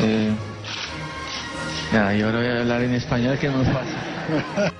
[0.00, 0.32] Eh,
[1.92, 4.72] nada, y ahora voy a hablar en español que no es fácil.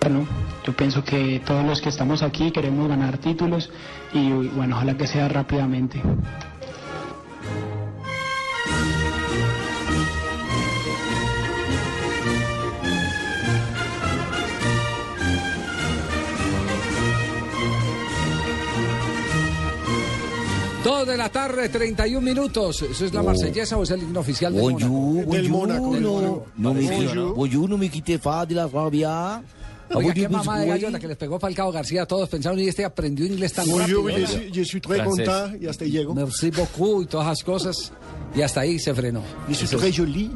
[0.00, 0.26] Bueno,
[0.64, 3.70] yo pienso que todos los que estamos aquí queremos ganar títulos
[4.12, 6.00] y bueno, ojalá que sea rápidamente.
[21.10, 22.82] De la tarde, 31 minutos.
[22.82, 25.92] ¿Eso es la marsellesa o es el himno oficial del Mónaco?
[25.92, 26.74] Del no, no
[27.34, 29.42] bonjour, no me fa de la rabia.
[29.92, 32.06] Oiga, qué Bonjour, mamá de gallo la que les pegó Falcao García.
[32.06, 34.02] Todos pensaron y este aprendió inglés tan rápido.
[34.02, 36.14] Bonjour, je suis, je suis très content y hasta ahí llego.
[36.14, 37.92] Merci beaucoup y todas esas cosas.
[38.34, 39.22] Y hasta ahí se frenó.
[39.48, 40.30] Je suis très joli.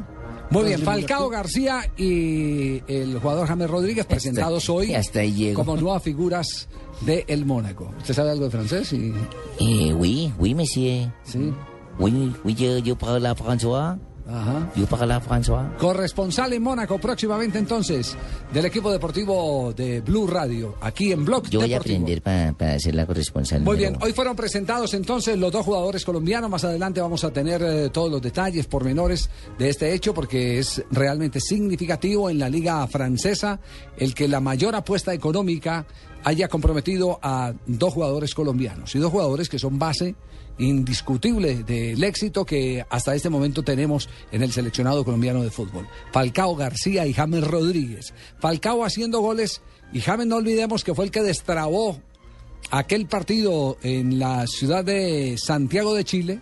[0.51, 5.21] Muy bien, Falcao García y el jugador James Rodríguez presentados hoy hasta
[5.53, 6.67] como nuevas figuras
[7.01, 7.91] del Mónaco.
[7.97, 8.93] ¿Usted sabe algo de francés?
[8.93, 9.13] Y,
[9.59, 11.09] Eh, oui, oui, monsieur.
[11.23, 11.53] sí.
[11.97, 13.97] Oui, oui, yo, yo parle François.
[14.27, 14.71] Ajá.
[14.75, 15.75] Yo parle François.
[15.77, 18.15] Corresponsal en Mónaco próximamente entonces
[18.51, 22.95] del equipo deportivo de Blue Radio, aquí en Blog Yo voy a aprender para ser
[22.95, 23.61] la corresponsal.
[23.61, 26.49] Muy bien, hoy fueron presentados entonces los dos jugadores colombianos.
[26.49, 30.83] Más adelante vamos a tener eh, todos los detalles pormenores de este hecho porque es
[30.91, 33.59] realmente significativo en la liga francesa
[33.97, 35.85] el que la mayor apuesta económica
[36.25, 40.15] haya comprometido a dos jugadores colombianos y dos jugadores que son base
[40.57, 45.87] indiscutible del éxito que hasta este momento tenemos en el seleccionado colombiano de fútbol.
[46.11, 48.13] Falcao García y James Rodríguez.
[48.39, 49.61] Falcao haciendo goles
[49.93, 51.99] y James no olvidemos que fue el que destrabó
[52.71, 56.41] aquel partido en la ciudad de Santiago de Chile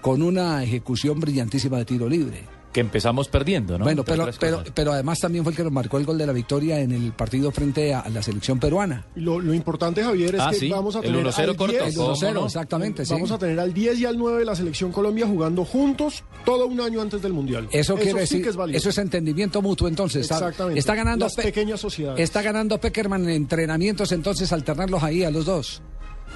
[0.00, 2.59] con una ejecución brillantísima de tiro libre.
[2.72, 3.84] Que empezamos perdiendo, ¿no?
[3.84, 6.32] Bueno, pero, pero, pero además también fue el que nos marcó el gol de la
[6.32, 9.04] victoria en el partido frente a la selección peruana.
[9.16, 11.72] Lo, lo importante, Javier, es Ah, que sí, vamos a el tener 1-0 al corto,
[11.72, 12.46] 10, El ¿Cómo 1-0, no?
[12.46, 13.12] exactamente, sí.
[13.12, 16.66] Vamos a tener al 10 y al 9 de la selección Colombia jugando juntos todo
[16.66, 17.68] un año antes del Mundial.
[17.72, 18.78] Eso, quiere sí decir, que es válido.
[18.78, 20.30] eso es entendimiento mutuo entonces.
[20.30, 20.78] Exactamente.
[20.78, 22.20] Está ganando Las Pe- pequeñas sociedades.
[22.22, 25.82] Está ganando Peckerman en entrenamientos, entonces alternarlos ahí a los dos.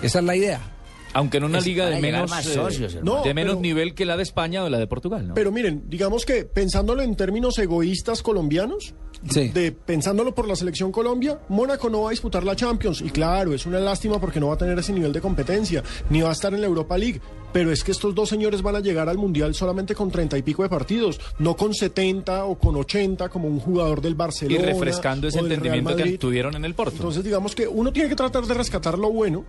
[0.03, 0.61] Esa es la idea.
[1.15, 2.97] Aunque en una Es liga de menos, más eh, socios.
[3.03, 5.35] No, de menos pero- nivel que la de España o la de Portugal, ¿no?
[5.35, 8.95] Pero miren, digamos que pensándolo en términos egoístas colombianos,
[9.31, 9.49] Sí.
[9.49, 13.01] de pensándolo por la selección Colombia, Mónaco no va a disputar la Champions.
[13.01, 16.21] Y claro, es una lástima porque no va a tener ese nivel de competencia, ni
[16.21, 17.21] va a estar en la Europa League.
[17.55, 20.43] Pero es que estos dos señores van a llegar al Mundial solamente con treinta y
[20.43, 24.67] pico de partidos, no con 70 o con 80 como un jugador del y Barcelona.
[24.67, 26.97] refrescando ese entendimiento que tuvieron en el Porto.
[26.97, 29.45] Entonces digamos que uno tiene que tratar de rescatar lo bueno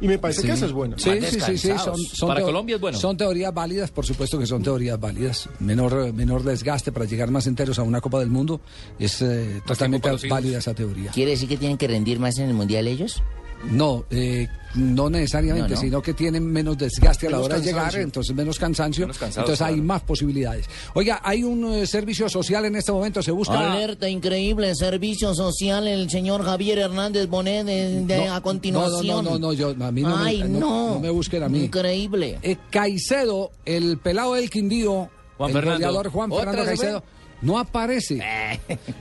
[0.00, 0.96] y me parece que eso es bueno.
[0.98, 1.72] Sí, sí, sí.
[1.76, 2.96] Son, son Para Colombia es bueno.
[2.96, 5.50] Son teorías válidas, por supuesto que son teorías válidas.
[5.60, 8.62] Menor, menor desgaste para llegar más enteros a una Copa del Mundo.
[8.98, 11.10] Es eh, totalmente válida esa teoría.
[11.10, 13.22] ¿Quiere decir que tienen que rendir más en el mundial ellos?
[13.70, 15.80] No, eh, no necesariamente, No, no.
[15.80, 19.44] sino que tienen menos desgaste a la hora de llegar, entonces menos cansancio, Menos cansados,
[19.48, 19.86] entonces hay claro.
[19.86, 20.66] más posibilidades.
[20.94, 23.72] Oiga, hay un eh, servicio social en este momento, se busca...
[23.72, 29.06] Alerta increíble, servicio social, el señor Javier Hernández Bonet de, de- No, a continuación.
[29.06, 30.94] No, no, no, no, yo, a mí no, me- Ay, no, no.
[30.94, 31.64] no me busquen a mí.
[31.64, 32.38] Increíble.
[32.42, 35.86] Eh, Caicedo, el pelado del Quindío, Juan el Fernando.
[35.86, 37.02] goleador Juan ¿Otra Fernando fue?
[37.42, 38.22] No aparece.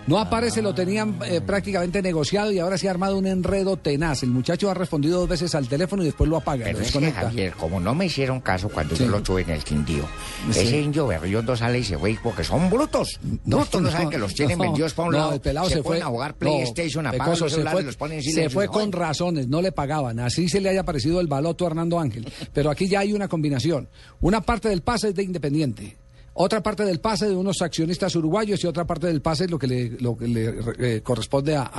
[0.08, 4.24] No aparece, lo tenían eh, prácticamente negociado y ahora se ha armado un enredo tenaz.
[4.24, 6.92] El muchacho ha respondido dos veces al teléfono y después lo apaga, lo Pero es
[6.92, 7.12] que.
[7.12, 9.04] Javier, como no me hicieron caso cuando Sí.
[9.06, 10.06] yo lo tuve en el Quindío,
[10.52, 10.60] Sí.
[10.62, 13.20] ese indio berriondo sale y se fue porque son brutos.
[13.22, 15.34] brutos no, saben que los tienen no, vendidos para un no, lado.
[15.34, 15.98] el pelado se, se, fue.
[15.98, 18.72] ponen a jugar no, PlayStation, apagan Pecoso, los se fue, los ponen se fue No,
[18.72, 20.20] con razones, no le pagaban.
[20.20, 22.28] Así se le haya parecido el baloto a Hernando Ángel.
[22.54, 23.88] Pero aquí ya hay una combinación.
[24.20, 25.98] Una parte del pase es de Independiente.
[26.34, 29.68] Otra parte del pase de unos accionistas uruguayos y otra parte del pase lo que
[29.68, 31.70] le, lo que le eh, corresponde a,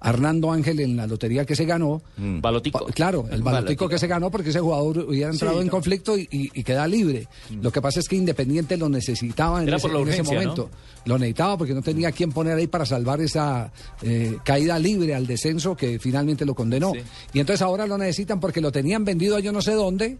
[0.00, 2.00] a- Hernando Ángel en la lotería que se ganó.
[2.16, 2.78] Balotico.
[2.86, 6.26] Pa- Claro, el balotico que se ganó porque ese jugador hubiera entrado en conflicto y,
[6.30, 7.28] y- y queda libre.
[7.60, 10.20] Lo que pasa es que Independiente lo necesitaba en, Era ese, por la en ese
[10.22, 10.70] urgencia, momento.
[11.04, 13.70] Lo necesitaba porque no tenía quien poner ahí para salvar esa
[14.02, 16.92] eh, caída libre al descenso que finalmente lo condenó.
[16.94, 17.00] Sí.
[17.34, 20.16] Y entonces ahora lo necesitan porque lo tenían vendido a yo no sé dónde.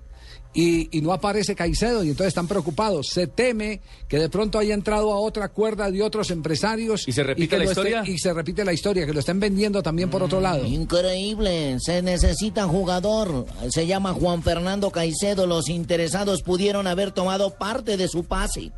[0.55, 3.09] Y, y no aparece Caicedo y entonces están preocupados.
[3.12, 7.06] Se teme que de pronto haya entrado a otra cuerda de otros empresarios.
[7.06, 8.03] ¿Y se repite la esté- historia?
[8.06, 10.65] y se repite la historia, que lo estén vendiendo también por otro lado.
[10.67, 13.47] Increíble, se necesita jugador.
[13.71, 15.47] Se llama Juan Fernando Caicedo.
[15.47, 18.73] Los interesados pudieron haber tomado parte de su pase.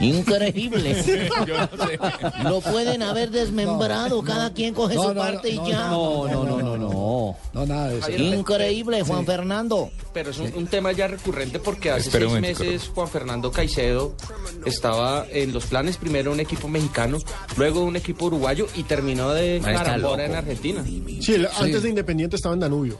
[0.00, 0.96] Increíble.
[2.44, 4.22] Lo pueden haber desmembrado.
[4.22, 5.88] Cada quien coge No, su no, parte no, y ya.
[5.88, 7.36] No, no, no, no, no.
[7.52, 8.10] No, nada de eso.
[8.10, 9.90] Increíble, Juan Fernando.
[10.12, 14.14] Pero es un, un tema ya recurrente porque hace seis meses Juan Fernando Caicedo
[14.66, 17.18] estaba en los planes primero un equipo mexicano,
[17.56, 20.34] luego un equipo uruguayo y terminó de está carambora en.
[20.34, 20.82] Argentina.
[21.20, 22.98] Sí, el- antes de Independiente estaba en Danubio.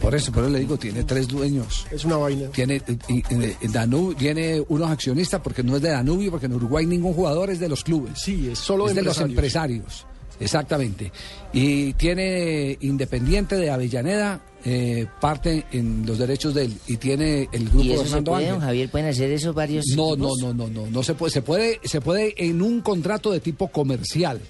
[0.00, 1.86] Por eso, por eso le digo, tiene tres dueños.
[1.90, 2.48] Es una vaina.
[2.50, 6.86] Tiene, y- y- Danubio, tiene unos accionistas porque no es de Danubio, porque en Uruguay
[6.86, 8.12] ningún jugador es de los clubes.
[8.18, 10.06] Sí, es solo es de los empresarios.
[10.40, 11.12] Exactamente.
[11.52, 16.74] Y tiene Independiente de Avellaneda, eh, parte en los derechos del.
[16.86, 18.58] Y tiene el grupo ¿Y de eso se Fernando puede, Ángel.
[18.58, 18.90] don Javier?
[18.90, 22.00] ¿Pueden hacer eso varios No, no, no, no, no, no se puede, se puede, se
[22.00, 24.40] puede en un contrato de tipo comercial.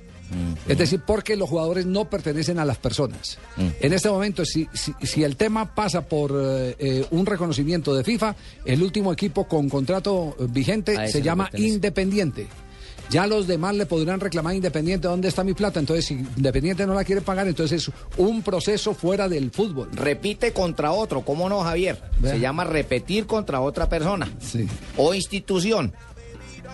[0.68, 3.38] Es decir, porque los jugadores no pertenecen a las personas.
[3.80, 8.04] En este momento, si, si, si el tema pasa por eh, eh, un reconocimiento de
[8.04, 8.34] FIFA,
[8.64, 11.74] el último equipo con contrato eh, vigente se no llama pertenece.
[11.74, 12.46] Independiente.
[13.10, 15.80] Ya los demás le podrán reclamar Independiente dónde está mi plata.
[15.80, 19.88] Entonces, si Independiente no la quiere pagar, entonces es un proceso fuera del fútbol.
[19.92, 22.00] Repite contra otro, ¿cómo no, Javier?
[22.20, 22.34] Vea.
[22.34, 24.68] Se llama repetir contra otra persona Sí.
[24.96, 25.92] o institución.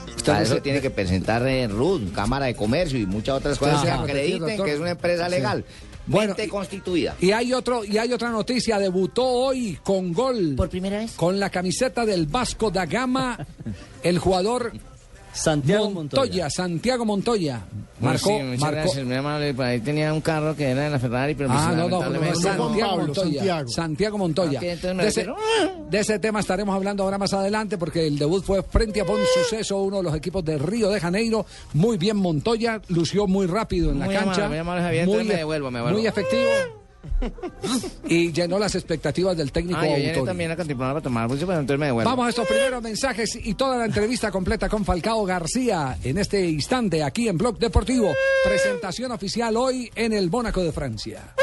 [0.08, 3.36] Usted Para no eso se- tiene que presentar en RUD, Cámara de Comercio y muchas
[3.36, 5.64] otras cosas que acrediten que es una empresa legal.
[6.08, 7.16] Bueno, constituida.
[7.20, 10.54] Y hay otro, y hay otra noticia, debutó hoy con gol.
[10.56, 11.12] ¿Por primera vez?
[11.16, 13.36] Con la camiseta del Vasco da Gama,
[14.04, 14.70] el jugador
[15.36, 16.50] Santiago Montoya, Montoya.
[16.50, 17.60] Santiago Montoya.
[18.00, 18.76] Marcó, Sí, muchas marcó.
[18.82, 19.54] gracias, muy amable.
[19.54, 22.00] Por ahí tenía un carro que era de la Ferrari, pero Ah, no, no,
[22.34, 23.22] Santiago Pablo, Montoya.
[23.38, 23.68] Santiago.
[23.68, 24.60] Santiago Montoya.
[24.60, 25.36] Me de, ese, refiero-
[25.90, 29.20] de ese tema estaremos hablando ahora más adelante porque el debut fue frente a Bon
[29.34, 31.46] Suceso, uno de los equipos de Río de Janeiro.
[31.74, 34.30] Muy bien Montoya, lució muy rápido en la Muy cancha.
[34.30, 35.98] amable, muy amable, Javier, entonces me devuelvo, me devuelvo.
[35.98, 36.50] muy efectivo.
[38.08, 41.78] Y llenó las expectativas del técnico Ah, yo también a para tomar, pues, pero entonces
[41.78, 42.08] me devuelvo.
[42.10, 46.46] Vamos a estos primeros mensajes y toda la entrevista completa con Falcao García en este
[46.46, 48.12] instante aquí en Blog Deportivo.
[48.44, 51.34] Presentación oficial hoy en el Mónaco de Francia.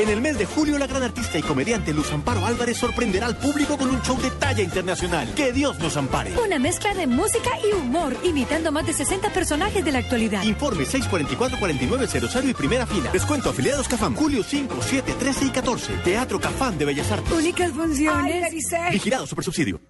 [0.00, 3.36] En el mes de julio, la gran artista y comediante Luz Amparo Álvarez sorprenderá al
[3.36, 5.28] público con un show de talla internacional.
[5.34, 6.32] Que Dios nos ampare.
[6.42, 10.42] Una mezcla de música y humor, imitando más de 60 personajes de la actualidad.
[10.44, 13.10] Informe 644-4900 y primera fila.
[13.12, 14.14] Descuento afiliados Cafam.
[14.14, 15.92] Julio 5, 7, 13 y 14.
[16.02, 17.30] Teatro Cafam de Bellas Artes.
[17.30, 18.54] Únicas funciones.
[18.92, 19.82] Vigilado Supersubsidio.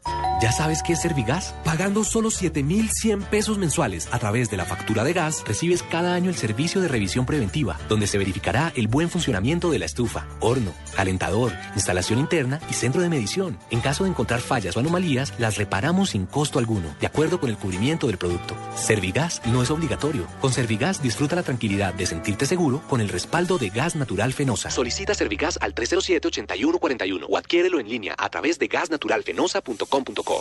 [0.42, 1.54] ¿Ya sabes qué es Servigas?
[1.64, 6.30] Pagando solo 7,100 pesos mensuales a través de la factura de gas, recibes cada año
[6.30, 10.72] el servicio de revisión preventiva, donde se verificará el buen funcionamiento de la estufa, horno,
[10.96, 13.58] calentador, instalación interna y centro de medición.
[13.68, 17.50] En caso de encontrar fallas o anomalías, las reparamos sin costo alguno, de acuerdo con
[17.50, 18.56] el cubrimiento del producto.
[18.76, 20.26] Servigas no es obligatorio.
[20.40, 24.70] Con Servigas disfruta la tranquilidad de sentirte seguro con el respaldo de gas natural fenosa.
[24.70, 30.40] Solicita Servigas al 307-8141 o adquiérelo en línea a través de gasnaturalfenosa.com.co.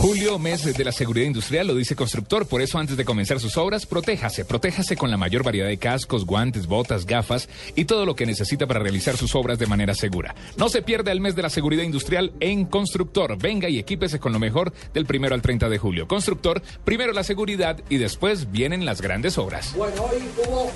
[0.00, 2.46] Julio, mes de la seguridad industrial, lo dice Constructor.
[2.46, 4.46] Por eso, antes de comenzar sus obras, protéjase.
[4.46, 8.66] Protéjase con la mayor variedad de cascos, guantes, botas, gafas y todo lo que necesita
[8.66, 10.34] para realizar sus obras de manera segura.
[10.56, 13.36] No se pierda el mes de la seguridad industrial en Constructor.
[13.36, 16.08] Venga y equípese con lo mejor del primero al 30 de julio.
[16.08, 19.74] Constructor, primero la seguridad y después vienen las grandes obras.
[19.76, 20.72] Bueno, hoy hubo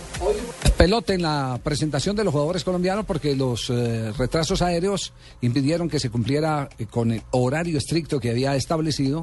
[0.76, 5.99] pelote en la presentación de los jugadores colombianos porque los eh, retrasos aéreos impidieron que
[5.99, 9.13] se cumpliera eh, con el horario estricto que había establecido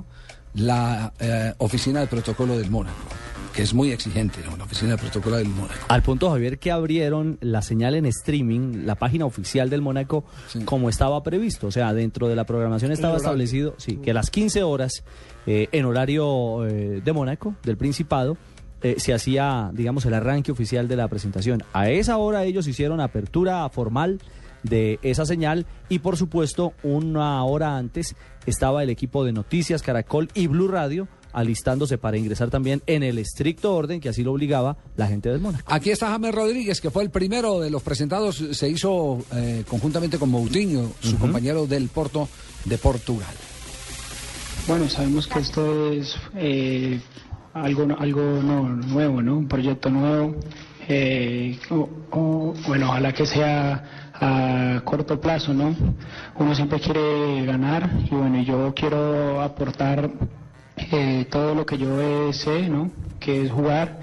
[0.53, 2.97] la eh, oficina de protocolo del Mónaco,
[3.53, 4.57] que es muy exigente, ¿no?
[4.57, 5.85] la oficina de protocolo del Mónaco.
[5.87, 10.25] Al punto, Javier, que abrieron la señal en streaming, la página oficial del Mónaco,
[10.65, 11.67] como estaba previsto.
[11.67, 15.03] O sea, dentro de la programación estaba establecido, sí, que a las 15 horas,
[15.45, 18.37] eh, en horario eh, de Mónaco, del Principado,
[18.83, 21.63] eh, se hacía, digamos, el arranque oficial de la presentación.
[21.71, 24.19] A esa hora ellos hicieron apertura formal
[24.63, 30.29] de esa señal y por supuesto una hora antes estaba el equipo de Noticias Caracol
[30.33, 34.75] y Blue Radio alistándose para ingresar también en el estricto orden que así lo obligaba
[34.97, 35.63] la gente del Mónaco.
[35.73, 40.17] Aquí está James Rodríguez, que fue el primero de los presentados, se hizo eh, conjuntamente
[40.19, 42.27] con Moutinho, su compañero del Porto
[42.65, 43.33] de Portugal.
[44.67, 46.99] Bueno, sabemos que esto es eh,
[47.53, 49.37] algo, algo no- nuevo, ¿no?
[49.37, 50.35] Un proyecto nuevo.
[50.89, 55.75] eh, o- o, bueno, ojalá que sea a corto plazo, ¿no?
[56.35, 60.11] Uno siempre quiere ganar y bueno, yo quiero aportar
[60.77, 62.91] eh, todo lo que yo sé, ¿no?
[63.19, 63.99] Que es jugar.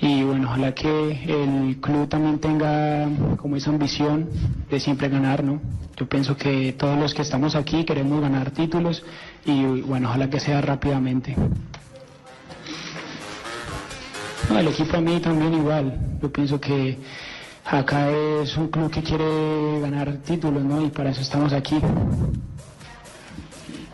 [0.00, 4.28] Y bueno, ojalá que el club también tenga como esa ambición
[4.68, 5.60] de siempre ganar, ¿no?
[5.96, 9.04] Yo pienso que todos los que estamos aquí queremos ganar títulos
[9.46, 11.36] y bueno, ojalá que sea rápidamente.
[14.50, 16.18] No, el equipo a mí también igual.
[16.20, 16.98] Yo pienso que
[17.64, 20.84] acá es un club que quiere ganar títulos, ¿no?
[20.84, 21.80] Y para eso estamos aquí.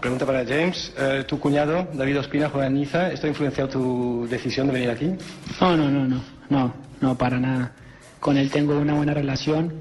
[0.00, 0.92] Pregunta para James.
[0.98, 3.12] Eh, tu cuñado, David Ospina, juega en Niza.
[3.12, 5.12] ¿Esto ha influenciado tu decisión de venir aquí?
[5.60, 7.72] No, no, no, no, no, no, para nada.
[8.18, 9.74] Con él tengo una buena relación,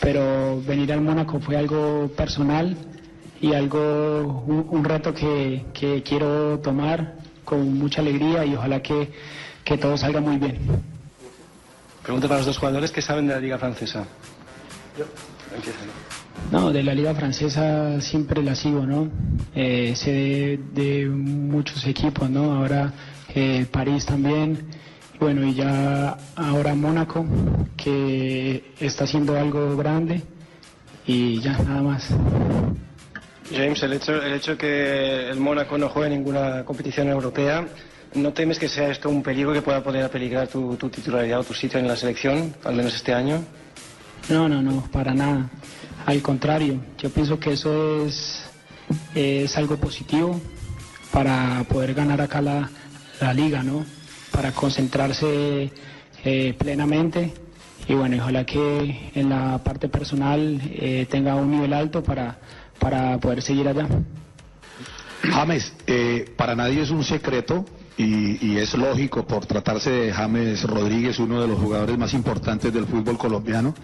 [0.00, 2.76] pero venir al Mónaco fue algo personal
[3.40, 9.10] y algo, un, un reto que, que quiero tomar con mucha alegría y ojalá que,
[9.64, 10.58] que todo salga muy bien.
[12.08, 14.06] Pregunta para los dos jugadores que saben de la Liga Francesa.
[15.54, 15.78] Empieza.
[16.50, 19.10] No, de la liga francesa siempre la sigo, ¿no?
[19.54, 22.54] Eh, sé de, de muchos equipos, ¿no?
[22.54, 22.94] Ahora
[23.34, 24.70] eh, París también,
[25.20, 27.26] bueno, y ya ahora Mónaco,
[27.76, 30.22] que está haciendo algo grande,
[31.06, 32.08] y ya, nada más.
[33.52, 37.66] James, el hecho, el hecho que el Mónaco no juegue ninguna competición europea,
[38.14, 41.40] ¿no temes que sea esto un peligro que pueda poner a peligrar tu, tu titularidad
[41.40, 43.44] o tu sitio en la selección, al menos este año?
[44.28, 45.48] No, no, no, para nada.
[46.06, 48.44] Al contrario, yo pienso que eso es,
[49.14, 50.40] es algo positivo
[51.12, 52.70] para poder ganar acá la,
[53.20, 53.84] la liga, ¿no?
[54.30, 55.70] Para concentrarse
[56.24, 57.32] eh, plenamente
[57.88, 62.38] y bueno, ojalá que en la parte personal eh, tenga un nivel alto para,
[62.78, 63.88] para poder seguir allá.
[65.22, 67.64] James, eh, para nadie es un secreto
[67.98, 72.72] y, y es lógico por tratarse de James Rodríguez, uno de los jugadores más importantes
[72.72, 73.74] del fútbol colombiano,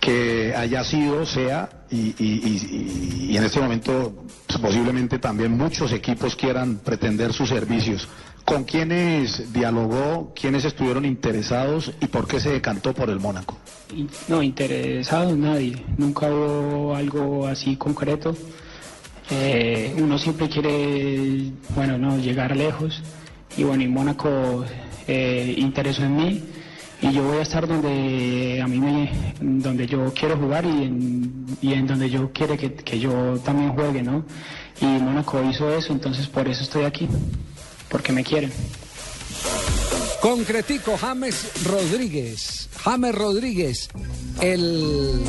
[0.00, 6.36] que haya sido, sea y, y- y- en este momento pues, posiblemente también muchos equipos
[6.36, 8.08] quieran pretender sus servicios.
[8.44, 13.58] ¿Con quiénes dialogó, quiénes estuvieron interesados y por qué se decantó por el Mónaco?
[14.28, 15.84] No, interesado nadie.
[15.98, 18.34] Nunca hubo algo así concreto.
[19.30, 23.02] Eh, uno siempre quiere, bueno, no, llegar lejos.
[23.56, 24.64] Y bueno, y Mónaco
[25.06, 26.42] eh, interesó en mí.
[27.00, 31.46] Y yo voy a estar donde a mí me, donde yo quiero jugar y en,
[31.60, 34.24] y en donde yo quiero que, que yo también juegue, ¿no?
[34.80, 37.08] Y Mónaco hizo eso, entonces por eso estoy aquí,
[37.88, 38.50] porque me quieren.
[40.20, 42.68] Concretico, James Rodríguez.
[42.82, 43.88] James Rodríguez,
[44.40, 45.20] el...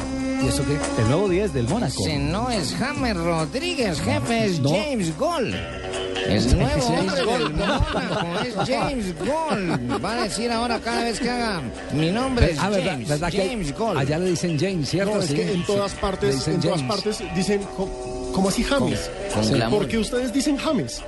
[0.43, 1.01] ¿Y eso qué?
[1.01, 2.01] El nuevo 10 del Mónaco.
[2.01, 4.69] Ese no es James Rodríguez, jefe, es No.
[4.69, 5.53] James Gol.
[6.25, 10.03] El nuevo hombre del Mónaco es James Gol.
[10.03, 11.61] Va a decir ahora cada vez que haga
[11.93, 13.97] mi nombre es Ah, ¿verdad, James, verdad que James Gol.
[13.97, 15.15] allá le dicen James, ¿cierto?
[15.15, 15.63] No, es Sí, que en sí.
[15.67, 16.95] todas Le partes, dicen en todas James.
[16.95, 17.61] partes dicen,
[18.33, 19.09] ¿cómo así James?
[19.33, 19.79] Con- con glamour.
[19.79, 21.01] Porque ustedes dicen James.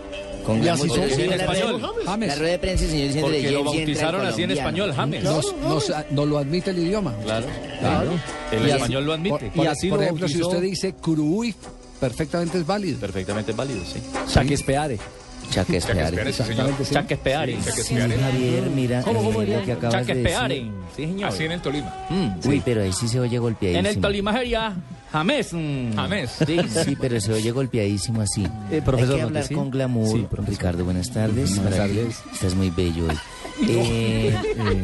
[0.46, 0.88] Con y así glamour.
[1.10, 1.10] son.
[1.18, 1.82] Sí, en sí, español.
[2.06, 2.28] James.
[2.30, 5.24] La rueda de prensa, señor, diciendo Porque lo James bautizaron así en español, James.
[5.24, 7.16] Nos, nos- nos lo admite el idioma.
[7.24, 7.46] Claro.
[7.80, 8.12] Claro.
[8.52, 9.52] El Y español lo admite.
[9.56, 11.56] Por, Y así por lo ejemplo, si usted dice Cruyff,
[12.00, 13.00] perfectamente es válido.
[13.00, 14.00] Perfectamente válido, sí.
[14.32, 14.32] Chaquespeare.
[14.32, 14.94] Chaquespeare.
[14.94, 15.21] Exactamente,
[15.52, 16.34] Chaquespeare.
[17.64, 19.60] Sí, Javier, mira ¿Cómo, cómo diría?
[19.60, 20.48] lo que acabas de Chaquespeare.
[20.56, 20.72] decir.
[20.96, 21.30] Sí, señor.
[21.30, 21.94] Así en el Tolima.
[22.46, 23.80] Uy, pero ahí sí se oye golpeadísimo.
[23.88, 24.74] En el Tolima sería
[25.12, 25.54] James.
[25.54, 25.94] mm.
[25.96, 26.32] James.
[26.46, 28.48] Sí, sí, pero se oye golpeadísimo así.
[28.72, 29.54] Eh, profesor, Hay que ¿no hablar sí?
[29.56, 30.08] con glamour.
[30.18, 30.50] Sí, profesor.
[30.58, 31.56] Ricardo, buenas tardes.
[31.56, 32.16] Buenas tardes.
[32.34, 33.16] Estás muy bello hoy.
[33.68, 34.84] Eh, eh,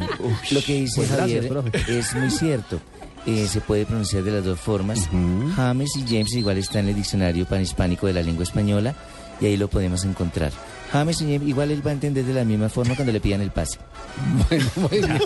[0.51, 1.49] lo que dice Pues Javier
[1.87, 2.79] es muy cierto.
[3.25, 5.09] Eh, se puede pronunciar de las dos formas.
[5.55, 8.93] James y James igual está en el diccionario panhispánico de la lengua española
[9.39, 10.51] y ahí lo podemos encontrar.
[10.91, 13.51] James James igual él va a entender de la misma forma cuando le pidan el
[13.51, 13.79] pase.
[14.49, 15.19] Bueno, muy bien.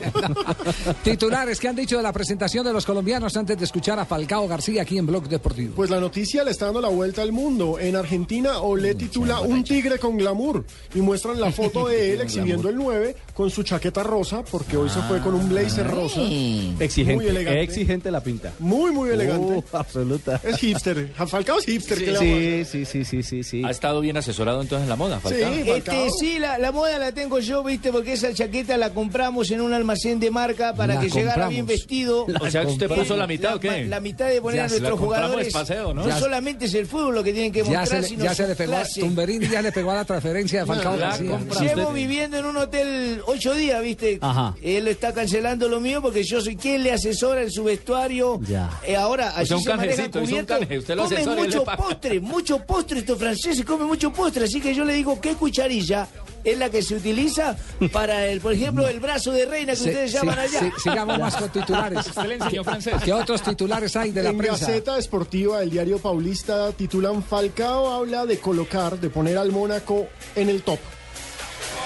[1.03, 4.47] Titulares que han dicho de la presentación de los colombianos antes de escuchar a Falcao
[4.47, 5.73] García aquí en Blog Deportivo.
[5.75, 7.77] Pues la noticia le está dando la vuelta al mundo.
[7.79, 12.69] En Argentina, Olé titula Un tigre con glamour y muestran la foto de él exhibiendo
[12.69, 16.19] el 9 con su chaqueta rosa, porque hoy se fue con un blazer rosa.
[16.19, 17.27] Muy Exigente.
[17.29, 17.61] elegante.
[17.61, 18.51] Exigente la pinta.
[18.59, 19.53] Muy, muy elegante.
[19.53, 20.39] Uh, absoluta.
[20.43, 21.13] Es hipster.
[21.27, 21.97] Falcao es hipster.
[21.97, 22.65] ¿qué?
[22.65, 23.63] Sí, sí, sí, sí, sí, sí.
[23.63, 25.50] Ha estado bien asesorado entonces en la moda, Falcao.
[25.59, 29.61] Este, sí, la, la moda la tengo yo, viste, porque esa chaqueta la compramos en
[29.61, 32.25] un almacén de marca para La que llegara bien vestido.
[32.27, 33.85] La O sea, ¿usted puso la mitad, o qué?
[33.85, 35.53] La, mitad de poner Ya a se la nuestros jugadores.
[35.53, 36.01] paseo, ¿no?
[36.03, 38.23] No Ya- solamente es el fútbol lo que tienen que Ya mostrar, se, le, sino
[38.23, 39.01] ya se le pegó, a- clase.
[39.01, 41.39] Tumberini ya le pegó a la transferencia de Falcao García.
[41.75, 44.17] Llevo viviendo en un hotel ocho días, ¿viste?
[44.21, 44.55] Ajá.
[44.61, 48.39] Él está cancelando lo mío porque yo soy quien le asesora en su vestuario.
[48.47, 48.69] Ya.
[48.85, 50.53] Eh, ahora, O allí sea, un se maneja cubierto.
[50.77, 54.45] usted lo Comen asesora mucho postre, mucho postre estos franceses, comen mucho postre.
[54.45, 56.07] Así que yo le digo, ¿qué cucharilla
[56.43, 57.57] es la que se utiliza
[57.91, 60.59] para, el, por ejemplo, el brazo de reina que ustedes llaman allá?
[60.59, 62.05] sí, sigamos más con titulares.
[62.05, 62.95] Usted le enseñó francés.
[63.03, 64.67] ¿Qué otros titulares hay de la en prensa?
[64.67, 70.49] Gaceta Esportiva del diario Paulista titulan Falcao habla de colocar, de poner al Mónaco en
[70.49, 70.79] el top.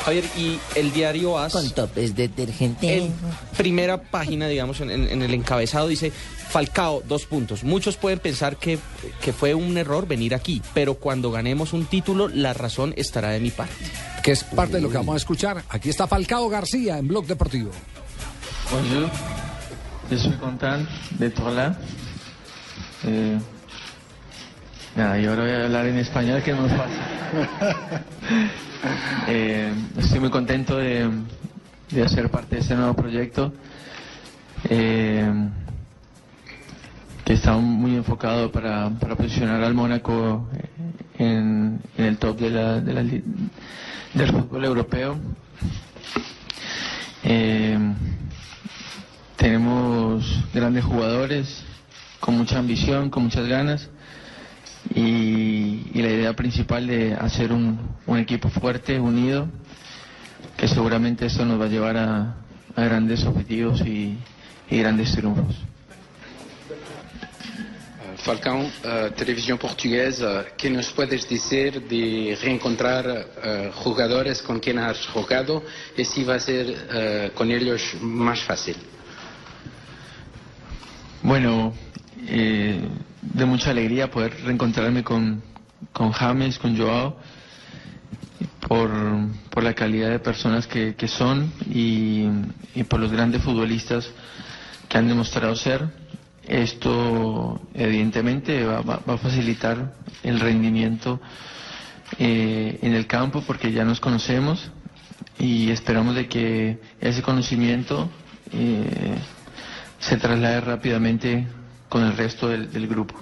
[0.06, 1.54] Javier, y el diario AS...
[1.54, 2.98] Con topes detergente.
[2.98, 3.14] En
[3.58, 6.12] primera página, digamos, en, en- en el encabezado dice,
[6.50, 7.64] Falcao, dos puntos.
[7.64, 8.78] Muchos pueden pensar que,
[9.22, 13.40] que fue un error venir aquí, pero cuando ganemos un título, la razón estará de
[13.40, 13.74] mi parte.
[14.22, 15.64] Que es parte de lo que vamos a escuchar.
[15.70, 17.72] Aquí está Falcao García en Blog Deportivo.
[18.72, 19.10] Bonjour,
[20.10, 20.88] je suis content
[21.20, 21.78] d'être là.
[23.04, 23.40] Eh,
[24.96, 27.00] nada, y ahora voy a hablar en español que no es fácil.
[29.28, 31.10] Eh, estoy muy contento de,
[31.90, 33.52] de hacer parte de este nuevo proyecto
[34.70, 35.28] eh,
[37.24, 40.48] que está muy enfocado para, para posicionar al Mónaco
[41.18, 45.18] en, en el top de la, de la del fútbol europeo.
[47.24, 47.80] Eh,
[49.36, 51.64] tenemos grandes jugadores
[52.20, 53.90] con mucha ambición, con muchas ganas
[54.94, 59.48] y, y la idea principal de hacer un, un equipo fuerte, unido,
[60.58, 62.36] que seguramente esto nos va a llevar a,
[62.76, 64.18] a grandes objetivos y,
[64.70, 65.56] y grandes triunfos.
[68.26, 75.06] Falcão, eh, televisión portuguesa, ¿qué nos puedes decir de reencontrar eh, jugadores con quien has
[75.08, 75.62] jugado
[75.96, 78.78] y si va a ser eh, con ellos más fácil?
[81.22, 81.74] Bueno,
[82.28, 82.82] eh,
[83.22, 85.42] de mucha alegría poder reencontrarme con,
[85.94, 87.18] con James, con Joao,
[88.68, 88.92] por,
[89.50, 92.28] por la calidad de personas que, que son y,
[92.90, 94.10] por los grandes futbolistas
[94.90, 95.88] que han demostrado ser.
[96.48, 101.20] Esto evidentemente va, va- va a facilitar el rendimiento
[102.20, 104.70] eh, en el campo porque ya nos conocemos
[105.40, 108.10] y esperamos de que ese conocimiento
[108.54, 109.16] eh,
[110.00, 111.48] se traslade rápidamente
[111.96, 113.16] con el resto del, del grupo.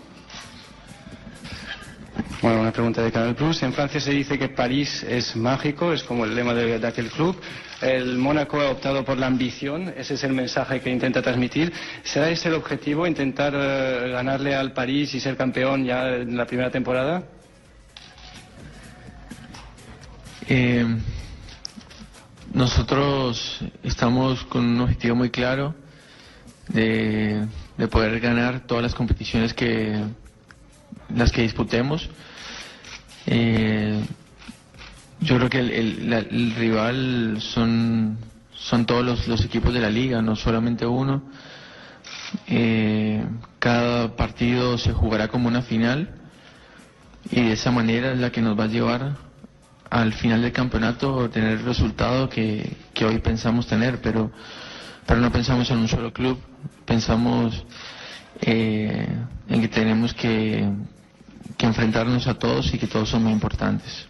[2.41, 3.61] Bueno, una pregunta de Canal Plus.
[3.61, 7.11] En Francia se dice que París es mágico, es como el lema de, de aquel
[7.11, 7.39] club.
[7.81, 11.71] El Mónaco ha optado por la ambición, ese es el mensaje que intenta transmitir.
[12.01, 16.47] ¿Será ese el objetivo, intentar eh, ganarle al París y ser campeón ya en la
[16.47, 17.21] primera temporada?
[20.49, 20.83] Eh,
[22.51, 25.75] nosotros estamos con un objetivo muy claro
[26.69, 27.45] de,
[27.77, 29.99] de poder ganar todas las competiciones que
[31.15, 32.09] las que disputemos.
[33.25, 34.03] Eh,
[35.21, 38.17] yo creo que el, el- la- el rival son,
[38.55, 41.23] son todos los, equipos de la liga, no solamente uno.
[42.47, 43.23] Eh,
[43.59, 46.09] cada partido se jugará como una final
[47.31, 49.15] y de esa manera es la que nos va a llevar
[49.89, 54.31] al final del campeonato tener el resultado que, que hoy pensamos tener, pero,
[55.05, 56.39] pero no pensamos en un solo club,
[56.85, 57.65] pensamos
[58.41, 59.07] eh,
[59.49, 60.67] en que tenemos que,
[61.59, 64.05] enfrentarnos a todos y que todos son muy importantes.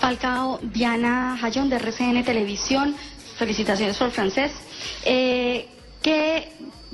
[0.00, 2.96] Falcao, Diana Jayón de RCN Televisión,
[3.36, 4.52] felicitaciones por el francés.
[5.04, 5.68] Eh,
[6.06, 6.52] ¿qué-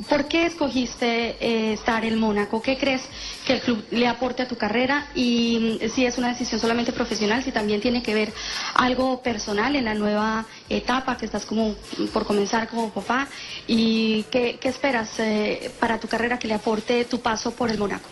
[0.08, 2.62] ¿Por qué escogiste eh, estar en Mónaco?
[2.62, 3.02] ¿Qué crees
[3.46, 5.08] que el club le aporte a tu carrera?
[5.14, 8.32] Y mm, si es una decisión solamente profesional, si también tiene que ver
[8.74, 11.74] algo personal en la nueva etapa que estás como
[12.12, 13.28] por comenzar como papá.
[13.68, 17.78] ¿Y qué, qué esperas eh, para tu carrera que le aporte tu paso por el
[17.78, 18.08] Mónaco?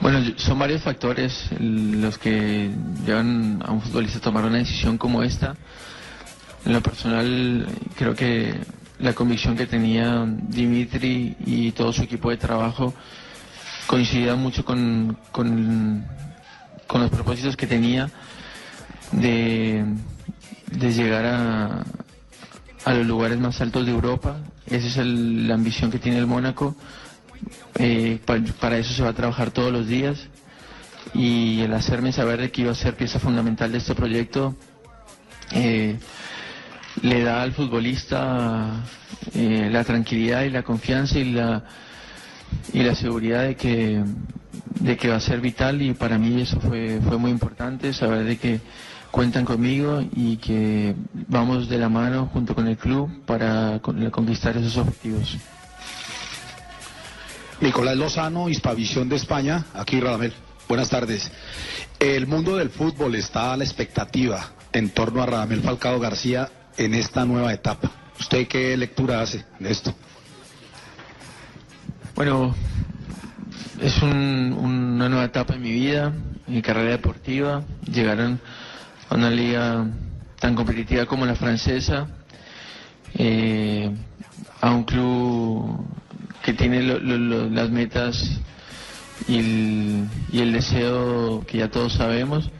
[0.00, 2.70] Bueno, son varios factores los que
[3.06, 5.54] llevan a un futbolista a tomar una decisión como esta.
[6.66, 12.36] En lo personal, creo que la convicción que tenía Dimitri y todo su equipo de
[12.36, 12.94] trabajo
[13.86, 16.04] coincidía mucho con, con,
[16.92, 18.10] los propósitos que tenía
[19.12, 19.84] de,
[20.70, 21.84] de llegar a,
[22.84, 24.36] a los lugares más altos de Europa.
[24.66, 26.76] Esa es la ambición que tiene el Mónaco.
[27.76, 30.28] Eh, pa- para eso se va a trabajar todos los días
[31.14, 34.54] y el hacerme saber de que iba a ser pieza fundamental de este proyecto
[35.52, 35.98] eh,
[37.02, 38.82] le da al futbolista
[39.34, 41.64] eh, la tranquilidad y la confianza y la,
[42.72, 44.02] y la seguridad de que,
[44.80, 48.24] de que va a ser vital y para mí eso fue, fue muy importante, saber
[48.24, 48.60] de que
[49.10, 50.94] cuentan conmigo y que
[51.28, 55.36] vamos de la mano junto con el club para con- conquistar esos objetivos.
[57.60, 60.32] Nicolás Lozano, Hispavisión de España, aquí Radamel.
[60.68, 61.30] Buenas tardes.
[61.98, 66.48] El mundo del fútbol está a la expectativa en torno a Radamel Falcao García
[66.84, 67.90] en esta nueva etapa.
[68.18, 69.94] ¿Usted qué lectura hace de esto?
[72.14, 72.54] Bueno,
[73.80, 76.12] es un- una nueva etapa en mi vida,
[76.46, 77.62] en mi carrera deportiva.
[77.84, 78.40] Llegaron
[79.10, 79.86] a una liga
[80.38, 82.08] tan competitiva como la francesa,
[83.14, 83.90] eh,
[84.62, 85.84] a un club
[86.42, 88.38] que tiene las metas
[89.28, 92.50] y el, y el deseo que ya todos sabemos.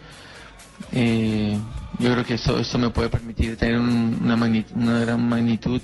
[0.92, 1.58] Eh,
[2.00, 5.80] yo creo que esto, esto me puede permitir tener un- una, magni- una gran magnitud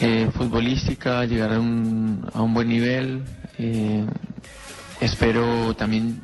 [0.00, 3.22] eh, futbolística, llegar a un, a un buen nivel.
[3.58, 4.04] eh,
[5.00, 6.20] espero también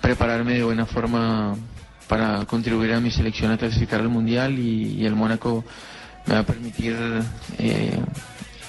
[0.00, 1.54] prepararme de buena forma
[2.08, 5.64] para contribuir a mi selección a clasificar al Mundial y, y el Mónaco
[6.26, 6.96] me va a permitir
[7.58, 7.98] eh,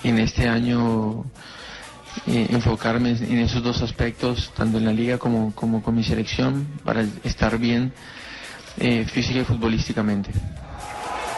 [0.04, 1.26] en este año
[2.28, 6.68] eh, enfocarme en esos dos aspectos, tanto en la liga como, como con mi selección,
[6.84, 7.92] para estar bien
[8.78, 10.32] eh, física y futbolísticamente.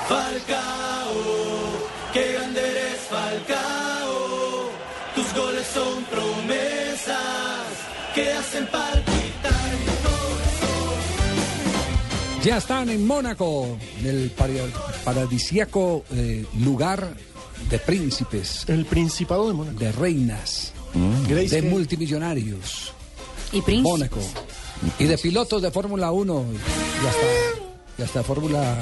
[0.08, 1.14] Falcao,
[2.14, 4.70] qué grande eres Falcao.
[5.16, 7.18] Tus goles son promesas
[8.16, 11.00] que hacen palpitar mi corazón.
[12.44, 14.54] Ya están en Mónaco, en el para-
[15.04, 17.14] paradisíaco eh, lugar
[17.70, 18.66] de príncipes.
[18.68, 19.80] El Principado de Mónaco.
[19.80, 20.74] De reinas.
[21.28, 22.94] Grace de multimillonarios.
[23.52, 23.84] Y príncipes.
[23.84, 24.20] Mónaco.
[25.00, 26.46] Y de pilotos de Fórmula 1.
[26.54, 27.26] Y hasta,
[27.98, 28.78] y hasta Fórmula.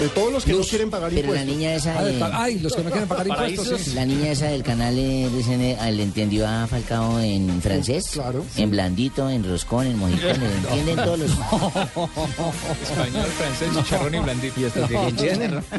[0.00, 1.56] De todos los que no quieren pagar Pero la impuestos.
[1.56, 3.80] niña esa Ah, de de- pa- Ay, los que no quieren pagar impuestos.
[3.80, 3.92] sí.
[3.94, 8.06] La niña esa del canal eh, de CN, ah, le entendió a Falcao en francés.
[8.12, 8.44] Claro.
[8.56, 11.30] En blandito, en roscón, en mojicón, le entienden todos los...
[12.82, 14.60] Español, francés, chicharrón y blandito.
[14.60, 15.64] ¿Y estos que entienden?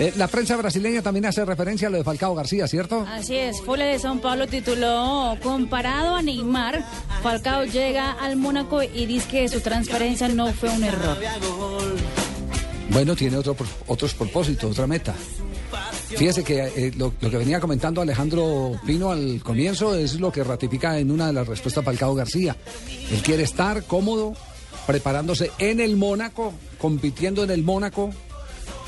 [0.00, 3.04] Eh, la prensa brasileña también hace referencia a lo de Falcao García, ¿cierto?
[3.12, 6.84] Así es, Folha de São Paulo tituló Comparado a Neymar,
[7.20, 11.18] Falcao llega al Mónaco y dice que su transferencia no fue un error.
[12.90, 15.14] Bueno, tiene otro, otros propósitos, otra meta.
[16.08, 20.42] Fíjese que eh, lo, lo que venía comentando Alejandro Pino al comienzo es lo que
[20.42, 22.56] ratifica en una de las respuestas Falcao García.
[23.12, 24.34] Él quiere estar cómodo,
[24.86, 28.10] preparándose en el Mónaco, compitiendo en el Mónaco,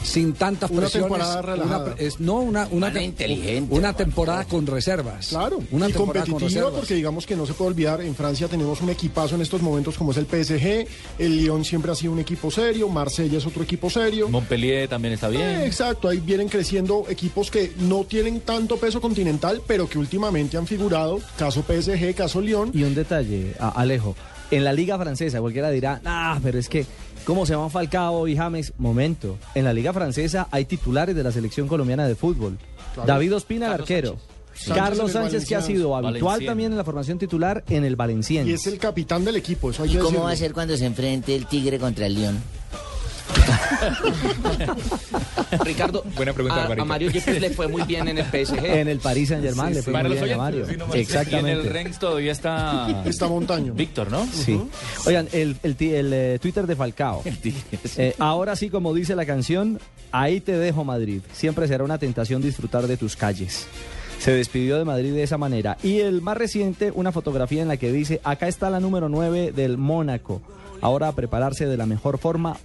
[0.03, 1.09] sin tantas Una presiones.
[1.11, 1.85] temporada relajada.
[1.93, 5.29] Una es- no, una, una, inteligente, una temporada con reservas.
[5.29, 8.91] Claro, una y competitiva porque digamos que no se puede olvidar, en Francia tenemos un
[8.91, 10.87] equipazo en estos momentos como es el PSG,
[11.19, 14.29] el Lyon siempre ha sido un equipo serio, Marsella es otro equipo serio.
[14.29, 15.43] Montpellier también está bien.
[15.43, 20.57] Eh, exacto, ahí vienen creciendo equipos que no tienen tanto peso continental, pero que últimamente
[20.57, 22.71] han figurado, caso PSG, caso Lyon.
[22.73, 24.17] Y un detalle, Alejo.
[24.51, 26.85] En la liga francesa cualquiera dirá, ah, pero es que,
[27.25, 28.73] ¿cómo se llaman Falcao y James?
[28.79, 29.39] Momento.
[29.55, 32.59] En la liga francesa hay titulares de la selección colombiana de fútbol.
[32.95, 33.07] Claro.
[33.07, 34.17] David Ospina, el arquero.
[34.19, 34.31] Sánchez.
[34.53, 37.97] Sánchez en Carlos Sánchez, que ha sido habitual también en la formación titular en el
[37.97, 38.51] Valenciennes.
[38.51, 40.25] Y es el capitán del equipo, eso hay ¿Y que cómo decirlo.
[40.25, 42.39] va a ser cuando se enfrente el Tigre contra el León?
[45.65, 48.65] Ricardo, Buena pregunta, a, a Mario Yepes le fue muy bien en el PSG.
[48.81, 50.37] En el Paris Saint Germain le fue muy bien a.
[50.37, 50.67] Mario.
[50.67, 50.95] sí, nomás.
[50.95, 51.69] Y en el Exactamente.
[51.69, 53.75] Rennes todavía está Está Montaño.
[53.75, 54.27] Víctor, ¿no?
[54.27, 54.61] Sí.
[55.07, 57.23] Oigan, el, el, eh, Twitter de Falcao.
[57.97, 59.81] Eh, ahora sí, como dice la canción,
[60.13, 61.21] ahí te dejo Madrid.
[61.33, 63.67] Siempre será una tentación disfrutar de tus calles.
[64.19, 65.79] Se despidió de Madrid de esa manera.
[65.83, 69.53] Y el más reciente, una fotografía en la que dice, acá está la número 9
[69.53, 70.43] del Mónaco.
[70.81, 72.57] Ahora a prepararse de la mejor forma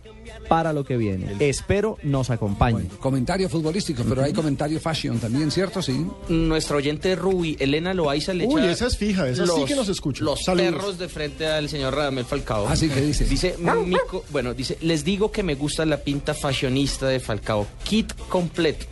[0.50, 1.28] para lo que viene.
[1.40, 2.86] Espero nos acompañe.
[3.00, 5.82] Comentarios futbolísticos, pero hay comentario fashion también, ¿cierto?
[5.82, 6.06] Sí.
[6.30, 10.24] Nuestra oyente Ruby, Elena Loaiza, le Uy, esa es fija, esa sí que nos escucha.
[10.24, 10.74] Los Saludos.
[10.74, 12.68] perros de frente al señor Radamel Falcao.
[12.68, 13.26] Así que dice.
[13.26, 17.66] Dice, mi co- bueno, dice, les digo que me gusta la pinta fashionista de Falcao.
[17.84, 18.86] Kit completo.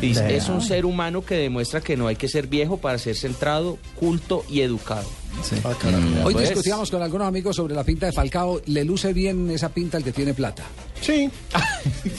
[0.00, 3.16] Dice, es un ser humano que demuestra que no hay que ser viejo para ser
[3.16, 5.08] centrado, culto y educado.
[5.64, 6.24] Ah, caramba.
[6.24, 6.48] Hoy pues.
[6.48, 8.60] discutíamos con algunos amigos sobre la pinta de Falcao.
[8.66, 10.64] ¿Le luce bien esa pinta el que tiene plata?
[11.02, 11.30] Sí.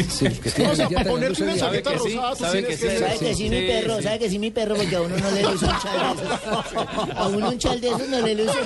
[0.09, 2.87] Sí, que O sea, ponerte luce una chaqueta que sí, rosada, sabe que sí.
[2.87, 3.97] ¿Sabe que sí, mi sí, perro?
[3.97, 4.03] sí.
[4.03, 4.75] ¿Sabe que sí, mi perro?
[4.75, 7.17] Porque a uno no le luce un chal de esos.
[7.17, 8.57] A uno un chal de esos no le luce.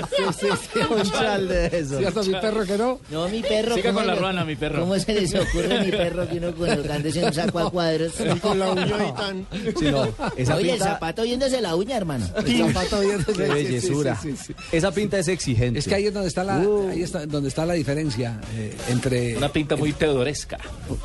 [0.90, 1.98] Un chal de eso.
[1.98, 3.00] ¿Cierto, mi perro que no?
[3.10, 3.76] No, mi perro.
[3.76, 4.82] Siga ¿cómo con la ruana, mi perro.
[4.82, 8.14] ¿Cómo se les ocurre a mi perro que uno colocándose un saco a cuadros?
[8.20, 9.48] Y con la uña ahí tan...
[9.78, 12.28] Sí, no, esa Oye, el zapato viéndose la uña, hermano.
[12.46, 14.18] El zapato bien- qué bellezura.
[14.22, 14.64] Sí, sí, sí, sí.
[14.72, 15.80] Esa pinta es exigente.
[15.80, 16.90] Es que ahí es donde está la, Uh.
[16.90, 20.58] ahí está donde está la diferencia eh, entre Una pinta muy Teodoresca.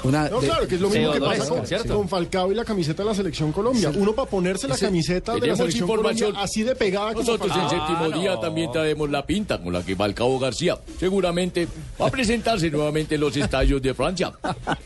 [0.04, 1.94] Una No, de- claro, que es lo mismo que pasa con, ¿cierto?
[1.96, 3.92] con Falcao y la camiseta de la Selección Colombia.
[3.94, 6.30] Uno para ponerse la camiseta de la Selección información.
[6.30, 7.87] Colombia así de pegada como Nosotros en Falcao.
[7.88, 11.68] séptimo día también traemos la pinta con la que Falcao García seguramente
[12.00, 14.32] va a presentarse nuevamente en los estadios de Francia.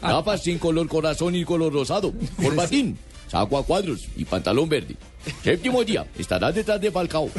[0.03, 4.97] Gafas sin color corazón y color rosado, corbatín, saco a cuadros y pantalón verde.
[5.45, 7.31] Séptimo día, estarás detrás de Falcao.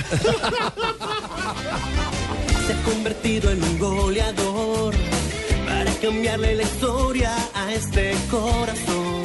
[2.65, 4.93] se ha convertido en un goleador
[6.01, 9.23] cambiarle la historia a este corazón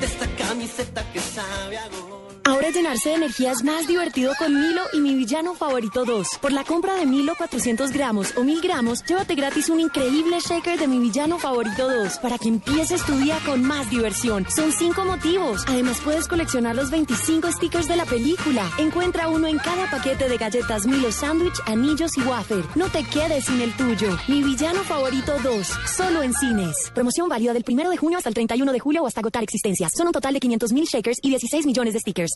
[0.00, 2.25] de esta camiseta que sabe a gol.
[2.46, 6.38] Ahora llenarse de energía es más divertido con Milo y mi villano favorito 2.
[6.40, 10.78] Por la compra de Milo 400 gramos o 1000 gramos, llévate gratis un increíble shaker
[10.78, 14.46] de mi villano favorito 2 para que empieces tu día con más diversión.
[14.48, 15.64] Son 5 motivos.
[15.66, 18.70] Además puedes coleccionar los 25 stickers de la película.
[18.78, 22.64] Encuentra uno en cada paquete de galletas Milo Sandwich, anillos y wafer.
[22.76, 24.16] No te quedes sin el tuyo.
[24.28, 25.66] Mi villano favorito 2.
[25.96, 26.92] Solo en cines.
[26.94, 29.90] Promoción válida del 1 de junio hasta el 31 de julio o hasta agotar existencias.
[29.96, 32.35] Son un total de 500 mil shakers y 16 millones de stickers.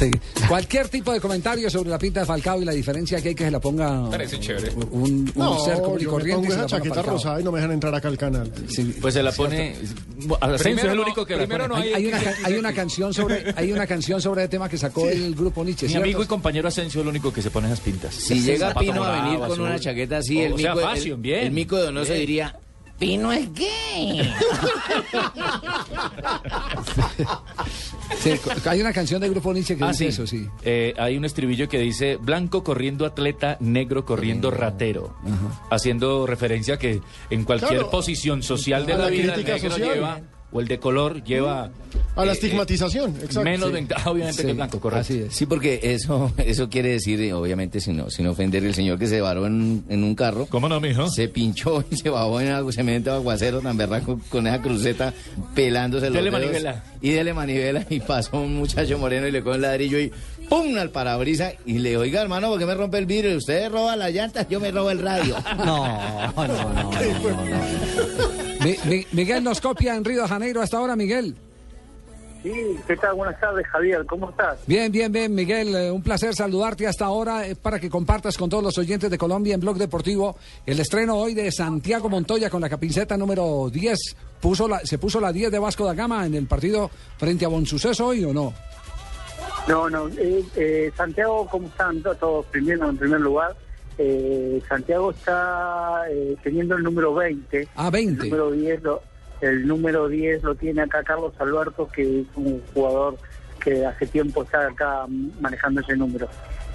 [0.00, 0.10] Sí.
[0.48, 3.44] Cualquier tipo de comentario sobre la pinta de Falcao y la diferencia que hay que
[3.44, 4.70] se la ponga Parece chévere.
[4.90, 6.48] un, un No, ser común y yo me corriente.
[6.48, 8.50] pongo esa chaqueta rosada y no me dejan entrar acá al canal.
[9.00, 9.76] Pues se la pone.
[10.40, 11.74] Asensio es el único que la pone.
[11.74, 14.78] hay, hay una, ca- hay una canción sobre hay una canción sobre el tema que
[14.78, 15.86] sacó el grupo Nietzsche.
[15.86, 16.04] Mi ¿cierto?
[16.04, 18.14] amigo y compañero Asensio es el único que se pone esas pintas.
[18.14, 20.54] Si llega Zapato Pino a venir con una chaqueta así, el,
[21.52, 22.56] mico, de Donoso diría,
[23.00, 24.32] Pino es gay.
[28.18, 28.32] Sí,
[28.66, 30.08] hay una canción del grupo Nietzsche que Ah, dice sí.
[30.08, 30.46] eso, sí.
[30.62, 35.16] Eh, hay un estribillo que dice blanco corriendo atleta, negro corriendo ratero.
[35.70, 37.90] Haciendo referencia que en cualquier Claro.
[37.90, 39.94] posición social de A la, la vida el negro social.
[39.94, 40.20] lleva,
[40.52, 41.70] o el de color lleva
[42.16, 43.42] A la eh, estigmatización, exacto.
[43.42, 43.72] menos Sí.
[43.74, 45.14] ventaja obviamente que el blanco, correcto.
[45.30, 49.20] Sí, porque eso, eso quiere decir, eh, obviamente, sin, sin ofender, el señor que se
[49.20, 50.46] varó en, en un carro.
[50.46, 51.08] ¿Cómo no, mijo?
[51.08, 55.14] Se pinchó y se bajó en algo, cemento aguacero tan berraco con esa cruceta
[55.54, 56.40] pelándose los Dele dedos.
[56.40, 56.84] manivela.
[57.00, 60.12] Y dele manivela y pasó un muchacho moreno y le coge el ladrillo y
[60.48, 60.76] ¡pum!
[60.78, 63.36] al parabrisa y le oiga, hermano, ¿por qué me rompe el vidrio?
[63.36, 65.36] Usted roba las llantas, yo me robo el radio.
[65.58, 66.90] No, no, no, no,
[68.64, 71.34] Mi- mi- Miguel nos copia en Río de Janeiro hasta ahora, Miguel.
[72.42, 72.52] Sí,
[72.86, 73.14] ¿qué tal?
[73.16, 74.04] Buenas tardes, Javier.
[74.06, 74.58] ¿Cómo estás?
[74.66, 75.74] Bien, bien, bien, Miguel.
[75.76, 79.18] eh, un placer saludarte hasta ahora eh, para que compartas con todos los oyentes de
[79.18, 83.98] Colombia en Blog Deportivo el estreno hoy de Santiago Montoya con la camiseta número 10.
[84.40, 87.48] Puso la, ¿Se puso la 10 de Vasco da Gama en el partido frente a
[87.48, 88.54] Bonsuceso hoy o no?
[89.68, 90.08] No, no.
[90.08, 92.46] eh, eh, Santiago, ¿cómo están to- todos?
[92.46, 93.54] Primero, en primer lugar,
[94.02, 97.68] eh, Santiago está eh, teniendo el número 20.
[97.76, 98.22] Ah, 20.
[98.24, 99.02] El número 10 lo,
[99.42, 103.18] el número 10 lo tiene acá Carlos Alberto, que es un jugador
[103.62, 105.04] que hace tiempo está acá
[105.38, 106.28] manejando ese número.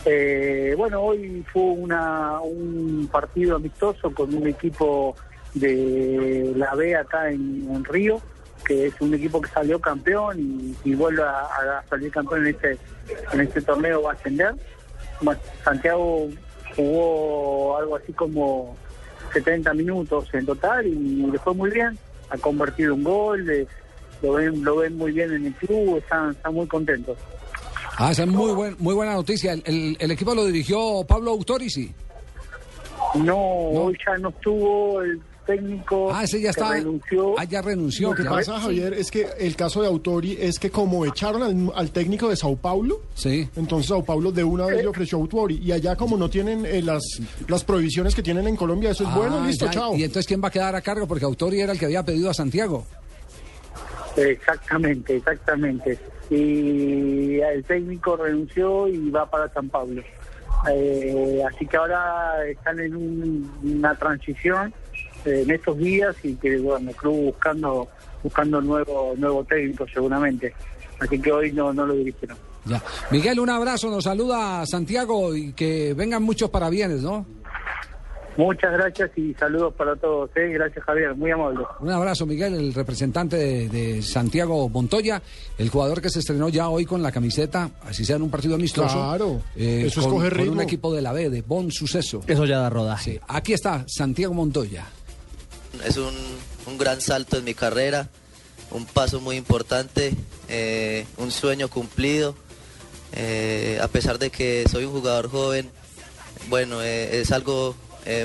[0.05, 5.15] Eh, bueno, hoy fue una, un partido amistoso con un equipo
[5.55, 8.21] de la B acá en, en Río,
[8.67, 11.39] que es un equipo que salió campeón y, y vuelve a,
[11.79, 12.77] a salir campeón en este,
[13.33, 14.53] en este torneo, va a ascender.
[15.63, 16.29] Santiago
[16.75, 18.75] jugó algo así como
[19.33, 20.95] 70 minutos en total y
[21.31, 21.97] le fue muy bien,
[22.29, 23.67] ha convertido un gol, eh,
[24.21, 27.17] lo ven, lo ven muy bien en el club, están, están muy contentos.
[27.97, 29.53] Ah, esa es muy, buen, muy buena noticia.
[29.53, 31.93] El, el- el equipo lo dirigió Pablo Autorici.
[33.15, 36.71] No, hoy ya no estuvo el técnico Ah, ese ya está.
[36.73, 37.36] renunció.
[37.38, 38.10] Ah, ya renunció.
[38.10, 41.71] Lo que pasa, Javier, es que el caso de Autori es que como echaron al,
[41.75, 43.47] al técnico de Sao Paulo, sí.
[43.55, 45.60] entonces Sao Paulo de una vez le ofreció a Autori.
[45.63, 47.03] Y allá como no tienen eh, las,
[47.47, 49.71] las prohibiciones que tienen en Colombia, eso es bueno, Ah, listo, ya.
[49.71, 49.95] chao.
[49.95, 51.08] Y entonces, ¿quién va a quedar a cargo?
[51.08, 52.86] Porque Autori era el que había pedido a Santiago.
[54.17, 55.97] Exactamente, exactamente.
[56.29, 60.01] Y el técnico renunció y va para San Pablo.
[60.71, 64.85] Eh, así que ahora están en un- una transición eh,
[65.25, 67.88] en estos días y que bueno, el club buscando
[68.23, 70.53] buscando nuevo nuevo técnico seguramente.
[70.99, 72.38] Así que hoy no, no lo dirigieron.
[72.65, 72.81] Ya.
[73.11, 77.25] Miguel, un abrazo, nos saluda Santiago y que vengan muchos parabienes, ¿no?
[78.38, 80.29] Muchas gracias y saludos para todos.
[80.35, 80.49] ¿eh?
[80.49, 81.63] Gracias Javier, muy amable.
[81.79, 85.21] Un abrazo, Miguel, el representante de, de Santiago Montoya,
[85.57, 88.55] el jugador que se estrenó ya hoy con la camiseta, así sea en un partido
[88.55, 88.95] amistoso.
[88.95, 90.61] Claro, eh, eso es con, coger con un ritmo.
[90.61, 92.21] equipo de la B, de Bon Suceso.
[92.27, 93.13] Eso ya da rodaje.
[93.13, 94.85] Sí, aquí está Santiago Montoya.
[95.83, 96.15] Es un,
[96.65, 98.09] un gran salto en mi carrera,
[98.71, 100.13] un paso muy importante,
[100.47, 102.35] eh, un sueño cumplido.
[103.13, 105.69] Eh, a pesar de que soy un jugador joven,
[106.49, 107.75] bueno, eh, es algo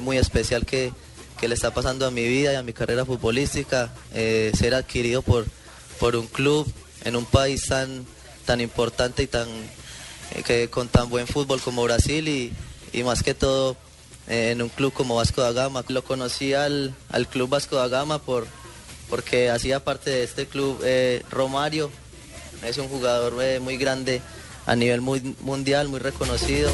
[0.02, 0.92] muy especial que,
[1.40, 5.46] que le está pasando a mi vida y a mi carrera futbolística, ser adquirido por,
[5.98, 6.70] por un club
[7.04, 8.04] en un país tan,
[8.44, 9.48] tan importante y tan,
[10.44, 12.52] que, con tan buen fútbol como Brasil y,
[12.92, 13.74] y más que todo
[14.30, 15.84] en un club como Vasco da Gama.
[15.88, 18.46] Lo conocí al, al club Vasco da Gama por,
[19.08, 21.90] porque hacía parte de este club eh, Romario,
[22.64, 24.22] es un jugador eh, muy grande
[24.66, 26.70] a nivel muy mundial, muy reconocido.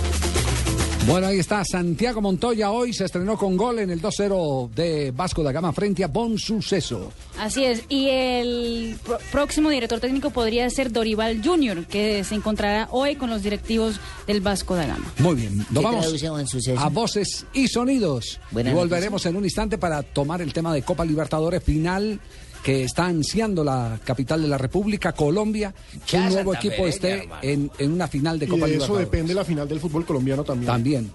[1.07, 2.73] Bueno, ahí está Santiago Montoya.
[2.73, 6.37] Hoy se estrenó con gol en el 2-0 de Vasco da Gama frente a Bon
[6.37, 7.13] Suceso.
[7.39, 8.99] Así es, y el
[9.31, 14.41] próximo director técnico podría ser Dorival Junior, que se encontrará hoy con los directivos del
[14.41, 15.13] Vasco da Gama.
[15.19, 16.25] Muy bien, nos ¿Qué vamos
[16.77, 18.41] a voces y sonidos.
[18.51, 22.19] Buena y volveremos en un instante para tomar el tema de Copa Libertadores final
[22.67, 25.73] que está ansiando la capital de la República, Colombia,
[26.05, 28.97] que un nuevo Santa equipo esté en, en una final de Y Copa de eso
[28.97, 30.67] depende la final del fútbol colombiano también.
[30.67, 31.13] También.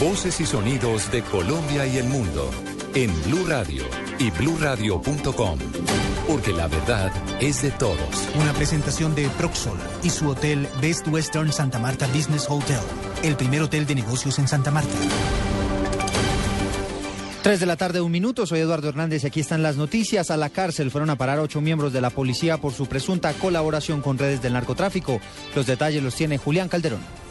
[0.00, 2.50] Voces y sonidos de Colombia y el mundo
[2.96, 3.82] en Blue Radio
[4.18, 5.58] y bluradio.com,
[6.26, 7.98] porque la verdad es de todos.
[8.40, 12.80] Una presentación de Proxol y su hotel Best Western Santa Marta Business Hotel,
[13.22, 14.96] el primer hotel de negocios en Santa Marta.
[17.42, 18.46] 3 de la tarde, un minuto.
[18.46, 20.30] Soy Eduardo Hernández y aquí están las noticias.
[20.30, 24.00] A la cárcel fueron a parar ocho miembros de la policía por su presunta colaboración
[24.00, 25.20] con redes del narcotráfico.
[25.54, 27.25] Los detalles los tiene Julián Calderón.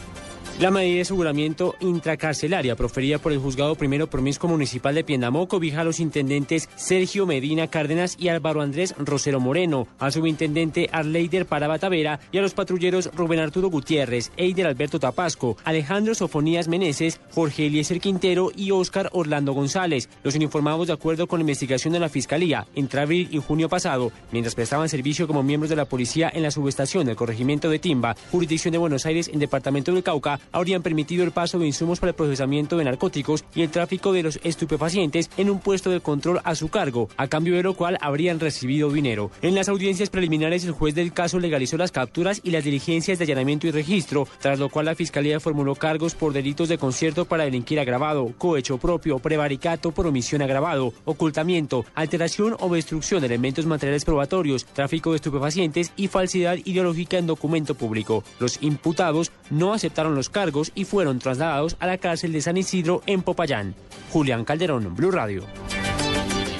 [0.58, 5.82] La medida de aseguramiento intracarcelaria proferida por el juzgado primero promiscuo municipal de Piendamó cobija
[5.82, 11.78] a los intendentes Sergio Medina Cárdenas y Álvaro Andrés Rosero Moreno, al subintendente Arleider Paraba
[11.78, 17.66] Tavera y a los patrulleros Rubén Arturo Gutiérrez, Eider Alberto Tapasco, Alejandro Sofonías Meneses, Jorge
[17.66, 20.08] Eliezer Quintero y Óscar Orlando González.
[20.22, 24.10] Los uniformados de acuerdo con la investigación de la Fiscalía entre abril y junio pasado,
[24.32, 28.16] mientras prestaban servicio como miembros de la policía en la subestación del corregimiento de Timba,
[28.30, 32.10] jurisdicción de Buenos Aires en departamento del Cauca, habrían permitido el paso de insumos para
[32.10, 36.40] el procesamiento de narcóticos y el tráfico de los estupefacientes en un puesto de control
[36.44, 39.30] a su cargo, a cambio de lo cual habrían recibido dinero.
[39.42, 43.24] En las audiencias preliminares, el juez del caso legalizó las capturas y las diligencias de
[43.24, 47.44] allanamiento y registro, tras lo cual la Fiscalía formuló cargos por delitos de concierto para
[47.44, 54.04] delinquir agravado, cohecho propio, prevaricato por omisión agravado, ocultamiento, alteración o destrucción de elementos materiales
[54.04, 58.24] probatorios, tráfico de estupefacientes y falsidad ideológica en documento público.
[58.38, 63.00] Los imputados no aceptaron los cargos y fueron trasladados a la cárcel de San Isidro
[63.06, 63.74] en Popayán.
[64.10, 65.44] Julián Calderón, Blue Radio.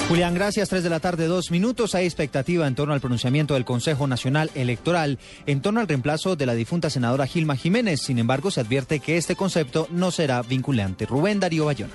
[0.08, 0.70] Julián, gracias.
[0.70, 1.94] 3 de la tarde, dos minutos.
[1.94, 6.46] Hay expectativa en torno al pronunciamiento del Consejo Nacional Electoral en torno al reemplazo de
[6.46, 8.00] la difunta senadora Gilma Jiménez.
[8.00, 11.04] Sin embargo, se advierte que este concepto no será vinculante.
[11.04, 11.92] Rubén Darío Bayona.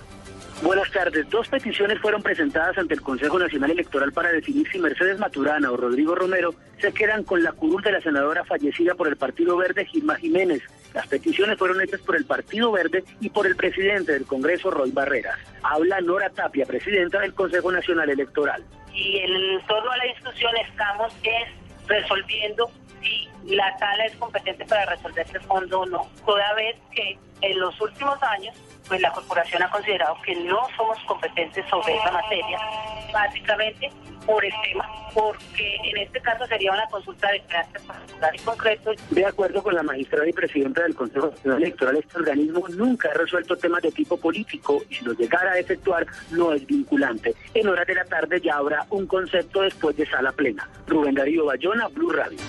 [0.62, 1.28] Buenas tardes.
[1.32, 5.78] Dos peticiones fueron presentadas ante el Consejo Nacional Electoral para definir si Mercedes Maturana o
[5.78, 9.88] Rodrigo Romero se quedan con la curul de la senadora fallecida por el Partido Verde,
[9.88, 10.62] Gilma Jiménez.
[10.94, 14.92] Las peticiones fueron hechas por el Partido Verde y por el presidente del Congreso, Roy
[14.92, 15.38] Barreras.
[15.64, 18.64] Habla Nora Tapia, presidenta del Consejo Nacional Electoral.
[18.94, 22.70] y en torno a la discusión estamos es resolviendo
[23.02, 26.08] si la sala es competente para resolver ese fondo o no.
[26.26, 28.56] Toda vez que en los últimos años,
[28.92, 32.60] pues la corporación ha considerado que no somos competentes sobre esa materia,
[33.14, 33.90] básicamente
[34.26, 38.92] por el tema, porque en este caso sería una consulta de carácter particular y concreto.
[39.12, 43.56] De acuerdo con la magistrada y presidenta del Consejo Electoral, este organismo nunca ha resuelto
[43.56, 47.34] temas de tipo político y si lo llegara a efectuar no es vinculante.
[47.54, 50.70] En horas de la tarde ya habrá un concepto después de sala plena.
[50.86, 52.40] Rubén Darío Bayona, Blue Radio.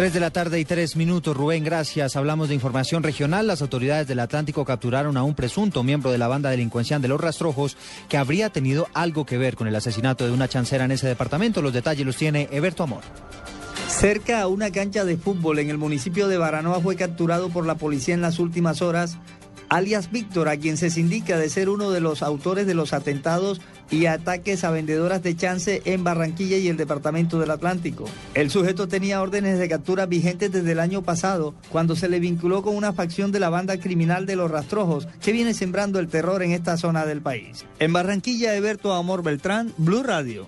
[0.00, 1.36] 3 de la tarde y 3 minutos.
[1.36, 2.16] Rubén, gracias.
[2.16, 3.46] Hablamos de información regional.
[3.46, 7.20] Las autoridades del Atlántico capturaron a un presunto miembro de la banda delincuencial de los
[7.20, 7.76] Rastrojos
[8.08, 11.60] que habría tenido algo que ver con el asesinato de una chancera en ese departamento.
[11.60, 13.02] Los detalles los tiene Eberto Amor.
[13.88, 17.74] Cerca a una cancha de fútbol en el municipio de Baranoa fue capturado por la
[17.74, 19.18] policía en las últimas horas
[19.70, 23.60] alias Víctor, a quien se indica de ser uno de los autores de los atentados
[23.90, 28.04] y ataques a vendedoras de chance en Barranquilla y el departamento del Atlántico.
[28.34, 32.62] El sujeto tenía órdenes de captura vigentes desde el año pasado, cuando se le vinculó
[32.62, 36.42] con una facción de la banda criminal de los rastrojos, que viene sembrando el terror
[36.42, 37.64] en esta zona del país.
[37.78, 40.46] En Barranquilla, Eberto Amor Beltrán, Blue Radio.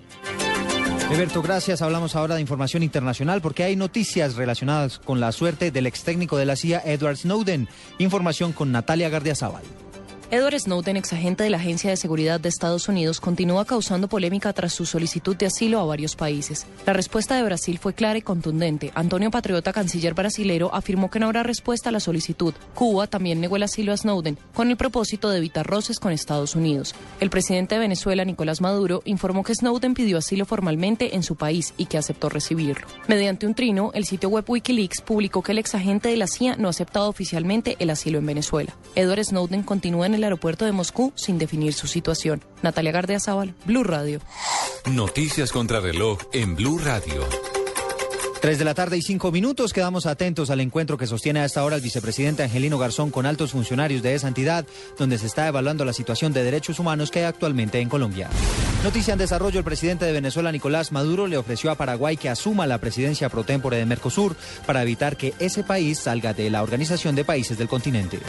[1.13, 1.83] Eberto, gracias.
[1.83, 6.37] Hablamos ahora de información internacional porque hay noticias relacionadas con la suerte del ex técnico
[6.37, 7.69] de la CIA, Edward Snowden.
[7.99, 9.61] Información con Natalia Gardiazabal.
[10.33, 14.73] Edward Snowden, exagente de la Agencia de Seguridad de Estados Unidos, continúa causando polémica tras
[14.73, 16.65] su solicitud de asilo a varios países.
[16.87, 18.91] La respuesta de Brasil fue clara y contundente.
[18.95, 22.55] Antonio Patriota, canciller brasilero, afirmó que no habrá respuesta a la solicitud.
[22.73, 26.55] Cuba también negó el asilo a Snowden con el propósito de evitar roces con Estados
[26.55, 26.95] Unidos.
[27.19, 31.75] El presidente de Venezuela, Nicolás Maduro, informó que Snowden pidió asilo formalmente en su país
[31.77, 32.87] y que aceptó recibirlo.
[33.07, 36.69] Mediante un trino, el sitio web Wikileaks publicó que el exagente de la CIA no
[36.69, 38.75] ha aceptado oficialmente el asilo en Venezuela.
[38.95, 42.43] Edward Snowden continúa en el aeropuerto de Moscú sin definir su situación.
[42.61, 44.19] Natalia Gardea Zaval, Blue Radio.
[44.91, 47.23] Noticias contra reloj en Blue Radio.
[48.43, 49.71] Tres de la tarde y cinco minutos.
[49.71, 53.51] Quedamos atentos al encuentro que sostiene a esta hora el vicepresidente Angelino Garzón con altos
[53.51, 54.65] funcionarios de esa entidad,
[54.99, 58.29] donde se está evaluando la situación de derechos humanos que hay actualmente en Colombia.
[58.83, 62.67] Noticia en desarrollo: el presidente de Venezuela, Nicolás Maduro, le ofreció a Paraguay que asuma
[62.67, 64.35] la presidencia pro tempore de Mercosur
[64.67, 68.19] para evitar que ese país salga de la Organización de Países del Continente.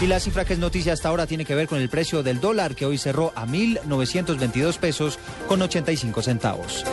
[0.00, 2.40] Y la cifra que es noticia hasta ahora tiene que ver con el precio del
[2.40, 6.84] dólar, que hoy cerró a 1.922 pesos con 85 centavos.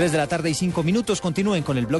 [0.00, 1.20] 3 de la tarde y 5 minutos.
[1.20, 1.99] Continúen con el blog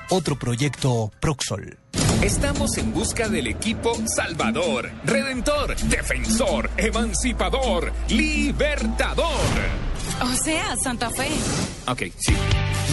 [0.13, 1.77] Otro proyecto Proxol.
[2.21, 9.25] Estamos en busca del equipo salvador, redentor, defensor, emancipador, libertador.
[10.21, 11.29] O sea, Santa Fe.
[11.87, 12.35] Ok, sí.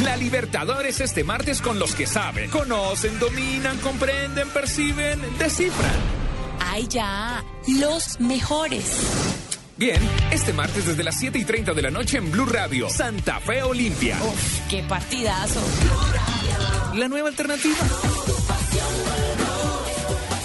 [0.04, 5.90] La Libertadores este martes con los que saben, conocen, dominan, comprenden, perciben, descifran.
[6.60, 7.42] Ay, ya.
[7.80, 9.47] Los mejores.
[9.78, 10.02] Bien,
[10.32, 13.62] este martes desde las 7 y 30 de la noche en Blue Radio, Santa Fe
[13.62, 14.18] Olimpia.
[14.24, 15.60] Uf, qué partidazo.
[16.96, 17.76] La nueva alternativa.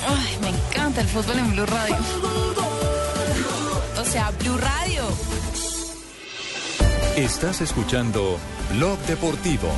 [0.08, 1.98] Ay, me encanta el fútbol en Blue Radio.
[4.00, 5.04] O sea, Blue Radio.
[7.16, 8.38] Estás escuchando
[8.74, 9.72] Blog Deportivo.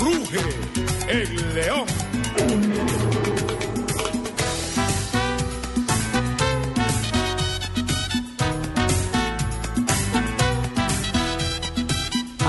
[0.00, 0.40] Ruge
[1.08, 2.03] el león.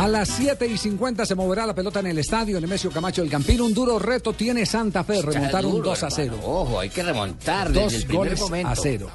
[0.05, 3.31] A las 7 y 50 se moverá la pelota en el estadio Nemesio Camacho del
[3.31, 3.59] Campín.
[3.59, 6.33] Un duro reto tiene Santa Fe, remontar un duro, 2 a 0.
[6.35, 6.47] hermano.
[6.53, 8.69] Ojo, hay que remontar desde Dos el primer goles momento.
[8.69, 9.09] a cero.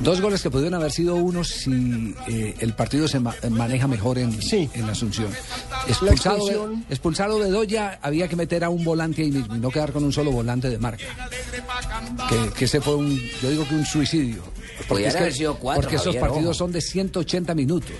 [0.00, 4.18] Dos goles que pudieron haber sido unos si eh, el partido se ma- maneja mejor
[4.18, 5.28] en, en Asunción.
[5.86, 7.38] Expulsado, de, expulsado
[8.02, 10.70] había que meter a un volante ahí mismo y no quedar con un solo volante
[10.70, 11.04] de marca.
[12.28, 14.42] Que, que ese fue un, yo digo que un suicidio.
[14.88, 16.54] Podían es que- haber sido cuatro, porque esos partidos ojo.
[16.54, 17.94] son de 180 minutos.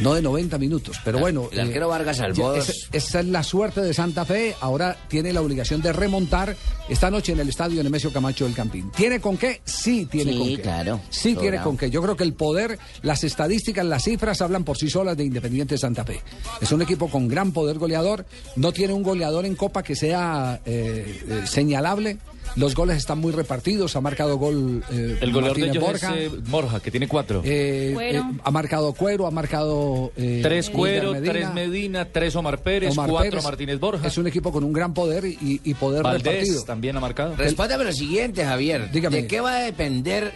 [0.00, 1.48] No de 90 minutos, pero bueno.
[1.52, 4.54] el arquero Vargas salvó esa es la suerte de Santa Fe.
[4.60, 6.56] Ahora tiene la obligación de remontar
[6.88, 8.90] esta noche en el estadio Nemesio Camacho del Campín.
[8.90, 9.60] ¿Tiene con qué?
[9.64, 10.60] Sí, tiene Sí, con qué.
[10.60, 11.00] claro.
[11.10, 11.90] Sí, tiene con qué.
[11.90, 15.78] Yo creo que el poder, las estadísticas, las cifras hablan por sí solas de Independiente
[15.78, 16.20] Santa Fe.
[16.60, 18.26] Es un equipo con gran poder goleador.
[18.56, 22.18] No tiene un goleador en Copa que sea eh, eh, señalable.
[22.56, 23.96] Los goles están muy repartidos.
[23.96, 26.16] Ha marcado gol eh, El goleador de Martínez ellos Borja.
[26.18, 27.42] es eh, Borja, que tiene cuatro.
[27.44, 30.12] Eh, eh, ha marcado Cuero, ha marcado.
[30.16, 33.44] eh, tres Cuero, Medina, tres Medina, tres Omar Pérez, Omar cuatro Pérez.
[33.44, 34.06] Martínez Borja.
[34.06, 36.62] Es un equipo con un gran poder y, y poder Valdés repartido.
[36.64, 37.34] también ha marcado.
[37.36, 38.90] Respóndame lo siguiente, Javier.
[38.92, 39.22] Dígame.
[39.22, 40.32] ¿De qué va a depender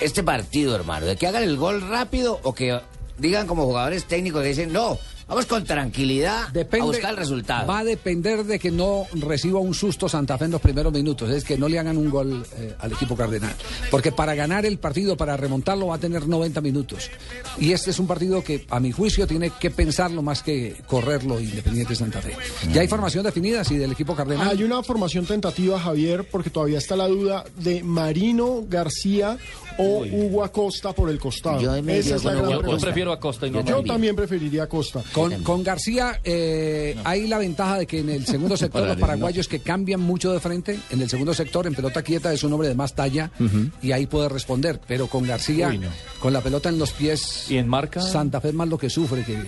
[0.00, 1.06] este partido, hermano?
[1.06, 2.78] ¿De que hagan el gol rápido o que
[3.18, 4.98] digan como jugadores técnicos que dicen, no,
[5.30, 7.66] vamos con tranquilidad a buscar el resultado?
[7.66, 11.30] Va a depender de que no reciba un susto Santa Fe en los primeros minutos,
[11.30, 13.54] es que no le hagan un gol eh, al equipo cardenal.
[13.90, 17.10] Porque para ganar el partido, para remontarlo, va a tener 90 minutos.
[17.58, 21.40] Y este es un partido que, a mi juicio, tiene que pensarlo más que correrlo
[21.40, 22.36] Independiente Santa Fe.
[22.72, 24.48] Ya hay formación definida, sí, del equipo cardenal.
[24.48, 29.38] Hay una formación tentativa, Javier, porque todavía está la duda de Marino García
[29.78, 31.60] o Hugo Acosta por el costado.
[31.60, 33.92] Yo Esa es la gran Yo prefiero a Costa y no Yo Marino.
[33.92, 35.02] también preferiría Acosta.
[35.20, 39.48] Con, con García eh, hay la ventaja de que en el segundo sector los paraguayos
[39.48, 42.68] que cambian mucho de frente, en el segundo sector en pelota quieta es un hombre
[42.68, 43.30] de más talla
[43.82, 45.88] y ahí puede responder, pero con García, Uy, no.
[46.20, 48.00] con la pelota en los pies, Y en marca.
[48.00, 49.38] Santa Fe es más lo que sufre que,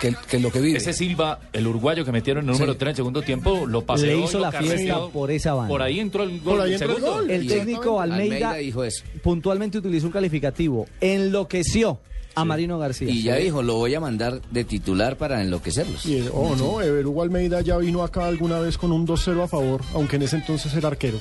[0.00, 0.78] que, que lo que vive.
[0.78, 2.78] Ese Silva, el uruguayo que metieron en el número Sí.
[2.78, 4.06] 3 en segundo tiempo, lo paseó.
[4.06, 5.68] Le hizo la fiesta por esa banda.
[5.68, 6.60] Por ahí entró el Por gol.
[6.62, 7.16] ahí el entró el segundo.
[7.20, 7.30] gol.
[7.30, 9.04] El técnico Almeida, Almeida dijo eso.
[9.22, 10.86] puntualmente utilizó un calificativo.
[11.00, 11.98] Enloqueció
[12.36, 13.10] a Marino García.
[13.10, 16.04] Y ya dijo, lo voy a mandar de titular para enloquecerlos.
[16.04, 19.48] Y, oh, no, Ever Hugo Almeida ya vino acá alguna vez con un 2-0 a
[19.48, 21.18] favor, aunque en ese entonces era arquero.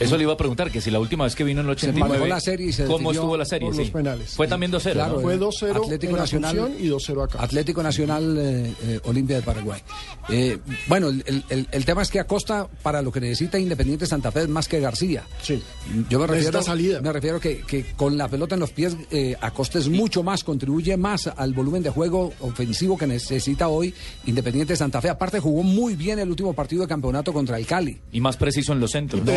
[0.00, 2.08] Eso le iba a preguntar, que si la última vez que vino en el 89,
[2.08, 3.68] manejó la serie y se ¿cómo estuvo la serie?
[3.68, 3.90] por Sí.
[3.90, 4.34] penales.
[4.34, 5.20] Fue también 2-0, Claro, ¿no?
[5.20, 7.42] Fue eh, 2-0 Atlético en Nacional y 2-0 acá.
[7.42, 9.80] Atlético Nacional eh, eh, Olimpia de Paraguay.
[10.28, 14.30] Eh, bueno, el, el- el tema es que Acosta, para lo que necesita Independiente Santa
[14.30, 15.24] Fe, es más que García.
[15.42, 15.62] Sí.
[16.08, 17.00] Yo me refiero, salida.
[17.00, 20.44] me refiero que, que con la pelota en los pies, eh, Acosta es mucho más,
[20.44, 23.94] contribuye más al volumen de juego ofensivo que necesita hoy
[24.26, 25.08] Independiente Santa Fe.
[25.08, 27.98] Aparte, jugó muy bien el último partido de campeonato contra el Cali.
[28.12, 29.24] Y más preciso en los centros.
[29.24, 29.32] ¿no?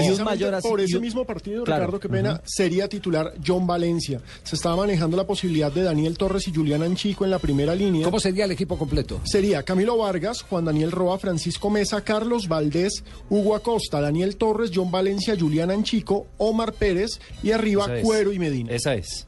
[0.60, 1.84] Por ese mismo partido, Claro.
[1.86, 4.20] Ricardo, qué pena, sería titular John Valencia.
[4.44, 8.04] Se estaba manejando la posibilidad de Daniel Torres y Julián Anchico en la primera línea.
[8.06, 9.22] ¿Cómo sería el equipo completo?
[9.24, 14.92] Sería Camilo Vargas, Juan Daniel Roa, Francisco Mesa, Carlos Valdés, Hugo Acosta, Daniel Torres, John
[14.92, 17.88] Valencia, Julián Anchico, Omar Pérez y arriba.
[18.02, 18.72] Cuero y Medina.
[18.74, 19.28] Esa es.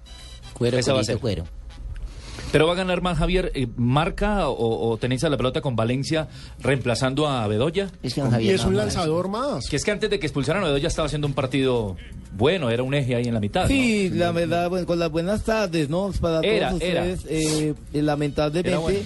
[0.54, 1.18] Cuero, Esa va a ser.
[1.20, 1.46] cuero.
[2.54, 5.76] Pero va a ganar más Javier, eh, marca o, o tenencia de la pelota con
[5.76, 6.28] Valencia
[6.62, 7.89] reemplazando a Bedoya.
[8.04, 9.68] Es que Y es un lanzador más.
[9.68, 11.95] Que es que antes de que expulsaran a Bedoya estaba haciendo un partido
[12.36, 13.64] bueno, era un eje ahí en la mitad.
[13.64, 13.68] ¿no?
[13.68, 16.12] Sí, la verdad, bueno, con las buenas tardes, ¿no?
[16.22, 18.99] Para todos ustedes, eh, lamentablemente Era bueno.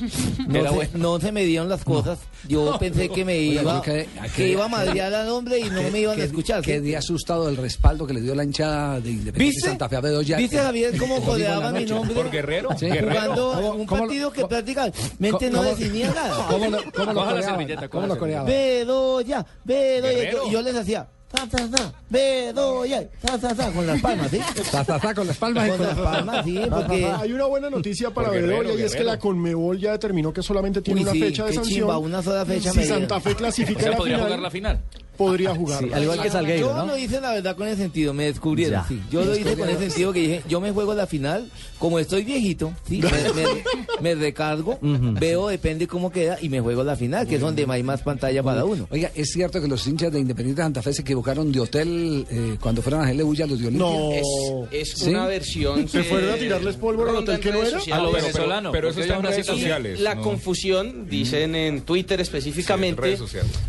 [0.48, 0.92] no, Era se, bueno.
[0.96, 2.20] no se me dieron las cosas.
[2.48, 2.80] Yo No.
[2.80, 6.00] pensé que me iba, quedé- que quedé- iba a madrear al hombre y no me
[6.02, 6.64] iban a escuchar.
[6.64, 6.72] ¿sí?
[6.72, 9.70] Quedé asustado del respaldo que le dio la hinchada de Independiente ¿Viste?
[9.70, 10.38] Santa Fe a Bedoya.
[10.38, 12.16] ¿Viste, Javier, cómo codeaba mi nombre?
[12.16, 12.70] ¿Por Guerrero?
[12.78, 12.88] Sí.
[12.90, 16.48] Jugando ¿Cómo- un cómo- partido que prácticamente no definía nada.
[16.50, 17.42] ¿Cómo lo, cómo lo Coja la coreaba?
[17.44, 18.46] servilleta, coja ¿Cómo lo coreaba?
[18.46, 20.12] Bedoya, Bedoya.
[20.14, 20.50] Guerrero.
[20.52, 24.40] Yo, les hacía, ta, ta, ta, Bedoya, ta, ta, ta, con las palmas, ¿sí?
[24.72, 27.06] Ta, ta, ta, con las palmas y Con con las palmas, sí, porque...
[27.06, 30.82] Hay una buena noticia para Bedoya y es que la Conmebol ya determinó que solamente
[30.82, 31.80] tiene Uy, una sí, fecha de sanción.
[31.80, 32.84] chimba, una sola fecha si.
[32.86, 34.82] Santa Fe O clasifica sea, la podría final, jugar la final.
[35.18, 35.84] Podría jugar.
[35.84, 36.86] Sí, al igual que Salgueiro, Yo ¿no?
[36.86, 38.84] lo hice la verdad con ese sentido, me descubrieron.
[38.88, 39.02] Sí.
[39.12, 41.50] Yo lo hice con ese sentido que dije, yo me juego la final,
[41.80, 43.02] como estoy viejito, ¿sí?
[43.02, 43.64] me, me-
[44.02, 47.84] me recargo, veo, depende cómo queda y me juego la final, que es donde hay
[47.84, 48.88] más pantalla para uno.
[48.92, 52.58] Oiga, ¿es cierto que los hinchas de Independiente Santa Fe se equivocaron de hotel eh,
[52.62, 53.88] cuando fueron a bulla los de Olimpia?
[53.90, 54.68] No.
[54.72, 55.10] Es ¿Sí?
[55.10, 57.72] una versión ¿Se fueron a tirarles pólvora al hotel que no era?
[57.80, 57.94] sociales.
[58.00, 58.72] A lo Pero- venezolano.
[58.72, 60.00] pero eso está en redes sociales.
[60.00, 60.22] La ¿no?
[60.22, 63.18] confusión, dicen en Twitter específicamente,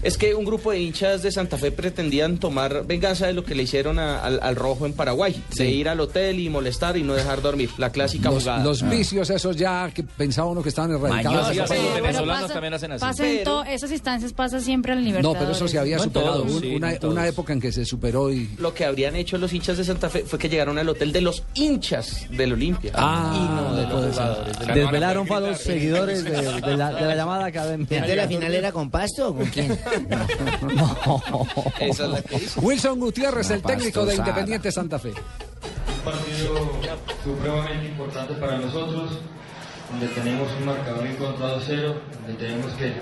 [0.03, 3.55] es que un grupo de hinchas de Santa Fe pretendían tomar venganza de lo que
[3.55, 7.03] le hicieron a- al, al Rojo en Paraguay, de ir al hotel y molestar y
[7.05, 8.65] no dejar dormir, la clásica Los, jugada.
[8.65, 11.49] los vicios esos ya que pensaba uno que estaban erradicados.
[11.49, 13.01] Mañosos, los venezolanos pasa- también hacen así.
[13.01, 15.97] Pasa en Pero- to- esas instancias pasa siempre en el No, pero eso se había
[15.99, 16.43] No superado.
[16.43, 18.49] todos, Un- sí, una, no una época en que se superó y...
[18.59, 21.21] Lo que habrían hecho los hinchas de Santa Fe fue que llegaron al hotel de
[21.21, 24.59] los hinchas del Olimpia Ah, y no de los jugadores.
[24.75, 27.87] Desvelaron para los seguidores de, de la, de la llamada academia.
[27.89, 29.79] ¿Entonces la final era con Pasto o con quién?
[31.81, 32.61] Esa es la que hizo.
[32.61, 34.17] Wilson Gutiérrez, el técnico de.
[34.17, 35.11] Independiente Santa Fe.
[35.11, 36.71] un partido
[37.25, 39.19] supremamente importante para nosotros,
[39.91, 42.93] donde tenemos un marcador encontrado cero, donde tenemos que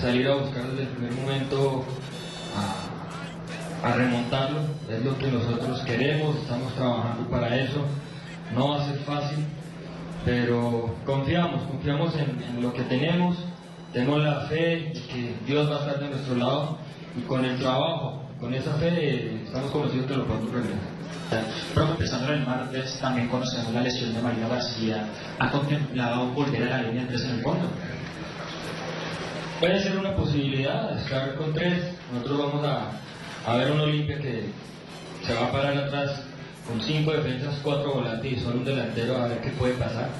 [0.00, 1.84] salir a buscar desde el primer momento
[3.82, 4.60] a, a remontarlo,
[4.90, 7.84] es lo que nosotros queremos, estamos trabajando para eso,
[8.54, 9.44] no va a ser fácil,
[10.24, 13.36] pero confiamos, confiamos en, en lo que tenemos,
[13.96, 16.76] tenemos la fe de que Dios va a estar de nuestro lado
[17.16, 20.78] y con el trabajo, con esa fe eh, estamos convencidos que lo podemos lograr.
[21.72, 25.08] Profe, en el martes, también conocemos la lesión de María García.
[25.38, 27.70] ¿Ha contemplado volver a la línea de tres en el fondo?
[29.60, 31.82] Puede ser una posibilidad estar con tres.
[32.12, 34.50] Nosotros vamos a, a ver un Olimpia que
[35.26, 36.20] se va a parar atrás
[36.68, 40.10] con cinco defensas, cuatro volantes y solo un delantero a ver qué puede pasar.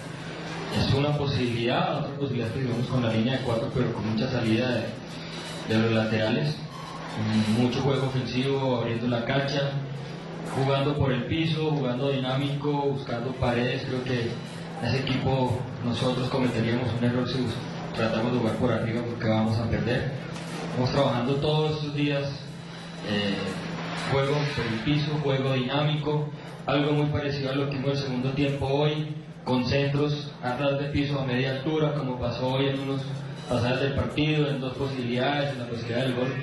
[0.75, 4.31] Es una posibilidad, otra posibilidad que vivimos con la línea de cuatro, pero con mucha
[4.31, 4.85] salida
[5.69, 6.57] de, los laterales.
[7.59, 9.71] Mucho juego ofensivo, abriendo la cancha,
[10.55, 13.85] jugando por el piso, jugando dinámico, buscando paredes.
[13.87, 14.31] Creo que
[14.87, 17.39] ese equipo nosotros cometeríamos un error si
[17.95, 20.13] tratamos de jugar por arriba porque vamos a perder.
[20.71, 22.25] Estamos trabajando todos estos días
[23.09, 23.35] eh,
[24.11, 26.29] juego por el piso, juego dinámico,
[26.67, 29.15] algo muy parecido a lo que hicimos el segundo tiempo hoy,
[29.47, 33.01] con centros a de piso a media altura, como pasó hoy en unos
[33.49, 36.35] pasajes del partido, en dos posibilidades, en la posibilidad del gol.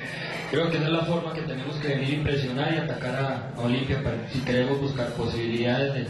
[0.49, 3.51] Creo que esa es la forma que tenemos que venir a impresionar y atacar a,
[3.58, 4.01] a Olimpia
[4.32, 6.08] si queremos buscar posibilidades de,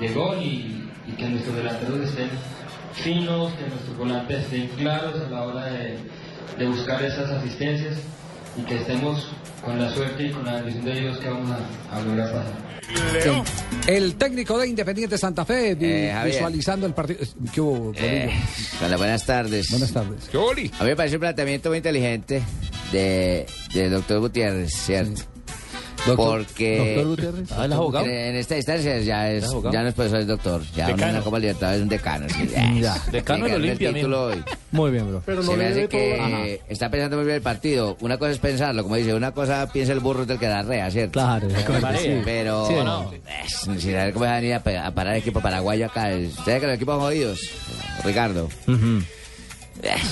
[0.00, 2.30] de gol y, y que nuestros delanteros estén
[2.94, 5.98] finos, que nuestros volantes estén claros a la hora de,
[6.58, 7.98] de buscar esas asistencias
[8.56, 9.28] y que estemos
[9.62, 12.69] con la suerte y con la bendición de Dios que vamos a, a lograr pasar.
[13.86, 17.20] El técnico de Independiente Santa Fe, vi- Eh, visualizando el partido.
[17.52, 18.30] ¿Qué hubo, Eh,
[18.84, 19.70] hola, buenas tardes.
[19.70, 20.28] Buenas tardes.
[20.78, 22.42] A mí me parece un planteamiento muy inteligente
[22.92, 25.22] de, del doctor Gutiérrez, ¿cierto?
[26.06, 27.52] Porque Doctor Gutiérrez.
[27.52, 28.06] Ah, ¿el abogado?
[28.06, 30.62] en esta instancia ya es, ya no es profesor, es doctor.
[30.74, 31.12] Ya Decano.
[31.12, 32.26] una Copa Libertadores es un decano.
[32.28, 32.96] sí, Ya.
[33.10, 33.92] Decano de Olimpia,
[34.72, 35.22] Muy bien, bro.
[35.24, 37.96] Pero Se me hace que está pensando muy bien el partido.
[38.00, 40.90] Una cosa es pensarlo, como dice, una cosa piensa el burro del que la rea,
[40.90, 41.12] ¿cierto?
[41.12, 41.48] Claro,
[41.80, 42.00] Marea.
[42.00, 42.22] sí.
[42.24, 43.10] Pero, Sí, no.
[43.12, 46.08] es, sin saber cómo van a ir a, parar el equipo paraguayo acá.
[46.16, 47.40] ¿Ustedes que los equipos jodidos?
[48.04, 48.48] Ricardo.
[48.66, 49.00] Eh,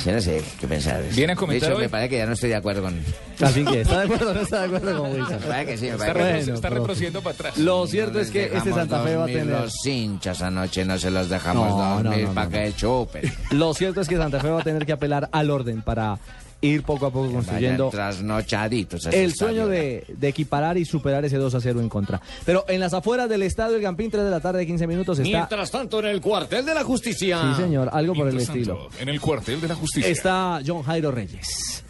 [0.05, 1.03] Yo no sé qué pensar.
[1.15, 1.83] ¿Viene a comentar De hecho, hoy?
[1.85, 2.99] me parece que ya no estoy de acuerdo con...
[3.41, 5.41] Así que, ¿está de acuerdo o no está de acuerdo con Wilson?
[5.41, 7.59] Me parece que sí, me Está, parece que retro- Bueno, está retrocediendo para atrás.
[7.59, 9.47] Lo cierto es que este Santa Fe va a tener...
[9.47, 13.33] Los hinchas anoche no se los dejamos No, no, dormir no, para no, que chupen.
[13.51, 16.19] Lo cierto es que Santa Fe va a tener que apelar al orden para
[16.61, 19.07] ir poco a poco construyendo trasnochaditos.
[19.07, 22.21] el sueño de, de equiparar y superar ese 2 a 0 en contra.
[22.45, 25.29] Pero en las afueras del estadio El Campín, 3 de la tarde, 15 minutos, está...
[25.39, 27.55] Mientras tanto, en el cuartel de la justicia.
[27.57, 28.77] Sí, señor, algo por el Mientras estilo.
[28.89, 30.11] tanto, En el cuartel de la justicia.
[30.11, 31.85] Está John Jairo Reyes,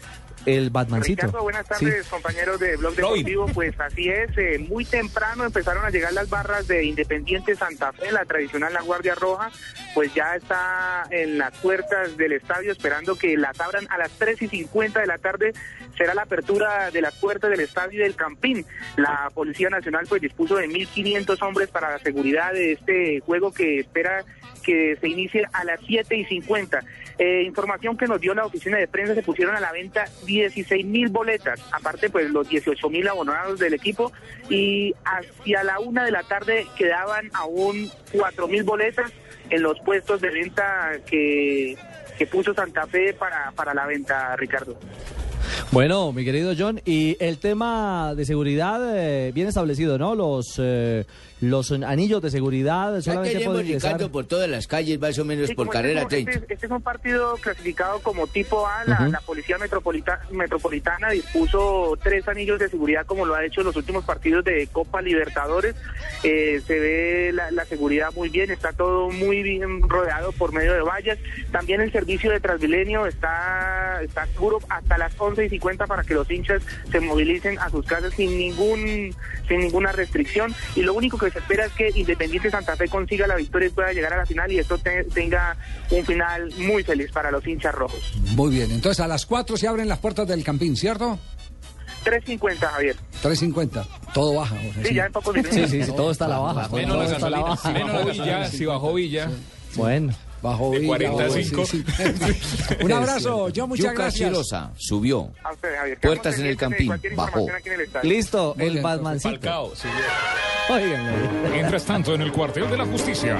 [0.45, 1.23] el Batmancito.
[1.27, 1.85] Ricardo, buenas Sí.
[1.85, 3.25] tardes, compañeros de Blog Robin.
[3.25, 3.45] Deportivo.
[3.53, 8.11] Pues así es, eh, muy temprano empezaron a llegar las barras de Independiente Santa Fe,
[8.11, 9.51] la tradicional La Guardia Roja,
[9.93, 14.41] pues ya está en las puertas del estadio esperando que las abran a las 3
[14.41, 15.53] y 50 de la tarde.
[15.97, 18.65] Será la apertura de las puertas del estadio del Campín.
[18.95, 23.79] La Policía Nacional pues dispuso de 1.500 hombres para la seguridad de este juego que
[23.79, 24.23] espera
[24.63, 26.81] que se inicie a las 7 y 50.
[27.21, 30.85] Eh, información que nos dio la oficina de prensa, se pusieron a la venta 16
[30.85, 34.13] mil boletas, aparte pues los 18 mil abonados del equipo
[34.49, 39.11] y hacia la una de la tarde quedaban aún 4 mil boletas
[39.49, 41.77] en los puestos de venta que,
[42.17, 44.79] que puso Santa Fe para, para la venta, Ricardo.
[45.71, 50.15] Bueno, mi querido John, y el tema de seguridad eh, bien establecido, ¿no?
[50.15, 51.05] Los eh,
[51.41, 54.09] los anillos de seguridad solamente tenemos, pueden ingresar...
[54.11, 56.31] Por todas las calles, más o menos Sí, por este carrera es un- 30.
[56.31, 58.83] Este, este es un partido clasificado como tipo A.
[58.85, 59.11] La, Ujú.
[59.11, 63.75] la Policía Metropolita- Metropolitana dispuso tres anillos de seguridad como lo ha hecho en los
[63.75, 65.75] últimos partidos de Copa Libertadores.
[66.23, 70.73] Eh, se ve la, la seguridad muy bien, está todo muy bien rodeado por medio
[70.73, 71.17] de vallas.
[71.51, 76.13] También el servicio de Transmilenio está, está seguro hasta las 11 y 50 para que
[76.13, 76.61] los hinchas
[76.91, 79.13] se movilicen a sus casas sin ningún
[79.47, 80.53] sin ninguna restricción.
[80.75, 83.71] Y lo único que se espera es que Independiente Santa Fe consiga la victoria y
[83.71, 85.55] pueda llegar a la final y esto te- tenga
[85.91, 87.99] un final muy feliz para los hinchas rojos.
[88.35, 91.19] Muy bien, entonces a las 4 se abren las puertas del Campín, ¿cierto?
[92.05, 92.95] 3.50, Javier.
[93.21, 93.85] 3.50.
[94.13, 94.55] Todo baja.
[94.85, 95.53] Sí, ya en pocos minutos.
[95.55, 96.69] Sí, sí, sí, todo está a la baja.
[96.69, 98.45] Menos todo la gasolina.
[98.47, 99.29] si bajó Villa.
[99.75, 100.13] Bueno.
[100.41, 101.65] Bajo De Villa, 45.
[101.65, 102.75] sí, sí.
[102.81, 104.29] Un abrazo, yo muchas Yuca gracias.
[104.29, 105.31] Chilosa subió.
[105.43, 105.99] A usted, Javier.
[105.99, 107.45] Puertas en el Campín, bajó.
[107.49, 108.09] el.
[108.09, 109.73] Listo, Muy el Batmancito.
[111.51, 113.37] Mientras tanto, en el cuartel de la justicia.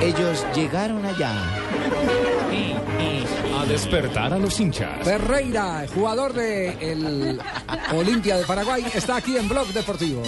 [0.00, 1.32] Ellos llegaron allá.
[3.58, 5.04] A despertar a los hinchas.
[5.04, 7.38] Ferreira, jugador de el
[7.92, 10.22] Olimpia de Paraguay, está aquí en Blog Deportivo.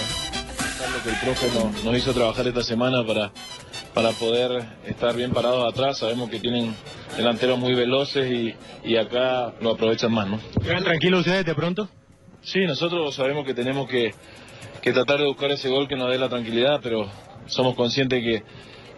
[0.91, 3.33] Lo que el profe nos, nos hizo trabajar esta semana para,
[3.95, 5.99] para poder estar bien parados atrás.
[5.99, 6.75] Sabemos que tienen
[7.17, 8.55] delanteros muy veloces y,
[8.85, 10.41] y acá lo aprovechan más, ¿no?
[10.63, 11.89] ¿Quedan tranquilos ustedes de pronto?
[12.43, 14.15] Sí, nosotros sabemos que tenemos que,
[14.81, 17.09] que tratar de buscar ese gol que nos dé la tranquilidad, pero
[17.47, 18.43] somos conscientes que,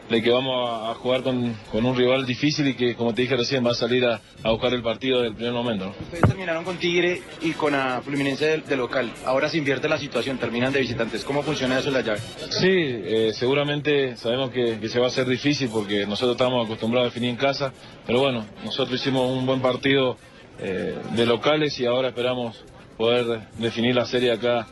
[0.09, 3.23] de que vamos a, a jugar con, con un rival difícil y que, como te
[3.23, 5.87] dije recién, va a salir a, a buscar el partido del primer momento.
[5.87, 5.91] ¿no?
[5.93, 9.11] Ustedes terminaron con Tigre y con la Fluminense de, de local.
[9.25, 11.25] Ahora se invierte la situación, terminan de visitantes.
[11.25, 12.21] ¿Cómo funciona eso en la llave?
[12.51, 17.07] Sí, eh, seguramente sabemos que, que se va a hacer difícil porque nosotros estamos acostumbrados
[17.07, 17.73] a definir en casa,
[18.07, 20.19] pero bueno, nosotros hicimos un buen partido
[20.59, 22.63] eh, de locales y ahora esperamos
[22.97, 24.67] poder definir la serie acá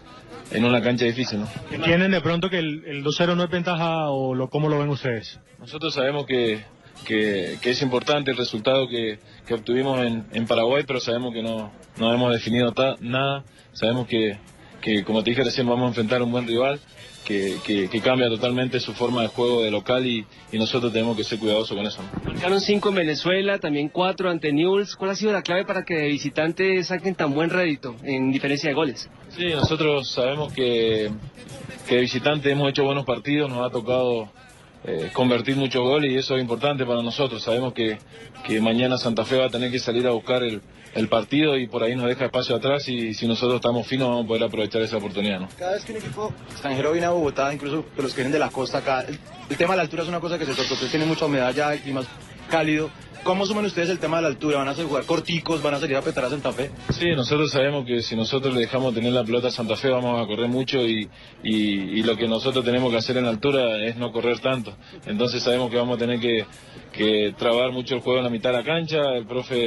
[0.51, 1.41] en una cancha difícil.
[1.41, 1.49] ¿no?
[1.71, 4.89] ¿Entienden de pronto que el, el 2-0 no es ventaja o lo, cómo lo ven
[4.91, 5.39] ustedes?
[5.59, 6.61] Nosotros sabemos que,
[7.05, 11.43] que, que es importante el resultado que, que obtuvimos en, en Paraguay, pero sabemos que
[11.43, 13.45] no, no hemos definido ta- nada.
[13.73, 14.37] Sabemos que,
[14.81, 16.79] que, como te dije recién, vamos a enfrentar a un buen rival
[17.25, 21.17] que, que, que cambia totalmente su forma de juego de local y, y nosotros tenemos
[21.17, 22.03] que ser cuidadosos con eso.
[22.03, 22.33] ¿no?
[22.33, 24.97] Marcaron cinco en Venezuela, también cuatro ante Newell's.
[24.97, 28.69] ¿Cuál ha sido la clave para que de visitante saquen tan buen rédito en diferencia
[28.69, 29.09] de goles?
[29.37, 31.11] Sí, nosotros sabemos que,
[31.89, 34.29] que de visitante hemos hecho buenos partidos, nos ha tocado
[34.85, 37.43] eh, convertir muchos goles y eso es importante para nosotros.
[37.43, 37.99] Sabemos que,
[38.45, 40.61] que mañana Santa Fe va a tener que salir a buscar el,
[40.95, 44.25] el partido y por ahí nos deja espacio atrás y si nosotros estamos finos vamos
[44.25, 45.41] a poder aprovechar esa oportunidad.
[45.41, 45.49] ¿no?
[45.59, 48.51] Cada vez que un equipo extranjero viene a Bogotá, incluso los que vienen de la
[48.51, 49.19] costa acá, el,
[49.49, 50.75] el tema de la altura es una cosa que se toca.
[50.75, 52.09] Ustedes tienen mucha humedad ya, el clima es
[52.51, 52.91] cálido.
[53.25, 54.59] ¿Cómo suman ustedes el tema de la altura?
[54.59, 55.63] ¿Van a hacer jugar corticos?
[55.63, 56.73] ¿Van a salir a petar a Santa Fe?
[56.91, 60.21] Sí, nosotros sabemos que si nosotros le dejamos tener la pelota a Santa Fe vamos
[60.21, 61.09] a correr mucho y,
[61.45, 64.75] y- y lo que nosotros tenemos que hacer en la altura es no correr tanto.
[65.07, 66.45] Entonces sabemos que vamos a tener que,
[66.93, 69.15] que trabar mucho el juego en la mitad de la cancha.
[69.15, 69.67] El profe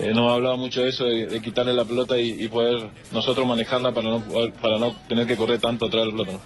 [0.00, 2.90] eh, nos ha hablado mucho de eso, de, de quitarle la pelota y, y poder
[3.12, 4.24] nosotros manejarla para no,
[4.60, 6.44] para no tener que correr tanto atrás de la pelota.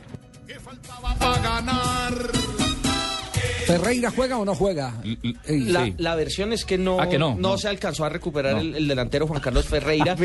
[3.66, 4.94] ¿Ferreira juega o no juega?
[5.46, 5.94] La, sí.
[5.98, 7.58] la versión es que no, Ah, que no, no.
[7.58, 10.16] se alcanzó a recuperar el, el delantero Juan Carlos Ferreira.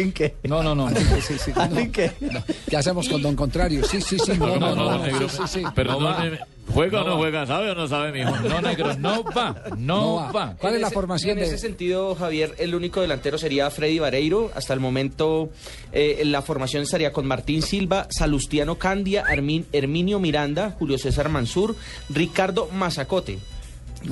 [0.44, 0.90] No, no, no.
[0.90, 2.44] Sí, sí, no.
[2.70, 3.84] ¿Qué hacemos con Don Contrario?
[3.86, 4.34] Sí, sí, sí.
[4.38, 4.98] No, no, no.
[5.04, 5.30] negro.
[5.30, 5.64] sí, sí, sí.
[5.76, 6.40] Perdóneme.
[6.74, 7.18] ¿Juega o no va.
[7.18, 7.46] juega?
[7.46, 8.30] ¿Sabe o no sabe, mijo?
[8.48, 10.56] No, negro, no va, no, va.
[10.60, 13.70] ¿Cuál es En la ese- formación En de- ese sentido, Javier, el único delantero sería
[13.70, 14.52] Freddy Vareiro.
[14.54, 15.50] Hasta el momento,
[15.92, 21.76] eh, la formación estaría con Martín Silva, Salustiano Candia, Armin- Herminio Miranda, Julio César Mansur,
[22.10, 23.40] Ricardo Mazacote.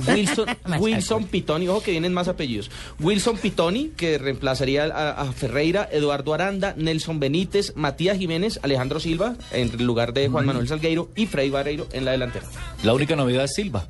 [0.06, 0.46] Wilson,
[0.80, 2.70] Wilson Pitoni, ojo que vienen más apellidos.
[3.00, 9.36] Wilson Pitoni, que reemplazaría a, a Ferreira, Eduardo Aranda, Nelson Benítez, Matías Jiménez, Alejandro Silva,
[9.52, 12.46] en lugar de Juan Manuel Salgueiro, y Freddy Vareiro en la delantera.
[12.82, 13.86] La única novedad es Silva.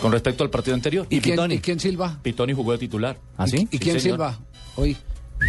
[0.00, 1.06] Con respecto al partido anterior.
[1.10, 2.20] ¿Y quién, ¿Y quién Silva?
[2.22, 3.18] Pitoni jugó de titular.
[3.36, 3.66] ¿Ah, sí?
[3.70, 4.16] ¿Y quién señor.
[4.16, 4.38] Silva?
[4.76, 4.96] Hoy.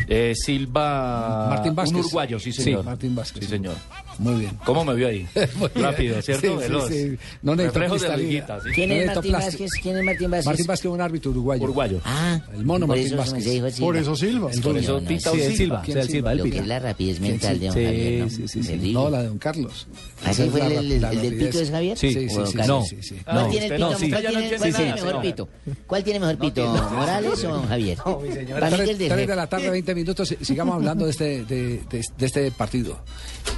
[0.07, 1.47] Eh, Silva.
[1.49, 1.93] Martín Vázquez.
[1.95, 2.81] Un uruguayo, sí, señor.
[2.81, 3.43] Sí, Martín Vázquez.
[3.43, 3.75] Sí, señor.
[4.19, 4.51] Muy bien.
[4.65, 5.25] ¿Cómo me vio ahí?
[5.55, 5.85] Muy bien.
[5.85, 6.41] Rápido, ¿cierto?
[6.47, 6.89] Sí, sí, Veloz.
[6.89, 7.17] sí.
[7.41, 8.69] No necesito de liguita, sí.
[8.75, 9.31] ¿Quién No es Martín.
[9.31, 9.71] Vázquez?
[9.81, 10.45] ¿Quién es Martín Vázquez?
[10.47, 11.63] Martín Vázquez, un árbitro uruguayo.
[11.63, 12.01] Uruguayo.
[12.03, 13.43] Ah, El mono por Martín eso Vázquez.
[13.43, 13.85] se dijo Silva.
[13.87, 14.51] Por eso Silva.
[14.51, 14.99] El Bueno, Silva.
[15.01, 15.19] no, Sí,
[15.49, 15.55] sí.
[15.57, 17.65] Silva, ¿Quién o sea, el Silva, el Lo que es la rapidez ¿Quién mental de
[17.67, 18.29] don Sí, Javier, ¿no?
[18.29, 18.93] sí, sí, sí.
[18.93, 19.87] No, la de don Carlos.
[20.25, 21.97] ¿Así es fue el, del pito es Javier?
[21.97, 23.15] Sí, sí, ¿O sí, sí, sí, sí.
[23.23, 23.89] ¿Cuál No, tiene el pito?
[23.91, 24.09] no, sí.
[24.09, 25.49] ¿Cuál tiene- mejor pito?
[25.87, 26.67] ¿Cuál tiene mejor pito?
[26.91, 27.97] ¿Morales o don Javier?
[27.97, 30.36] Para mí que Tres, el de tres de la tarde, 20 minutos.
[30.41, 32.99] Sigamos hablando de este, de, este partido.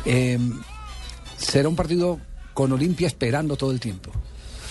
[0.06, 0.38] Eh,
[1.38, 2.20] será un partido
[2.54, 4.12] con Olimpia esperando todo el tiempo.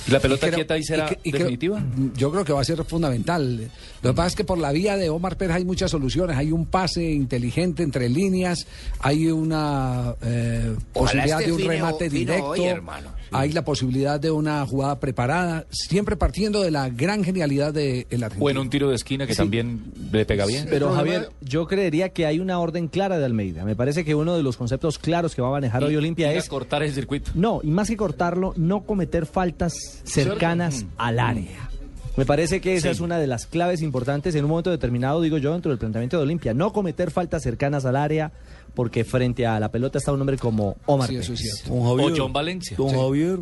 [0.08, 1.82] ¿Y la pelota Y creo- quieta ahí será y que- y creo- definitiva?
[2.16, 3.70] yo creo que va a ser fundamental.
[4.02, 6.36] Lo que pasa es que por la vía de Omar Pérez hay muchas soluciones.
[6.36, 8.66] Hay un pase inteligente entre líneas,
[8.98, 13.10] hay una eh, posibilidad esté de un remate fino directo, hoy, hermano.
[13.30, 18.44] hay la posibilidad de una jugada preparada, siempre partiendo de la gran genialidad del argentino.
[18.46, 19.38] O en un tiro de esquina que Sí.
[19.38, 20.66] también le pega bien.
[20.70, 23.64] Pero Javier, yo creería que hay una orden clara de Almeida.
[23.64, 26.48] Me parece que uno de los conceptos claros que va a manejar hoy Olimpia es
[26.48, 27.30] cortar el circuito.
[27.34, 29.74] no, y más que cortarlo, no cometer faltas
[30.04, 31.68] cercanas al área.
[32.16, 32.92] Me parece que esa Sí.
[32.92, 36.16] es una de las claves importantes en un momento determinado, digo yo, dentro del planteamiento
[36.16, 36.52] de Olimpia.
[36.54, 38.32] No cometer faltas cercanas al área,
[38.74, 41.54] porque frente a la pelota está un hombre como Omar Sí, eso es Pérez.
[41.56, 41.74] cierto.
[41.74, 42.76] Don Javier, O John Valencia.
[42.76, 42.96] Don Sí.
[42.96, 43.38] Javier,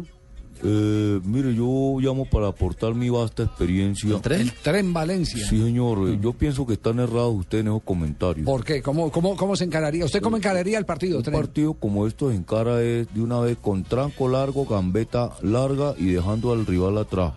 [0.62, 4.20] eh, mire, yo llamo para aportar mi vasta experiencia.
[4.24, 5.46] El tren Valencia.
[5.46, 8.44] Sí, señor, eh, yo pienso que están errados ustedes en esos comentarios.
[8.46, 8.82] ¿Por qué?
[8.82, 10.04] ¿Cómo, cómo, ¿Cómo se encararía?
[10.04, 11.18] ¿Usted cómo encararía el partido?
[11.18, 11.36] Un Tren?
[11.38, 16.06] partido como esto se encara es de una vez con tranco largo, gambeta larga y
[16.06, 17.32] dejando al rival atrás.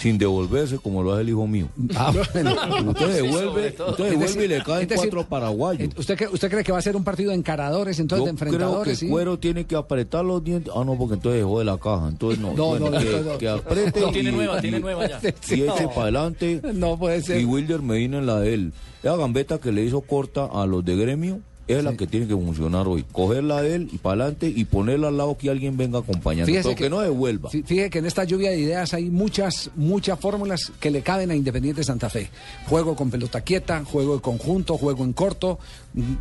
[0.00, 1.68] Sin devolverse como lo hace el hijo mío.
[1.96, 2.54] Ah, bueno.
[2.90, 5.90] Usted devuelve, usted devuelve y decir- le caen decir, cuatro paraguayos.
[5.96, 8.36] ¿Usted, cree- ¿Usted cree que va a ser un partido de encaradores, entonces de Yo
[8.38, 8.98] creo que enfrentadores?
[8.98, 9.08] sí?
[9.08, 10.72] Cuero tiene que apretar los dientes.
[10.74, 12.08] Ah, no, porque entonces dejó de la caja.
[12.08, 12.54] Entonces no.
[12.54, 13.38] No, no, que, no, no.
[13.38, 14.00] que apriete.
[14.00, 15.20] No, tiene y- nueva, y- tiene nueva ya.
[15.50, 16.62] Y eche para adelante.
[16.74, 17.40] No puede ser.
[17.40, 18.72] Y Wilder Medina en la de él.
[19.02, 21.40] Esa gambeta que le hizo corta a los de gremio
[21.78, 23.04] es la que tiene que funcionar hoy.
[23.12, 26.46] Cogerla de él y para adelante y ponerla al lado que alguien venga acompañando.
[26.46, 27.50] Fíjese pero que, no devuelva.
[27.50, 31.30] Fí- Fíjese que en esta lluvia de ideas hay muchas, muchas fórmulas que le caben
[31.30, 32.30] a Independiente Santa Fe.
[32.68, 35.58] Juego con pelota quieta, juego de conjunto, juego en corto,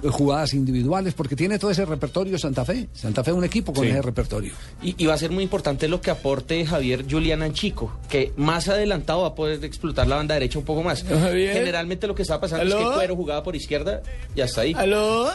[0.10, 2.88] jugadas individuales, porque tiene todo ese repertorio Santa Fe.
[2.94, 3.92] Santa Fe es un equipo con Sí.
[3.92, 4.54] ese repertorio.
[4.82, 8.68] Y, y va a ser muy importante lo que aporte Javier Julián Anchico, que más
[8.68, 11.04] adelantado va a poder explotar la banda derecha un poco más.
[11.04, 11.54] Javier.
[11.54, 14.02] Generalmente lo que está pasando es que Cuero jugaba por izquierda
[14.36, 14.74] y hasta ahí.
[14.76, 15.30] ¿Aló?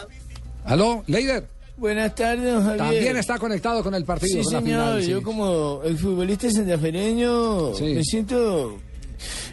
[0.65, 1.47] ¿Aló, Leider?
[1.77, 2.79] Buenas tardes, don Javier.
[2.79, 4.39] También está conectado con el partido.
[4.39, 4.81] Sí, con la señor.
[4.85, 5.11] final, sí.
[5.11, 7.85] Yo como el futbolista santafereño Sí.
[7.95, 8.79] me siento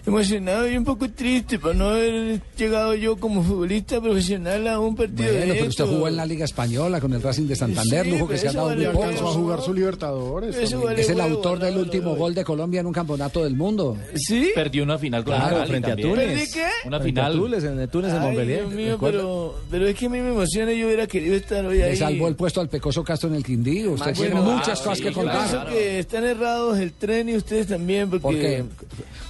[0.06, 4.96] emocionado y un poco triste por no haber llegado yo como futbolista profesional a un
[4.96, 5.90] partido Bueno, de pero usted estos.
[5.90, 8.54] jugó en la Liga Española con el Racing de Santander, Sí, lujo que se ha
[8.54, 9.04] dado vale muy poco.
[9.06, 10.56] Alcanzó a jugar su Libertadores.
[10.56, 13.56] Vale Es el huevo, autor del no, último gol de Colombia en un campeonato del
[13.56, 13.98] mundo.
[14.16, 14.52] ¿Sí?
[14.56, 16.10] Perdió una final con Claro, Cali frente a también.
[16.10, 16.28] Túnez.
[16.28, 16.88] ¿Perdí qué?
[16.88, 17.38] Una Frente a final.
[17.40, 18.60] Túnez, en Túnez, en Montpellier.
[18.62, 19.18] Dios mío, ¿recuerda?
[19.20, 21.92] pero, pero es que a mí me emociona y yo hubiera querido estar hoy ahí.
[21.92, 23.92] Le salvó el puesto al Pecoso Castro en el Quindío.
[23.94, 25.68] Usted Más tiene bueno, muchas ah, cosas sí, que contar.
[25.70, 28.64] que están errados el tren y ustedes también, porque...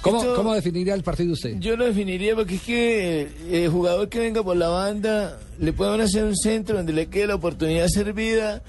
[0.02, 1.58] ¿Cómo, esto- ¿Cómo definiría el partido usted?
[1.60, 6.02] Yo lo definiría porque es que el jugador que venga por la banda le pueden
[6.02, 8.62] hacer un centro donde le quede la oportunidad servida.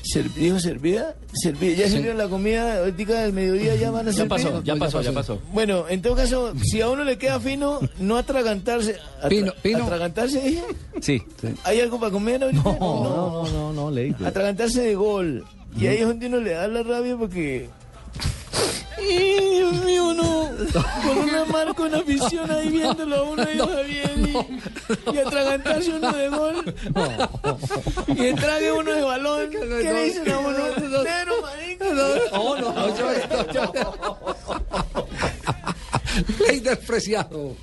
[0.00, 1.16] Ser- ¿Dijo servida?
[1.34, 1.76] Servida.
[1.76, 1.92] ¿Ya Sí.
[1.94, 3.74] sirvieron la comida ahorita del mediodía?
[3.76, 4.28] ¿Ya van a Ya servir?
[4.30, 5.38] pasó, ya pasó, ya pasó.
[5.52, 8.96] Bueno, en todo caso, si a uno le queda fino, no atragantarse.
[9.20, 9.84] atra- Pino, Pino.
[9.84, 10.62] ¿Atragantarse dije?
[11.02, 11.22] Sí.
[11.64, 12.62] ¿Hay algo para comer ahorita?
[12.62, 14.14] No, no, no, no, leí.
[14.24, 15.44] Atragantarse de gol.
[15.78, 17.68] Y ahí es donde uno le da la rabia porque...
[18.98, 20.48] ¡Ay, Dios mío, no!
[21.04, 26.12] con una marca, una afición ahí viéndolo a uno y Javier y, y atragantarse uno
[26.12, 26.74] de gol
[28.08, 29.50] y entrague uno de balón.
[29.50, 30.58] ¿Qué le dicen a uno?
[31.02, 31.84] Cero, marica.
[32.32, 33.72] No, no, no, yo, no, yo.
[36.46, 37.54] Leider Preciado.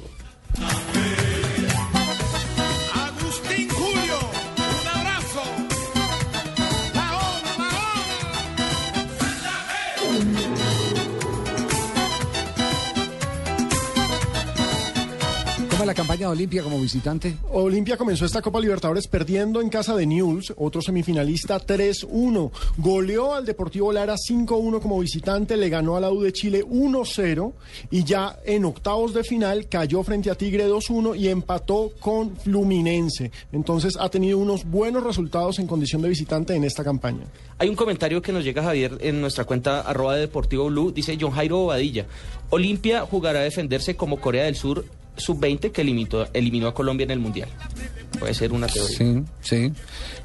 [15.85, 17.37] ¿Cómo es la campaña de Olimpia como visitante?
[17.51, 22.51] Olimpia comenzó esta Copa Libertadores perdiendo en casa de Newell's, otro semifinalista 3-1.
[22.77, 27.53] Goleó al Deportivo Lara 5-1 como visitante, le ganó a la U de Chile 1-0
[27.91, 33.29] y ya en octavos de final cayó frente a Tigre 2-1 y empató con Fluminense.
[33.51, 37.25] Entonces ha tenido unos buenos resultados en condición de visitante en esta campaña.
[37.59, 41.15] Hay un comentario que nos llega Javier en nuestra cuenta arroba de Deportivo Blue, dice
[41.21, 42.07] John Jairo Bobadilla.
[42.49, 44.83] Olimpia jugará a defenderse como Corea del Sur
[45.17, 47.49] sub-20 que eliminó, eliminó a Colombia en el Mundial.
[48.19, 48.97] Puede ser una teoría.
[48.97, 49.71] Sí, sí.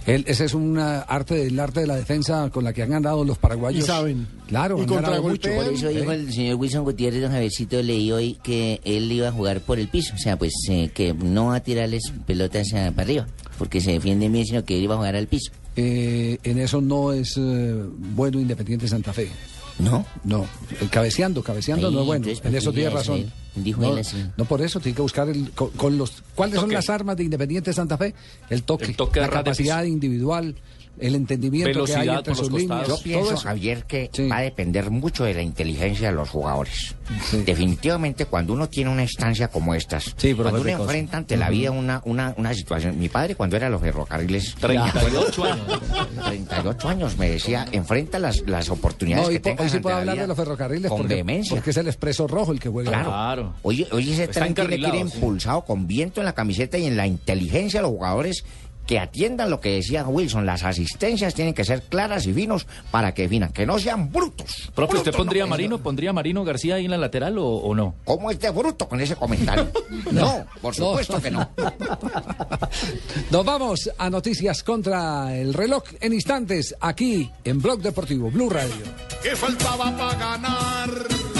[0.06, 3.24] Él, ese es un arte del arte de la defensa con la que han ganado
[3.24, 3.82] los paraguayos.
[3.82, 4.26] Y saben.
[4.46, 5.50] Claro, Y han ganado mucho.
[5.54, 9.32] Por eso dijo el señor Wilson Gutiérrez, don Javiercito, leí hoy que él iba a
[9.32, 10.14] jugar por el piso.
[10.14, 13.26] O sea, pues eh, que no va a tirarles pelotas eh, para arriba,
[13.58, 15.52] porque se defienden bien, sino que él iba a jugar al piso.
[15.76, 17.74] Eh, en eso no es eh,
[18.14, 19.30] bueno Independiente Santa Fe.
[19.78, 20.04] ¿No?
[20.24, 20.46] No.
[20.80, 22.28] El cabeceando, cabeceando Ahí, no es bueno.
[22.28, 23.32] En ¿por eso tiene razón.
[23.54, 24.24] Dijo no, él así.
[24.36, 26.22] no por eso, tiene que buscar el, con, con los...
[26.34, 28.14] ¿Cuáles son las armas de Independiente Santa Fe?
[28.48, 30.54] El toque, El toque la de ras de capacidad individual,
[30.98, 32.86] el entendimiento que hay entre sus los líneas.
[32.88, 33.36] Yo pienso.
[33.36, 34.28] Javier, que Sí.
[34.28, 36.94] va a depender mucho de la inteligencia de los jugadores.
[37.46, 41.70] Definitivamente, cuando uno tiene una instancia como estas, Sí, cuando uno enfrenta ante la vida
[41.70, 42.98] una, una, una situación.
[42.98, 45.80] Mi padre, cuando era los ferrocarriles, 38 años.
[46.26, 50.00] 38 años, me decía, enfrenta las, las oportunidades No, que tengas hoy sí puedo la
[50.02, 51.56] hablar de los ferrocarriles con porque, vehemencia.
[51.56, 52.90] porque es el expreso rojo el que juega.
[52.90, 53.10] Claro.
[53.10, 53.52] Claro.
[53.62, 56.86] Oye, oye, ese Está tren tiene que ir impulsado con viento en la camiseta y
[56.86, 58.44] en la inteligencia de los jugadores
[58.90, 60.44] que atiendan lo que decía Wilson.
[60.44, 64.68] Las asistencias tienen que ser claras y finos para que definan, que no sean brutos.
[64.74, 67.46] Profe, ¿usted pondría a no, Marino, pondría a Marino García ahí en la lateral o,
[67.46, 67.94] o no?
[68.02, 69.70] ¿Cómo es de bruto con ese comentario?
[70.10, 71.48] no, por supuesto que no.
[73.30, 78.74] Nos vamos a noticias contra el reloj en instantes aquí en Blog Deportivo, Blue Radio.
[79.22, 81.39] ¿Qué faltaba para ganar?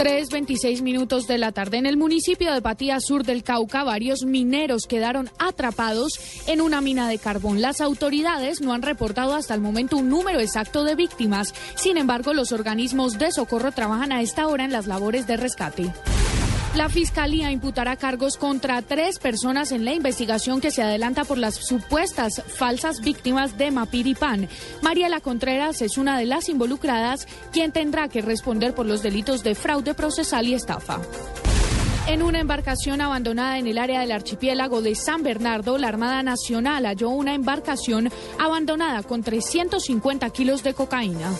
[0.00, 1.76] 3.26 minutos de la tarde.
[1.76, 7.06] En el municipio de Patía Sur del Cauca, varios mineros quedaron atrapados en una mina
[7.06, 7.60] de carbón.
[7.60, 11.52] Las autoridades no han reportado hasta el momento un número exacto de víctimas.
[11.74, 15.92] Sin embargo, los organismos de socorro trabajan a esta hora en las labores de rescate.
[16.76, 21.56] La Fiscalía imputará cargos contra tres personas en la investigación que se adelanta por las
[21.56, 24.48] supuestas falsas víctimas de Mapiripán.
[24.80, 29.56] Mariela Contreras es una de las involucradas, quien tendrá que responder por los delitos de
[29.56, 31.00] fraude procesal y estafa.
[32.06, 36.86] En una embarcación abandonada en el área del archipiélago de San Bernardo, la Armada Nacional
[36.86, 41.32] halló una embarcación abandonada con 350 kilos de cocaína.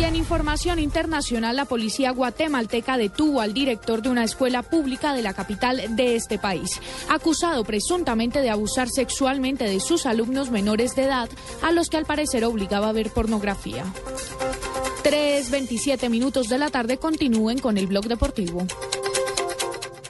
[0.00, 5.20] Y en información internacional, la policía guatemalteca detuvo al director de una escuela pública de
[5.20, 6.80] la capital de este país,
[7.10, 11.28] acusado presuntamente de abusar sexualmente de sus alumnos menores de edad,
[11.60, 13.84] a los que al parecer obligaba a ver pornografía.
[15.04, 18.66] 3.27 minutos de la tarde continúen con el blog deportivo.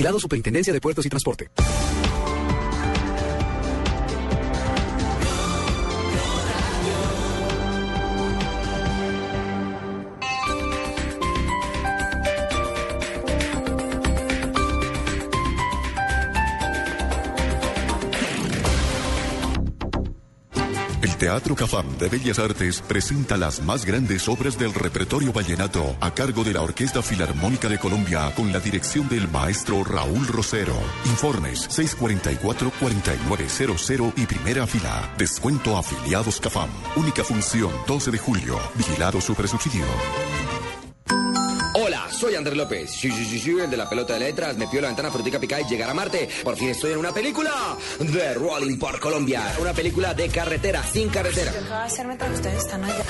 [0.00, 1.50] Vigilado Superintendencia de Puertos y Transporte.
[21.20, 26.44] Teatro Cafam de Bellas Artes presenta las más grandes obras del repertorio vallenato a cargo
[26.44, 30.72] de la Orquesta Filarmónica de Colombia con la dirección del maestro Raúl Rosero.
[31.04, 35.12] Informes 644-4900 y primera fila.
[35.18, 36.70] Descuento afiliados Cafam.
[36.96, 38.58] Única función 12 de julio.
[38.76, 39.84] Vigilado Supersubsidio.
[42.00, 42.90] Hola, soy Andrés López.
[42.90, 44.56] Sí, sí, sí, sí, el de la pelota de letras.
[44.56, 46.28] Me pidió la ventana frutica picada y llegar a Marte.
[46.42, 49.54] Por fin estoy en una película de Rolling por Colombia.
[49.60, 51.52] Una película de carretera, sin carretera.
[51.52, 53.04] ¿Qué va a hacer mientras ustedes están allá?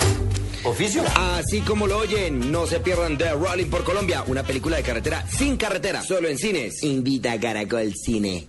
[0.64, 1.04] ¿Oficio?
[1.14, 5.24] Así como lo oyen, no se pierdan The Rolling por Colombia, una película de carretera
[5.28, 6.82] sin carretera, solo en cines.
[6.82, 8.48] Invita a Caracol Cine.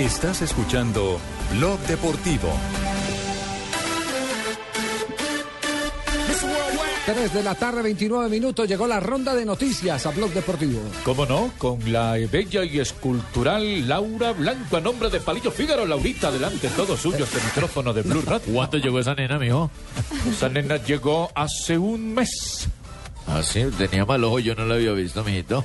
[0.00, 1.18] Estás escuchando
[1.52, 2.48] Blog Deportivo.
[7.04, 10.80] 3 de la tarde, 29 minutos, llegó la ronda de noticias a Blog Deportivo.
[11.04, 11.52] ¿Cómo no?
[11.58, 15.84] Con la bella y escultural Laura Blanco a nombre de Palillo Fígaro.
[15.84, 18.54] Laurita, adelante, todo suyo, este micrófono de Blue Radio.
[18.54, 19.70] ¿Cuándo llegó esa nena, mijo?
[20.30, 22.68] Esa nena llegó hace un mes.
[23.26, 25.62] Ah, sí, tenía mal ojo, yo no lo había visto, mijito.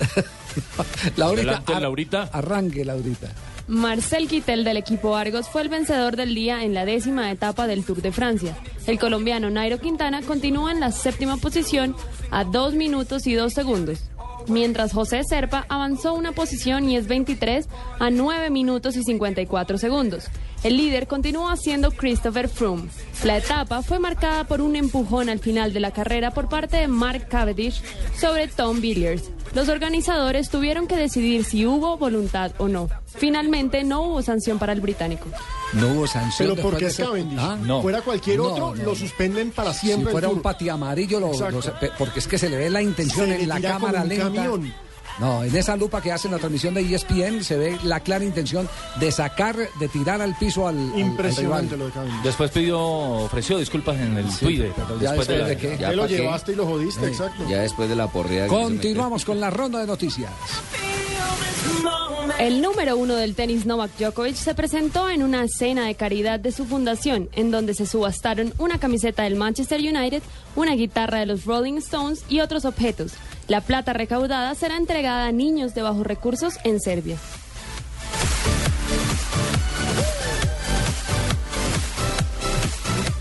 [1.16, 2.30] Laurita, Adelante, ar- Laurita.
[2.34, 3.28] Arranque, Laurita.
[3.68, 7.84] Marcel Kittel del equipo Argos fue el vencedor del día en la décima etapa del
[7.84, 8.56] Tour de Francia.
[8.86, 11.96] El colombiano Nairo Quintana continúa en la séptima posición
[12.30, 14.04] a 2 minutos y 2 segundos.
[14.48, 17.68] Mientras José Serpa avanzó una posición y es 23
[18.00, 20.26] a 9 minutos y 54 segundos.
[20.64, 22.90] El líder continúa siendo Christopher Froome.
[23.24, 26.88] La etapa fue marcada por un empujón al final de la carrera por parte de
[26.88, 27.82] Mark Cavendish
[28.16, 29.32] sobre Tom Villiers.
[29.56, 32.90] Los organizadores tuvieron que decidir si hubo voluntad o no.
[33.06, 35.28] Finalmente no hubo sanción para el británico.
[35.74, 36.50] No hubo sanción.
[36.56, 37.40] Pero porque es Cavendish.
[37.40, 38.84] Ah, Fuera cualquier No, otro, no.
[38.84, 40.08] lo suspenden para Si siempre.
[40.10, 41.32] el fuera un pati amarillo, lo-
[41.98, 44.26] porque es que se le ve la intención Se le en la cámara lenta.
[44.26, 44.74] camión.
[45.20, 48.68] No, en esa lupa que hacen la transmisión de ESPN se ve la clara intención
[49.00, 51.94] de sacar, de tirar al piso al, al- al Impresionante rival.
[51.96, 52.12] lo de.
[52.24, 54.74] Después pidió, ofreció disculpas en el Twitter.
[54.76, 55.82] pero ya después de, la- después de qué.
[55.82, 57.44] Ya lo llevaste y lo jodiste, exacto.
[57.50, 58.44] Ya después de la porrea.
[58.44, 60.32] que Continuamos con la ronda de noticias.
[62.40, 66.52] El número uno del tenis Novak Djokovic se presentó en una cena de caridad de
[66.52, 70.22] su fundación, en donde se subastaron una camiseta del Manchester United,
[70.56, 73.14] una guitarra de los Rolling Stones y otros objetos.
[73.48, 77.18] La plata recaudada será entregada a niños de bajos recursos en Serbia.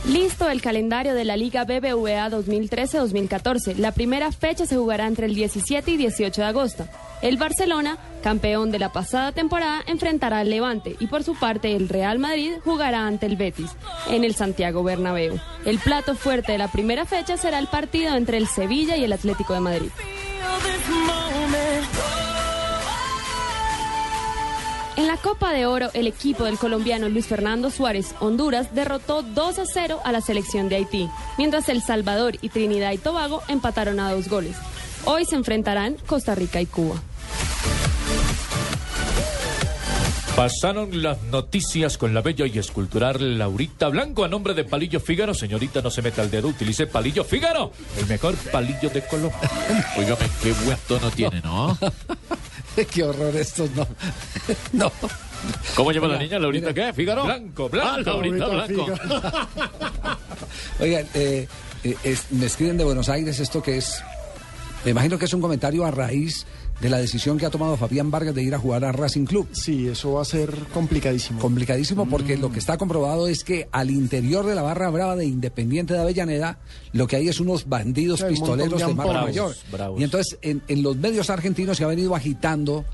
[0.06, 3.76] Listo el calendario de la Liga BBVA 2013-2014.
[3.76, 6.86] La primera fecha se jugará entre el 17 y 18 de agosto.
[7.22, 11.88] El Barcelona, campeón de la pasada temporada, enfrentará al Levante y por su parte el
[11.88, 13.70] Real Madrid jugará ante el Betis
[14.10, 15.40] en el Santiago Bernabéu.
[15.64, 19.12] El plato fuerte de la primera fecha será el partido entre el Sevilla y el
[19.14, 19.90] Atlético de Madrid.
[24.96, 29.58] En la Copa de Oro, el equipo del colombiano Luis Fernando Suárez Honduras derrotó 2
[29.58, 33.98] a 0 a la selección de Haití, mientras El Salvador y Trinidad y Tobago empataron
[33.98, 34.56] a dos goles.
[35.04, 37.02] Hoy se enfrentarán Costa Rica y Cuba.
[40.36, 45.32] Pasaron las noticias con la bella y escultural Laurita Blanco a nombre de Palillo Fígaro.
[45.32, 49.38] Señorita, no se meta el dedo, utilice Palillo Fígaro, el mejor palillo de Colombia.
[49.96, 51.76] Óigame, qué buen tono tiene, ¿no?
[52.92, 53.86] Qué horror estos, no.
[54.72, 54.92] no.
[55.76, 56.38] ¿Cómo llama la niña?
[56.38, 56.86] ¿Laurita mire.
[56.86, 56.92] qué?
[56.92, 57.24] ¿Fígaro?
[57.24, 57.90] Blanco, blanco.
[57.94, 58.86] Ah, Laurita Blanco.
[60.80, 61.46] Oigan, eh,
[61.84, 64.02] eh, es- me escriben de Buenos Aires esto que es.
[64.84, 66.46] Me imagino que es un comentario a raíz
[66.84, 69.48] de la decisión que ha tomado Fabián Vargas de ir a jugar a Racing Club.
[69.52, 71.40] Sí, eso va a ser complicadísimo.
[71.40, 75.24] Complicadísimo porque lo que está comprobado es que al interior de la barra brava de
[75.24, 76.58] Independiente de Avellaneda
[76.92, 79.54] lo que hay es unos bandidos pistoleros de de mayor.
[79.72, 79.98] Bravos.
[79.98, 82.84] Y entonces en, en los medios argentinos se ha venido agitando.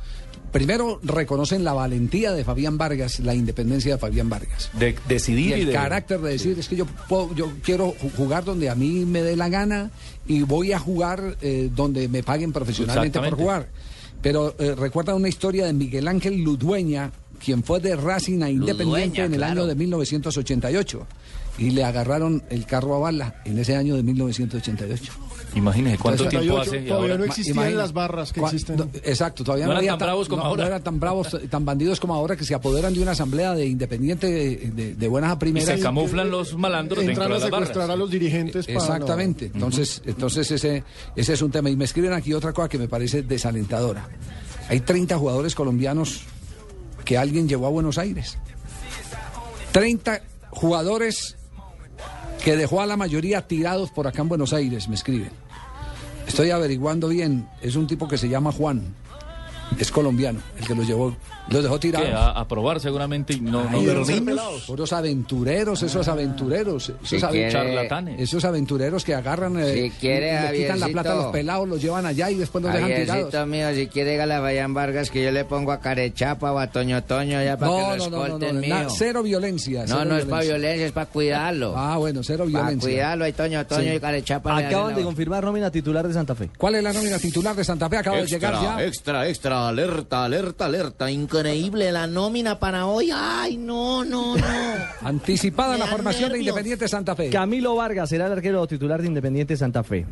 [0.53, 4.69] Primero reconocen la valentía de Fabián Vargas, la independencia de Fabián Vargas.
[4.79, 5.73] De decidir y y, el de...
[5.73, 9.23] carácter de decir es que yo puedo- yo quiero ju- jugar donde a mí me
[9.23, 9.91] dé la gana
[10.31, 13.67] y voy a jugar eh, donde me paguen profesionalmente por jugar.
[14.23, 17.11] Pero eh, recuerda una historia de Miguel Ángel Ludueña,
[17.45, 19.63] quien fue de Racing a Independiente Ludueña, en el claro.
[19.63, 21.07] año de 1988.
[21.59, 25.13] y le agarraron el carro a bala en ese año de 1988.
[25.55, 26.85] Imagínese cuánto Entonces, tiempo 88, hace.
[26.85, 28.77] y todavía ahora- no existían las barras que existen.
[28.77, 30.63] no, exacto, todavía No no, eran había tan ta- bravos como no- ahora.
[30.63, 33.67] no eran tan bravos, tan bandidos como ahora que se apoderaron de una asamblea de
[33.67, 35.69] independiente de, de- de buenas a Y primeras.
[35.77, 37.69] se camuflan los malandros dentro Entran a de las barras.
[37.69, 38.79] secuestrar a los dirigentes para...
[38.79, 39.51] Exactamente.
[39.53, 40.85] Entonces, entonces ese,
[41.17, 41.69] ese es un tema.
[41.71, 44.09] Y me escriben aquí otra cosa que me parece desalentadora.
[44.69, 46.21] Hay 30 jugadores colombianos
[47.05, 48.39] que alguien llevó a Buenos Aires.
[49.73, 50.21] 30
[50.51, 51.37] jugadores
[52.41, 55.31] que dejó a la mayoría tirados por acá en Buenos Aires, me escriben.
[56.27, 57.49] Estoy averiguando bien.
[57.61, 58.95] Es un tipo que se llama Juan.
[59.79, 61.15] Es colombiano, el que los llevó.
[61.51, 62.09] Los dejó tirados.
[62.09, 64.65] Que a, a probar seguramente y no, no Ay, esos niños.
[64.67, 66.93] Puros aventureros, esos aventureros.
[67.03, 68.21] Si Esos, aven- quiere- charlatanes.
[68.21, 71.69] esos aventureros que agarran eh, Si quiere, y le quitan la plata a los pelados,
[71.69, 73.47] los llevan allá y después los dejan tirados.
[73.49, 77.43] Mío, si quiere Galabayán Vargas, que yo le pongo a Carechapa o a Toño Toño
[77.43, 78.75] ya para que No, lo no, no, no, no, mío.
[78.75, 79.83] na- cero violencia.
[79.87, 81.75] No, cero no es para violencia, es para cuidarlo.
[81.77, 82.89] Ah, bueno, cero Para violencia.
[82.91, 83.97] cuidarlo, hay Toño Toño Sí.
[83.97, 84.57] y Carechapa.
[84.57, 86.51] Acaban de confirmar nómina titular de Santa Fe.
[86.57, 87.97] ¿Cuál es la nómina titular de Santa Fe?
[87.97, 88.85] Acaba de llegar ya.
[88.85, 91.11] extra, extra, alerta, alerta, alerta.
[91.11, 93.11] Increíble la nómina para hoy.
[93.13, 94.45] Ay, no, no, no.
[95.03, 96.41] Anticipada la formación de.
[96.41, 97.31] Independiente Santa Fe.
[97.31, 100.07] Camilo Vargas será el arquero titular de Independiente Santa Fe.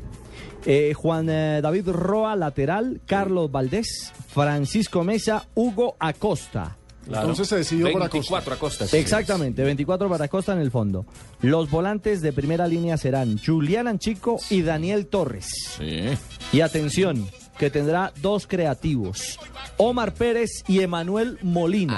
[0.64, 3.00] Eh, Juan eh, David Roa, lateral.
[3.06, 4.12] Carlos Valdés.
[4.28, 5.46] Francisco Mesa.
[5.54, 6.76] Hugo Acosta.
[7.06, 7.22] Claro.
[7.22, 8.16] Entonces se decidió por Acosta.
[8.18, 8.94] 24 Acostas.
[8.94, 11.06] Exactamente, 24 para Acosta en el fondo.
[11.40, 15.46] Los volantes de primera línea serán Julián Anchico y Daniel Torres.
[15.78, 16.08] Sí.
[16.52, 17.26] Y atención,
[17.58, 19.38] que tendrá dos creativos.
[19.78, 21.96] Omar Pérez y Emanuel Molina.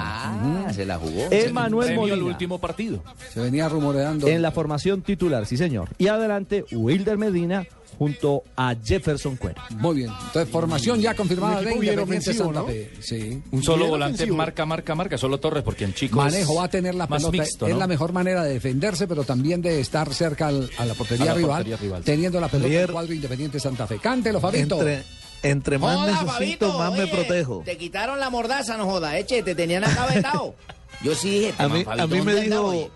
[0.67, 1.27] Ah, se la jugó.
[1.31, 2.23] Emanuel Molina.
[2.23, 3.03] último partido.
[3.33, 4.27] Se venía rumoreando.
[4.27, 5.89] En la formación titular, sí señor.
[5.97, 7.65] Y adelante, Wilder Medina
[7.97, 9.61] junto a Jefferson Cuero.
[9.71, 10.09] Muy bien.
[10.27, 12.67] Entonces, formación ya confirmada Un de equipo bien Independiente ofensivo, Santa ¿no?
[12.67, 12.91] Fe.
[12.99, 13.43] Sí.
[13.51, 14.37] Un solo Bien volante ofensivo.
[14.37, 15.17] marca, marca, marca.
[15.19, 17.31] Solo Torres, porque en Chico es Manejo va a tener la pelota.
[17.31, 20.93] mixto, Es la mejor manera de defenderse, pero también de estar cerca al- a la
[20.95, 22.03] portería, A la rival, portería rival.
[22.03, 23.99] teniendo la pelota del cuadro Independiente Santa Fe.
[23.99, 24.75] Cántelo, Fabito.
[24.79, 25.03] Entre,
[25.43, 27.61] entre más Joda, necesito, más me protejo.
[27.65, 30.55] Te quitaron la mordaza, no joda, eche, te tenían acá vetado.
[31.03, 32.89] Yo sí dije, A mí, a mí me ¿dónde andaba, dijo,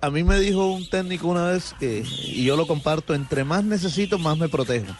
[0.00, 3.62] a mí me dijo un técnico una vez que, y yo lo comparto, entre más
[3.64, 4.92] necesito, más me protejo.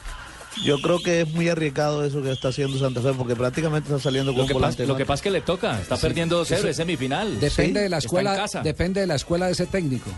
[0.65, 4.01] Yo creo que es muy arriesgado eso que está haciendo Santa Fe, porque prácticamente está
[4.01, 4.77] saliendo con Lo un que, volante.
[4.85, 5.81] pasa, lo que pasa es que le toca.
[5.81, 7.41] Está perdiendo 2-0, Eso- es semifinal.
[7.41, 10.11] Depende de la escuela, depende de la escuela de ese técnico.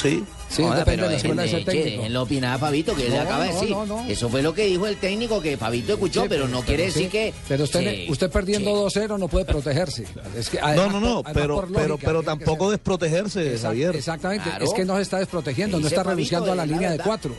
[0.00, 0.24] Sí.
[0.48, 2.04] Sí, depende de la escuela de ese técnico.
[2.04, 3.76] Él no opinaba Fabito, que él acaba de decir.
[4.08, 7.34] Eso fue lo que dijo el técnico que Fabito escuchó, pero, no quiere decir que.
[7.46, 10.06] Pero usted, sí, usted perdiendo 2-0 no puede protegerse.
[10.36, 13.94] Es que no, no, no, pero, pero, pero tampoco desprotegerse, Javier.
[13.96, 17.34] Exactamente, es que no se está desprotegiendo, no está renunciando a la línea de 4.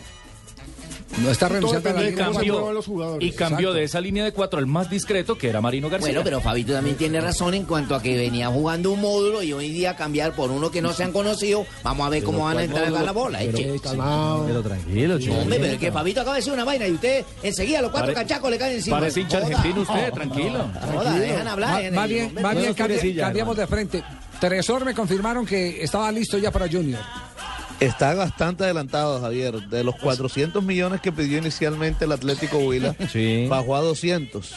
[1.18, 2.54] No está renunciando a la línea cuatro.
[2.54, 3.28] muevan los jugadores.
[3.28, 3.74] Y cambió Exacto.
[3.74, 6.08] de esa línea de cuatro al más discreto, que era Marino García.
[6.10, 9.52] Bueno, pero Fabito también tiene razón en cuanto a que venía jugando un módulo y
[9.52, 11.66] hoy día cambiar por uno que no se han conocido.
[11.84, 13.40] Vamos a ver cómo van a entrar a la bola.
[13.84, 14.46] Calmado.
[14.48, 15.34] Pero tranquilo, chico.
[15.36, 18.14] Hombre, pero es que Fabito acaba de decir una vaina y usted enseguida los cuatro
[18.14, 19.00] Pare- cachacos le caen encima.
[19.00, 20.70] Parece hincha argentino usted, tranquilo.
[20.94, 21.92] Joda, dejan hablar.
[21.92, 24.04] Más ahí, bien, cambiamos de frente.
[24.40, 27.02] Tresor me confirmaron que estaba listo ya para Junior.
[27.80, 29.56] Está bastante adelantado, Javier.
[29.70, 33.48] De los 400 millones que pidió inicialmente el Atlético Huila, Sí.
[33.50, 34.54] bajó a 200.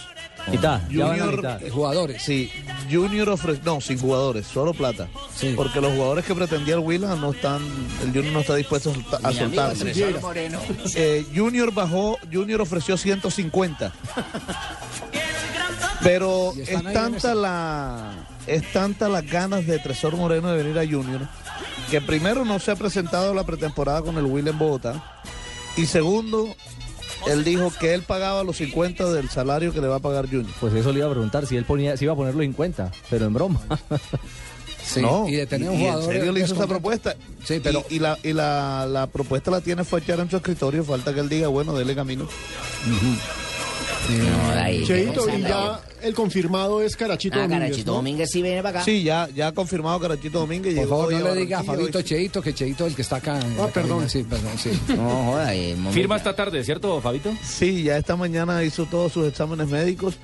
[0.51, 1.59] Mitad, ya van a Junior-.
[1.62, 2.23] Eh, Jugadores.
[2.23, 2.51] Sí,
[2.91, 5.07] Junior ofrece, no, sin jugadores, solo plata.
[5.37, 5.53] Sí.
[5.55, 7.62] Porque los jugadores que pretendía el Huila no están,
[8.03, 8.93] el Junior no está dispuesto
[9.23, 9.31] a, a
[10.20, 10.59] Moreno.
[10.97, 13.93] Eh, Junior bajó, Junior ofreció 150.
[16.03, 18.12] Pero Y es tanta la
[18.49, 21.20] es tanta las ganas de Tresor Moreno de venir a Junior
[21.93, 25.20] que primero no se ha presentado la pretemporada con el Will en Bogotá
[25.76, 26.57] y segundo
[27.26, 30.47] él dijo que él pagaba los 50 del salario que le va a pagar Junior.
[30.59, 32.90] Pues eso le iba a preguntar si él ponía, si iba a ponerlo en cuenta,
[33.11, 33.61] pero en broma.
[34.84, 36.03] Sí, no, y de tener un y jugador.
[36.12, 37.14] En serio le hizo esa propuesta.
[37.45, 40.82] Sí, pero- Y, y la, y la, la propuesta la tiene Fachar en su escritorio.
[40.82, 42.26] Falta que él diga, bueno, dele camino.
[44.11, 47.61] No, ahí, Cheito, y ya el confirmado es Carachito Ah, Domínguez.
[47.69, 47.97] Carachito ¿no?
[47.99, 48.85] Domínguez sí viene para acá.
[48.85, 50.75] Sí, ya, ya ha confirmado Carachito Domínguez.
[50.77, 53.17] Por favor, no le diga a Fabito hoy- Cheito, que Cheito es el que está
[53.17, 53.39] acá.
[53.41, 54.09] en Ah, perdón.
[54.11, 54.71] Sí, perdón, sí.
[54.97, 55.55] No, joda.
[55.55, 55.77] eh.
[55.93, 57.33] Firma esta tarde, ¿cierto, Fabito?
[57.45, 60.15] Sí, ya esta mañana hizo todos sus exámenes médicos.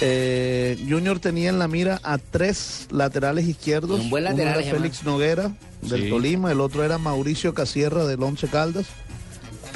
[0.00, 4.00] Eh, Junior tenía en la mira a tres laterales izquierdos.
[4.00, 4.82] Un buen Uno lateral, era Germán.
[4.82, 5.52] Félix Noguera,
[5.82, 6.10] del Sí.
[6.10, 8.86] Tolima, el otro era Mauricio Casierra, del Once Caldas.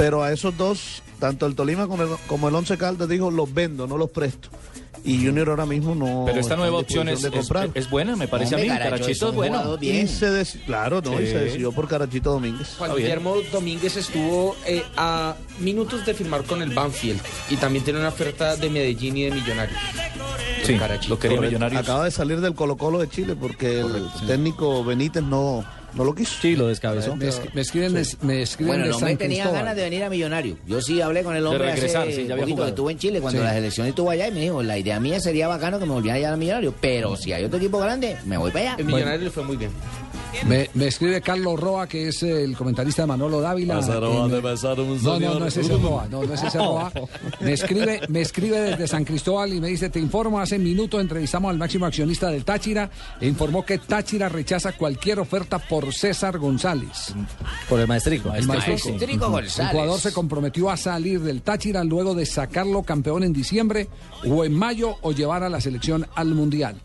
[0.00, 3.52] Pero a esos dos, tanto el Tolima como el, como el Once Caldas, dijo, los
[3.52, 4.48] vendo, no los presto.
[5.04, 6.24] Y Junior ahora mismo no.
[6.26, 7.70] Pero esta nueva opción es, de es, comprar.
[7.74, 8.78] es buena, me parece Hombre, a mí.
[8.78, 9.58] Caracho, es Carachito es bueno.
[9.58, 10.08] jugador Y bien.
[10.08, 11.32] se dec- claro, no, y Sí.
[11.32, 12.74] se decidió por Carachito Domínguez.
[12.76, 13.02] Juan bien.
[13.02, 18.08] Guillermo Domínguez estuvo eh, a minutos de firmar con el Banfield y también tiene una
[18.08, 19.78] oferta de Medellín y de Millonarios.
[20.64, 21.40] Sí, lo quería Correcto.
[21.40, 21.82] Millonarios.
[21.82, 25.64] Acaba de salir del Colo Colo de Chile porque el técnico Benítez no,
[25.94, 26.32] no lo quiso.
[26.40, 27.16] Sí, lo descabezó.
[27.16, 29.60] Me, es- me escriben, de- me escriben Bueno, de el hombre tenía Cristóbal.
[29.62, 30.58] ganas de venir a Millonario.
[30.66, 32.66] Yo sí hablé con el hombre regresar, hace sí, ya había poquito jugado.
[32.66, 33.44] que estuvo en Chile cuando Sí.
[33.46, 36.32] la selección estuvo allá y me dijo, la idea mía sería bacano que me volviera
[36.32, 38.76] a Millonario, pero si hay otro equipo grande, me voy para allá.
[38.78, 39.70] El millonario le fue muy bien.
[40.46, 43.74] Me, me escribe Carlos Roa, que es el comentarista de Manolo Dávila.
[44.26, 44.42] En- de
[45.02, 46.92] No, no, no es ese Roa, no, no es ese Roa.
[47.40, 51.50] Me escribe, me escribe desde San Cristóbal y me dice, te informo, hace minutos entrevistamos
[51.50, 52.90] al máximo accionista del Táchira
[53.20, 57.14] e informó que Táchira rechaza cualquier oferta por César González.
[57.68, 58.32] Por el maestrico.
[58.34, 58.88] El maestrico.
[58.90, 59.70] Maestrico El González.
[59.72, 63.88] jugador se comprometió a salir del Táchira luego de sacarlo campeón en diciembre
[64.28, 66.76] o en mayo o llevar a la selección al Mundial.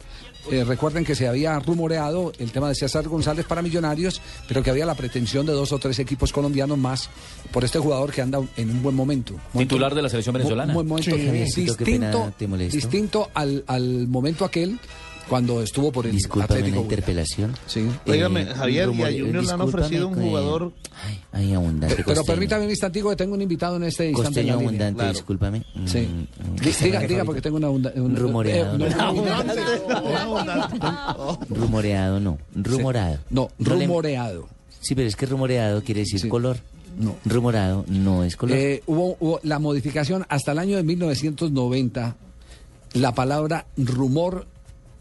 [0.52, 4.70] Eh, recuerden que se había rumoreado el tema de César González para Millonarios, pero que
[4.70, 7.10] había la pretensión de dos o tres equipos colombianos más
[7.52, 9.36] por este jugador que anda en un buen momento.
[9.58, 10.72] Titular de la selección venezolana.
[10.72, 11.62] Un buen momento Sí.
[11.66, 12.34] Distinto,
[12.72, 14.80] distinto al, al momento aquel
[15.30, 17.53] cuando estuvo por el Discúlpame Atlético una interpelación.
[17.65, 17.88] Sí.
[18.07, 20.72] Óigame, Eh, Javier, y a rumor- Junior le han ofrecido un jugador
[21.03, 22.26] Ay, ay, abundante Pero costeño.
[22.26, 24.27] permítame un instantico que tengo un invitado en este instante.
[24.41, 25.14] Costeño abundante, Claro.
[25.14, 25.64] discúlpame.
[25.85, 25.99] Sí.
[26.07, 27.69] Mm, Di- mm, Diga, diga, porque tengo una...
[27.69, 28.76] una, una- Rumoreado.
[28.76, 28.85] eh, no,
[31.49, 33.19] Rumoreado no, rumorado.
[33.30, 34.47] No, rumoreado.
[34.81, 36.27] Sí, pero es que rumoreado quiere decir Sí.
[36.30, 36.57] color.
[36.99, 37.15] No.
[37.26, 38.56] Rumorado no es color.
[38.57, 42.15] Eh, hubo, hubo la modificación hasta el año de 1990.
[42.93, 44.47] La palabra rumor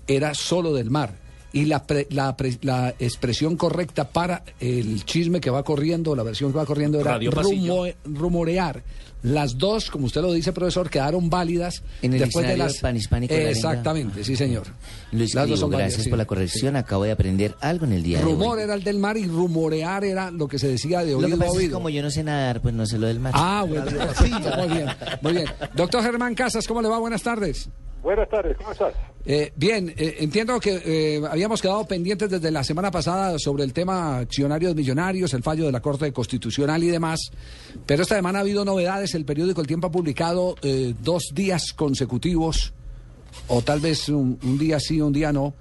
[0.06, 1.22] era solo del mar.
[1.52, 6.24] Y la, pre- la, pre- la expresión correcta para el chisme que va corriendo, la
[6.24, 8.82] versión que va corriendo era rumo- rumorear.
[9.22, 12.78] Las dos, como usted lo dice, profesor, quedaron válidas En el después de las.
[12.78, 13.70] panhispánico de la lengua.
[13.70, 14.64] Exactamente, sí, señor.
[15.12, 16.10] Luis Las dos son válidas, gracias sí.
[16.10, 16.74] por la corrección.
[16.76, 18.62] Acabo de aprender algo en el día Rumor de hoy.
[18.64, 21.40] era el del mar y rumorear era lo que se decía de Lo que oído
[21.42, 21.74] a es oído.
[21.74, 23.32] como yo no sé nadar, pues no sé lo del mar.
[23.34, 23.86] Ah, bueno,
[24.22, 24.86] sí, muy bien,
[25.22, 25.46] muy bien.
[25.74, 26.98] Doctor Germán Casas, ¿cómo le va?
[26.98, 27.68] Buenas tardes.
[28.04, 28.92] Buenas tardes, ¿cómo estás?
[29.24, 33.72] Eh, bien, eh, entiendo que eh, habíamos quedado pendientes desde la semana pasada sobre el
[33.72, 37.30] tema accionarios millonarios, el fallo de la Corte Constitucional y demás,
[37.86, 39.14] pero esta semana ha habido novedades.
[39.14, 42.74] El periódico El Tiempo ha publicado eh, dos días consecutivos,
[43.48, 45.54] o tal vez un, un día sí, un día no,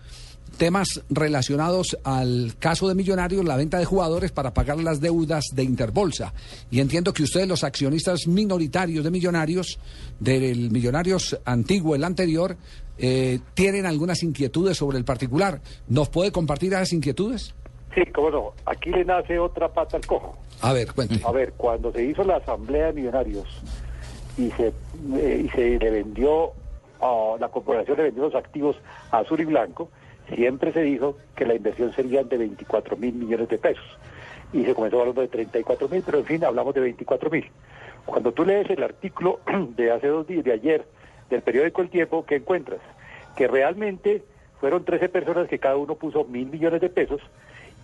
[0.57, 5.63] temas relacionados al caso de Millonarios, la venta de jugadores para pagar las deudas de
[5.63, 6.33] Interbolsa.
[6.71, 9.79] Y entiendo que ustedes, los accionistas minoritarios de Millonarios,
[10.19, 12.55] del Millonarios antiguo, el anterior,
[12.97, 15.61] eh, tienen algunas inquietudes sobre el particular.
[15.87, 17.53] ¿Nos puede compartir esas inquietudes?
[17.95, 18.53] Sí, cómo no.
[18.65, 20.37] Aquí le nace otra pata al cojo.
[20.61, 21.19] A ver, cuente.
[21.25, 23.47] A ver, cuando se hizo la asamblea de millonarios
[24.37, 24.67] y se,
[25.15, 26.51] eh, y se le vendió,
[27.01, 28.77] a la corporación le vendió los activos
[29.11, 29.89] a azul y blanco,
[30.35, 33.85] siempre se dijo que la inversión sería de 24 mil millones de pesos.
[34.51, 37.49] Y se comenzó hablando de 34 mil, pero en fin, hablamos de 24 mil.
[38.05, 39.39] Cuando tú lees el artículo
[39.75, 40.85] de hace dos días, de ayer,
[41.29, 42.79] del periódico El Tiempo, ¿qué encuentras?
[43.35, 44.23] Que realmente
[44.59, 47.21] fueron 13 personas que cada uno puso mil millones de pesos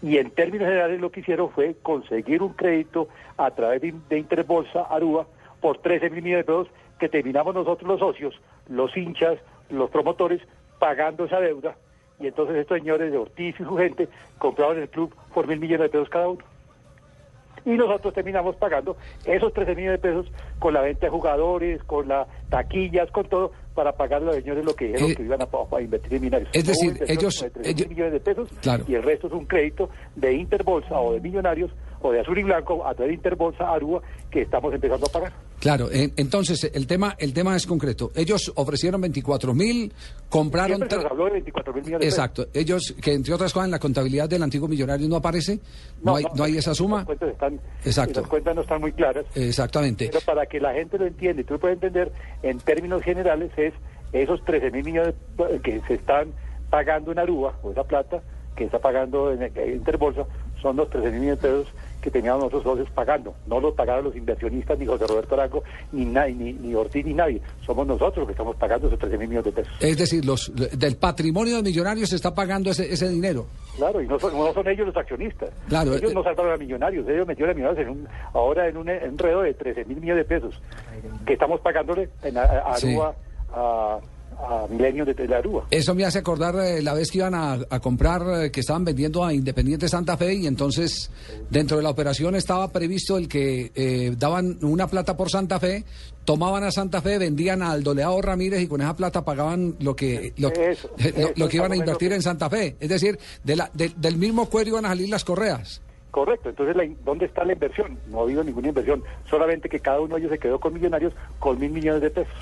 [0.02, 4.18] y en términos generales lo que hicieron fue conseguir un crédito a través de, de
[4.18, 5.26] Interbolsa Aruba
[5.60, 6.68] por 13 mil millones de pesos
[7.00, 8.40] que terminamos nosotros los socios,
[8.70, 9.40] los hinchas,
[9.70, 10.42] los promotores,
[10.80, 11.76] pagando esa deuda.
[12.20, 15.84] Y entonces estos señores de Ortiz y su gente compraron el club por mil millones
[15.84, 16.44] de pesos cada uno.
[17.66, 22.08] Y nosotros terminamos pagando esos 13 millones de pesos con la venta de jugadores, con
[22.08, 25.42] las taquillas, con todo, para pagar a los señores lo que dijeron Eh, que iban
[25.42, 26.50] a, a invertir en minarios.
[26.54, 28.86] es decir, ellos- de 13 ellos- millones de pesos Claro.
[28.88, 31.70] y el resto es un crédito de Interbolsa o de Millonarios
[32.02, 34.02] o de Azul y Blanco a través de Interbolsa Aruba
[34.32, 35.34] que estamos empezando a pagar.
[35.60, 38.12] Claro, en- entonces el tema, el tema es concreto.
[38.16, 39.92] Ellos ofrecieron 24 mil,
[40.30, 40.88] compraron...
[40.90, 42.08] Se habló de 24 mil millones de.
[42.08, 42.48] Exacto.
[42.54, 45.60] Ellos, que entre otras cosas en la contabilidad del antiguo millonario no aparece,
[46.02, 46.98] no, hay, no hay esa suma.
[46.98, 48.22] Las cuentas, están, Exacto.
[48.22, 49.26] las cuentas no están muy claras.
[49.36, 50.08] Exactamente.
[50.08, 52.12] Pero para que la gente lo entienda y tú lo puedes entender,
[52.44, 53.74] en términos generales es
[54.14, 55.16] esos 13 mil millones
[55.64, 56.32] que se están
[56.70, 58.22] pagando en Aruba, o esa plata
[58.56, 60.26] que está pagando en, en Interbolsa,
[60.62, 61.68] son los 13 mil millones de pesos
[62.02, 63.34] que teníamos nosotros socios pagando.
[63.48, 67.42] No los pagaron los inversionistas, ni José Roberto Arango, ni, ni, ni Ortiz, ni nadie.
[67.66, 69.74] Somos nosotros los que estamos pagando esos 13 mil millones de pesos.
[69.82, 73.46] Es decir, los del patrimonio de millonarios se está pagando ese, ese dinero.
[73.78, 75.50] Claro, y no son, no son ellos los accionistas.
[75.68, 78.78] Claro, ellos eh, no salvaron a millonarios, ellos metieron a millonarios en un, ahora en
[78.78, 80.62] un enredo de 13 mil millones de pesos
[81.26, 82.88] que estamos pagándole en a- a Sí.
[82.88, 83.14] Aruba,
[83.54, 84.00] a,
[84.40, 85.66] a Milenio de, de la Aruba.
[85.70, 88.86] Eso me hace acordar eh, la vez que iban a, a comprar, eh, que estaban
[88.86, 91.12] vendiendo a Independiente Santa Fe y entonces
[91.50, 95.84] dentro de la operación estaba previsto el que eh, daban una plata por Santa Fe,
[96.26, 100.34] tomaban a Santa Fe, vendían al Doleado Ramírez y con esa plata pagaban lo que
[100.38, 102.76] lo, Eso, lo- eso lo que iban a invertir en Santa Fe.
[102.80, 105.82] Es decir, de la, de- del mismo cuero iban a salir las correas.
[106.12, 108.00] Correcto, entonces la ¿dónde está la inversión?
[108.10, 111.14] No ha habido ninguna inversión, solamente que cada uno de ellos se quedó con millonarios
[111.38, 112.34] con mil millones de pesos.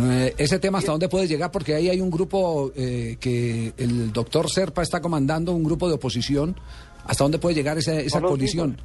[0.00, 4.12] Eh, ese tema hasta dónde puede llegar, porque ahí hay un grupo eh, que el
[4.12, 6.56] doctor Serpa está comandando, un grupo de oposición.
[7.04, 8.80] ¿Hasta dónde puede llegar esa, esa colisión?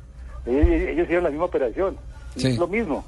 [0.46, 1.98] Ellos, ellos hicieron la misma operación.
[2.36, 2.48] Sí.
[2.48, 3.06] Es lo mismo.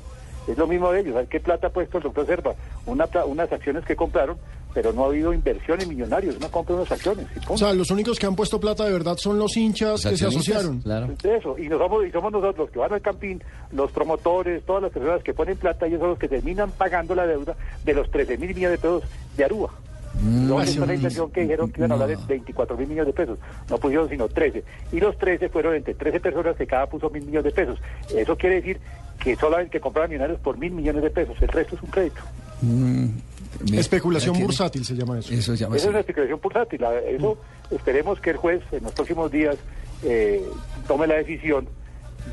[0.47, 1.13] Es lo mismo de ellos.
[1.13, 2.55] ¿Sabes ¿Qué plata ha puesto el doctor Serpa?
[2.85, 4.37] Una, unas acciones que compraron,
[4.73, 6.35] pero no ha habido inversión en millonarios.
[6.37, 7.25] Una compra unas acciones.
[7.35, 7.39] y.
[7.47, 10.27] O sea, los únicos que han puesto plata de verdad son los hinchas que se
[10.27, 10.81] asociaron.
[11.23, 14.83] Eso, y, nos somos, y somos nosotros los que van al campín, los promotores, todas
[14.83, 18.09] las personas que ponen plata, ellos son los que terminan pagando la deuda de los
[18.11, 19.03] 13 mil millones de pesos
[19.37, 19.71] de Aruba.
[20.19, 20.93] Está la sí.
[20.95, 23.39] inversión que dijeron que iban a hablar de 24 mil millones de pesos.
[23.69, 24.63] No pusieron sino 13.
[24.91, 27.79] Y los 13 fueron entre 13 personas que cada puso mil millones de pesos.
[28.13, 28.79] Eso quiere decir
[29.19, 31.35] que solamente que compraban millonarios por mil millones de pesos.
[31.41, 32.21] El resto es un crédito.
[32.61, 33.05] Mm,
[33.73, 35.33] Especulación bursátil se llama eso.
[35.33, 36.81] Eso llama es una especulación bursátil.
[37.07, 37.37] Eso
[37.71, 39.57] esperemos que el juez en los próximos días
[40.03, 40.43] eh,
[40.87, 41.67] tome la decisión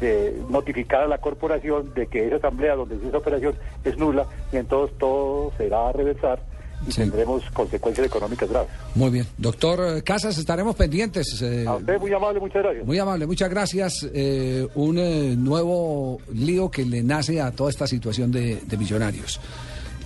[0.01, 3.55] de notificar a la corporación de que esa asamblea donde se hizo esa operación
[3.85, 6.41] es nula y entonces todo será a reversar
[6.87, 7.01] y Sí.
[7.01, 8.69] tendremos consecuencias económicas graves.
[8.95, 9.27] Muy bien.
[9.39, 11.41] Doctor eh, Casas, estaremos pendientes.
[11.41, 12.85] eh, A usted muy amable, muchas gracias.
[12.87, 14.07] Muy amable, muchas gracias.
[14.13, 19.41] Eh, un eh, nuevo lío que le nace a toda esta situación de, de millonarios.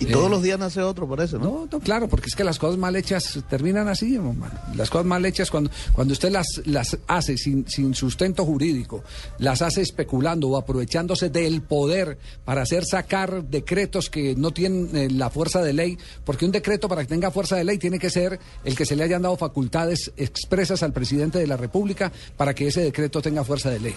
[0.01, 1.45] Y Eh, todos los días nace otro, por eso, ¿no?
[1.45, 4.59] No, no, claro, porque es que las cosas mal hechas terminan así, hermano.
[4.75, 9.03] Las cosas mal hechas cuando, cuando usted las, las hace sin, sin sustento jurídico,
[9.37, 15.09] las hace especulando o aprovechándose del poder para hacer sacar decretos que no tienen eh,
[15.11, 18.09] la fuerza de ley, porque un decreto para que tenga fuerza de ley tiene que
[18.09, 22.55] ser el que se le hayan dado facultades expresas al presidente de la República para
[22.55, 23.95] que ese decreto tenga fuerza de ley.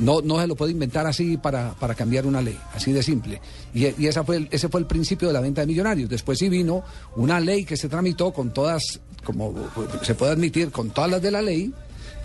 [0.00, 3.40] No, no se lo puede inventar así para, para cambiar una ley, así de simple.
[3.74, 6.08] Y, y esa fue el- ese fue el principio de la venta de millonarios.
[6.08, 6.82] Después sí vino
[7.16, 9.54] una ley que se tramitó con todas, como
[10.02, 11.72] se puede admitir, con todas las de la ley,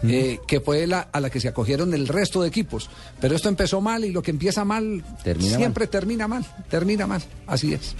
[0.03, 2.89] eh, que fue la, a la que se acogieron el resto de equipos.
[3.19, 7.21] Pero esto empezó mal y lo que empieza mal Termina siempre termina mal, termina mal.
[7.47, 7.95] Así es.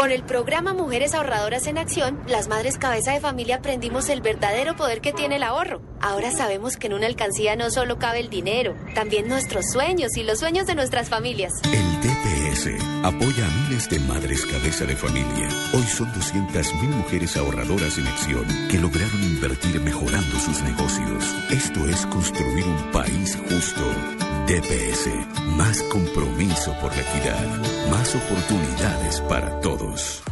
[0.00, 4.74] Con el programa Mujeres Ahorradoras en Acción, las madres cabeza de familia aprendimos el verdadero
[4.74, 5.82] poder que tiene el ahorro.
[6.00, 10.22] Ahora sabemos que en una alcancía no solo cabe el dinero, también nuestros sueños y
[10.22, 11.52] los sueños de nuestras familias.
[11.64, 15.48] El DPS apoya a miles de madres cabeza de familia.
[15.74, 21.36] Hoy son 200.000 mujeres ahorradoras en acción que lograron invertir mejorando sus negocios.
[21.50, 24.29] Esto es construir un país justo.
[24.50, 25.08] DPS,
[25.56, 30.24] más compromiso por la equidad, más oportunidades para todos.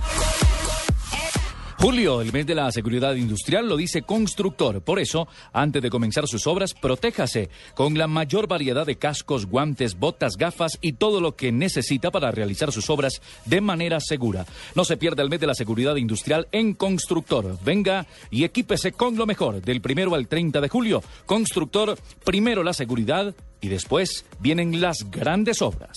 [1.78, 4.82] Julio, el mes de la seguridad industrial, lo dice Constructor.
[4.82, 9.96] Por eso, antes de comenzar sus obras, protéjase con la mayor variedad de cascos, guantes,
[9.96, 14.44] botas, gafas y todo lo que necesita para realizar sus obras de manera segura.
[14.74, 17.56] No se pierda el mes de la seguridad industrial en Constructor.
[17.64, 21.04] Venga y equípese con lo mejor del primero al 30 de julio.
[21.26, 25.96] Constructor, primero la seguridad y después vienen las grandes obras.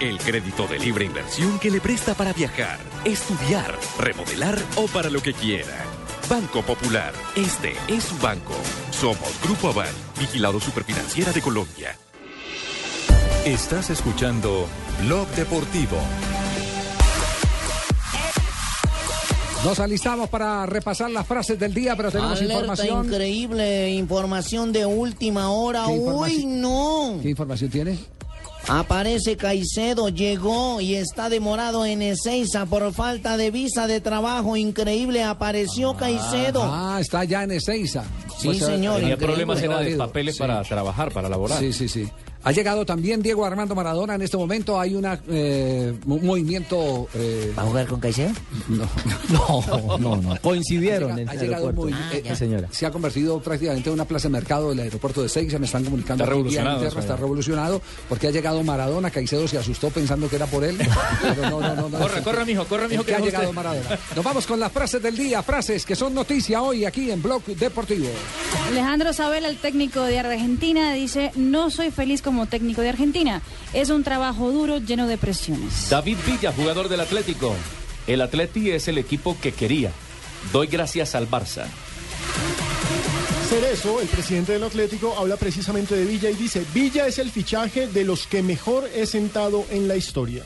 [0.00, 5.20] El crédito de libre inversión que le presta para viajar, estudiar, remodelar o para lo
[5.20, 5.84] que quiera.
[6.28, 8.54] Banco Popular, este es su banco.
[8.90, 11.98] Somos Grupo Aval, vigilado superfinanciera de Colombia.
[13.44, 14.66] Estás escuchando
[15.02, 15.98] Blog Deportivo.
[19.66, 23.04] Nos alistamos para repasar las frases del día, pero tenemos Alerta información.
[23.04, 25.84] increíble, información de última hora.
[25.86, 27.18] ¿Qué Uy, no.
[27.20, 27.98] ¿Qué información tiene?
[28.68, 34.56] Aparece Caicedo, llegó y está demorado en Ezeiza por falta de visa de trabajo.
[34.56, 36.62] Increíble, apareció Caicedo.
[36.64, 38.04] Ah, está ya en Ezeiza.
[38.38, 39.16] Sí, señor, Tenía increíble.
[39.16, 40.40] problemas era de papeles Sí.
[40.40, 41.58] para trabajar, para laborar.
[41.58, 42.08] Sí, sí, sí.
[42.42, 44.80] Ha llegado también Diego Armando Maradona en este momento.
[44.80, 47.06] Hay una, eh, un movimiento.
[47.14, 48.30] Eh, ¿Va a jugar con Caicedo?
[48.68, 48.88] No,
[49.30, 50.36] No, no, no.
[50.40, 51.96] Coincidieron en Ha el llegado un aeropuerto.
[51.96, 52.28] movimiento.
[52.30, 52.68] Sí, señora.
[52.70, 55.58] Se ha convertido prácticamente en una plaza de mercado del aeropuerto de Seiza.
[55.58, 56.24] Me están comunicando.
[56.24, 59.10] Está revolucionado eso Está revolucionado porque ha llegado Maradona.
[59.10, 60.78] Caicedo se asustó pensando que era por él.
[61.22, 61.98] Pero no, no, no, no.
[61.98, 63.30] Corre, corre, mijo, corre, mijo, que ha usted.
[63.32, 63.98] llegado Maradona.
[64.16, 65.42] Nos vamos con las frases del día.
[65.42, 68.08] Frases que son noticia hoy aquí en Blog Deportivo.
[68.68, 73.42] Alejandro Sabela, el técnico de Argentina, dice, no soy feliz como técnico de Argentina.
[73.72, 75.90] Es un trabajo duro, lleno de presiones.
[75.90, 77.56] David Villa, jugador del Atlético.
[78.06, 79.90] El Atleti es el equipo que quería.
[80.52, 81.64] Doy gracias al Barça.
[83.42, 87.32] hacer eso, el presidente del Atlético habla precisamente de Villa y dice, Villa es el
[87.32, 90.44] fichaje de los que mejor he sentado en la historia.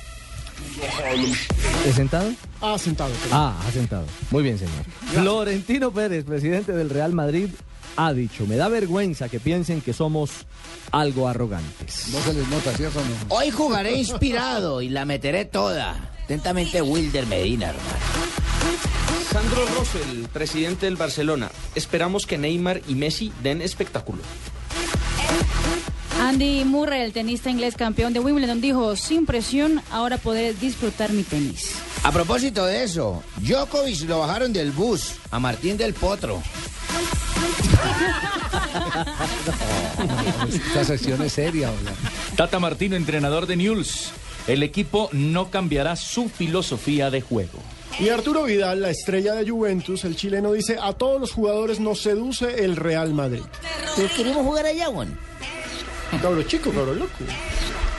[1.86, 2.32] ¿Es sentado?
[2.62, 3.12] Ah, sentado.
[3.31, 4.06] Ah, ha sentado.
[4.31, 4.85] Muy bien, señor.
[5.12, 7.51] Florentino Pérez, presidente del Real Madrid,
[7.97, 10.31] ha dicho, me da vergüenza que piensen que somos
[10.91, 12.09] algo arrogantes.
[12.12, 13.01] No se les nota, ¿cierto?
[13.01, 13.37] o No?
[13.37, 16.11] Hoy jugaré inspirado y la meteré toda.
[16.25, 17.89] Atentamente, Wilder Medina, hermano.
[19.31, 21.51] Sandro Rosell, presidente del Barcelona.
[21.75, 24.23] Esperamos que Neymar y Messi den espectáculo.
[26.21, 31.23] Andy Murray, el tenista inglés campeón de Wimbledon, dijo, sin presión, ahora podré disfrutar mi
[31.23, 31.75] tenis.
[32.03, 36.43] A propósito de eso, Djokovic lo bajaron del bus a Martín del Potro.
[40.49, 41.93] Esta sección es seria, hola.
[42.36, 44.12] Tata Martino, entrenador de News.
[44.47, 47.59] El equipo no cambiará su filosofía de juego.
[47.99, 52.01] Y Arturo Vidal, la estrella de Juventus, el chileno, dice, a todos los jugadores nos
[52.01, 53.43] seduce el Real Madrid.
[53.97, 55.16] ¿Pero queremos jugar allá, Juan?
[56.20, 57.12] Cabro chico, cabro loco.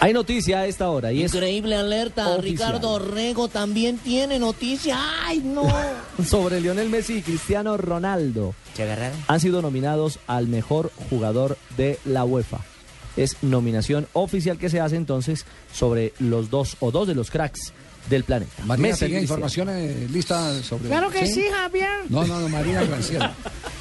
[0.06, 2.74] Hay noticia a esta hora y es Increíble alerta, oficial.
[2.74, 5.00] Ricardo Rego también tiene noticia.
[5.24, 5.68] ¡Ay, no!
[6.24, 8.54] sobre Lionel Messi y Cristiano Ronaldo.
[8.76, 9.18] ¿Se agarraron?
[9.28, 12.60] Han sido nominados al mejor jugador de la UEFA.
[13.18, 17.74] Es nominación oficial que se hace entonces sobre los dos o dos de los cracks
[18.08, 18.64] del planeta.
[18.64, 19.70] Marina Messi tenía información
[20.14, 20.88] lista sobre...
[20.88, 21.90] Claro que sí, Javier.
[22.10, 23.34] No, no, no, Marina Granciera.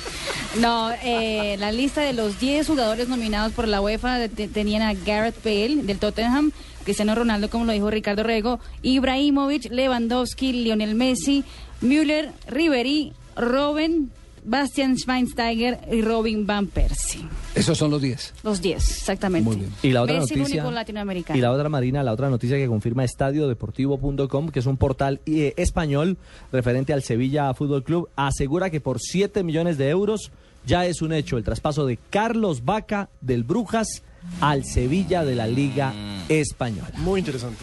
[0.60, 4.94] No, eh, la lista de los 10 jugadores nominados por la UEFA te- tenían a
[4.94, 6.52] Gareth Bale del Tottenham,
[6.84, 11.42] Cristiano Ronaldo, como lo dijo Ricardo Rego, Ibrahimovic, Lewandowski, Lionel Messi,
[11.80, 14.10] Müller, Ribery, Robben,
[14.46, 17.22] Bastian Schweinsteiger y Robin Van Persie.
[17.54, 18.34] Esos son los 10.
[18.42, 19.46] Los 10, exactamente.
[19.48, 19.70] Muy bien.
[19.82, 20.62] Y la otra Messi, el noticia.
[20.62, 21.38] único latinoamericano.
[21.38, 25.54] Y la otra Marina, la otra noticia que confirma estadiodeportivo.com, que es un portal eh,
[25.56, 26.18] español
[26.52, 30.30] referente al Sevilla Fútbol Club, asegura que por 7 millones de euros
[30.66, 34.02] ya es un hecho el traspaso de Carlos Vaca del Brujas
[34.40, 35.92] al Sevilla de la Liga
[36.28, 36.92] Española.
[36.96, 37.62] Muy interesante.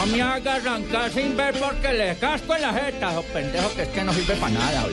[0.00, 3.82] No me haga arrancar sin ver porque le casco en la jeta, esos pendejos que
[3.82, 4.86] es que no sirve para nada.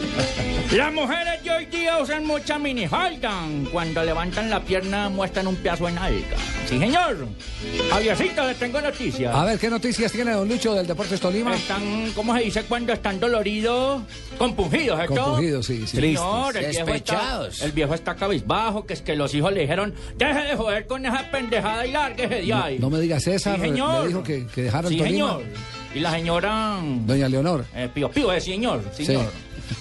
[0.75, 3.65] Las mujeres de hoy día usan mucha mini halgan.
[3.71, 6.35] Cuando levantan la pierna muestran un pedazo de nalga.
[6.67, 7.25] Sí, señor.
[7.89, 9.33] Javiercito, le tengo noticias.
[9.33, 11.55] A ver, ¿qué noticias tiene don Lucho del Deportes Tolima?
[11.55, 14.01] Están, ¿cómo se dice cuando están doloridos?
[14.37, 15.15] Compungidos, ¿cierto?
[15.15, 15.97] Compungidos, sí, sí.
[16.01, 17.61] Señor, el viejo, está, Despechados.
[17.61, 21.05] el viejo está cabizbajo, que es que los hijos le dijeron, deje de joder con
[21.05, 22.77] esa pendejada y lárguese de ahí.
[22.77, 24.07] No me digas César, Sí, me señor.
[24.07, 25.43] dijo que, que dejaron Sí, Señor.
[25.93, 26.79] Y la señora...
[27.05, 27.65] Doña Leonor.
[27.73, 29.31] Eh, pío, pío, eh, señor, señor.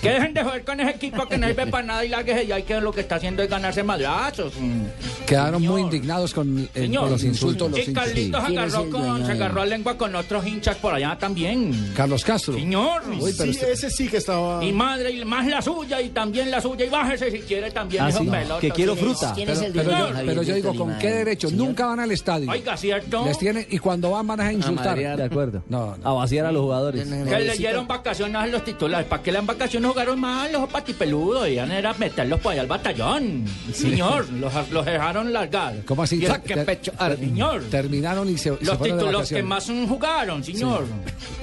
[0.03, 2.53] Que dejen de joder con ese equipo que no sirve para nada y lárguese de
[2.53, 4.53] ahí, que lo que está haciendo es ganarse madrazos.
[4.59, 4.83] mm.
[5.27, 7.03] Quedaron muy indignados con, eh, Señor.
[7.05, 7.71] con los insultos.
[7.71, 11.93] Los y Carlitos agarró con, se agarró a lengua con otros hinchas por allá también.
[11.97, 12.55] Carlos Castro.
[12.55, 13.03] Señor.
[13.09, 14.65] Uy, pero Sí, usted- ese sí que estaba...
[14.65, 18.05] Y madre, y más la suya, y también la suya, y bájese si quiere también,
[18.05, 18.61] Ah, esos sí, pelotas.
[18.61, 19.33] que quiero fruta.
[19.35, 20.75] ¿Quién Pero, es el pero dueño, yo, Javier, pero yo de digo?
[20.77, 21.49] ¿con qué derecho?
[21.49, 21.67] Señor.
[21.67, 22.51] Nunca van al estadio.
[22.51, 23.25] Oiga, ¿cierto?
[23.27, 24.97] Les tienen, y cuando van van a insultar.
[24.97, 25.63] De acuerdo.
[25.69, 26.09] No, no.
[26.09, 27.05] A vaciar a los jugadores.
[27.07, 29.07] Que le dieron vacaciones a los titulares.
[29.09, 29.76] ¿Para qué le dan vacaciones?
[29.85, 31.44] Jugaron mal los patipeludos.
[31.44, 33.44] Debían era meterlos por allá al batallón.
[33.73, 35.77] Señor, los, los dejaron largar.
[35.85, 36.16] ¿Cómo así?
[36.16, 37.62] Y que ter- pecho, señor.
[37.70, 40.86] Terminaron y se, se Los de títulos que más jugaron, señor.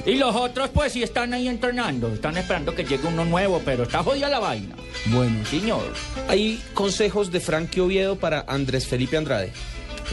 [0.06, 2.08] Y los otros, pues sí están ahí entrenando.
[2.14, 4.76] Están esperando que llegue uno nuevo, pero está jodida la vaina.
[5.08, 5.46] Bueno.
[5.46, 5.94] Señor.
[6.28, 9.52] Hay consejos de Frankie Oviedo para Andrés Felipe Andrade.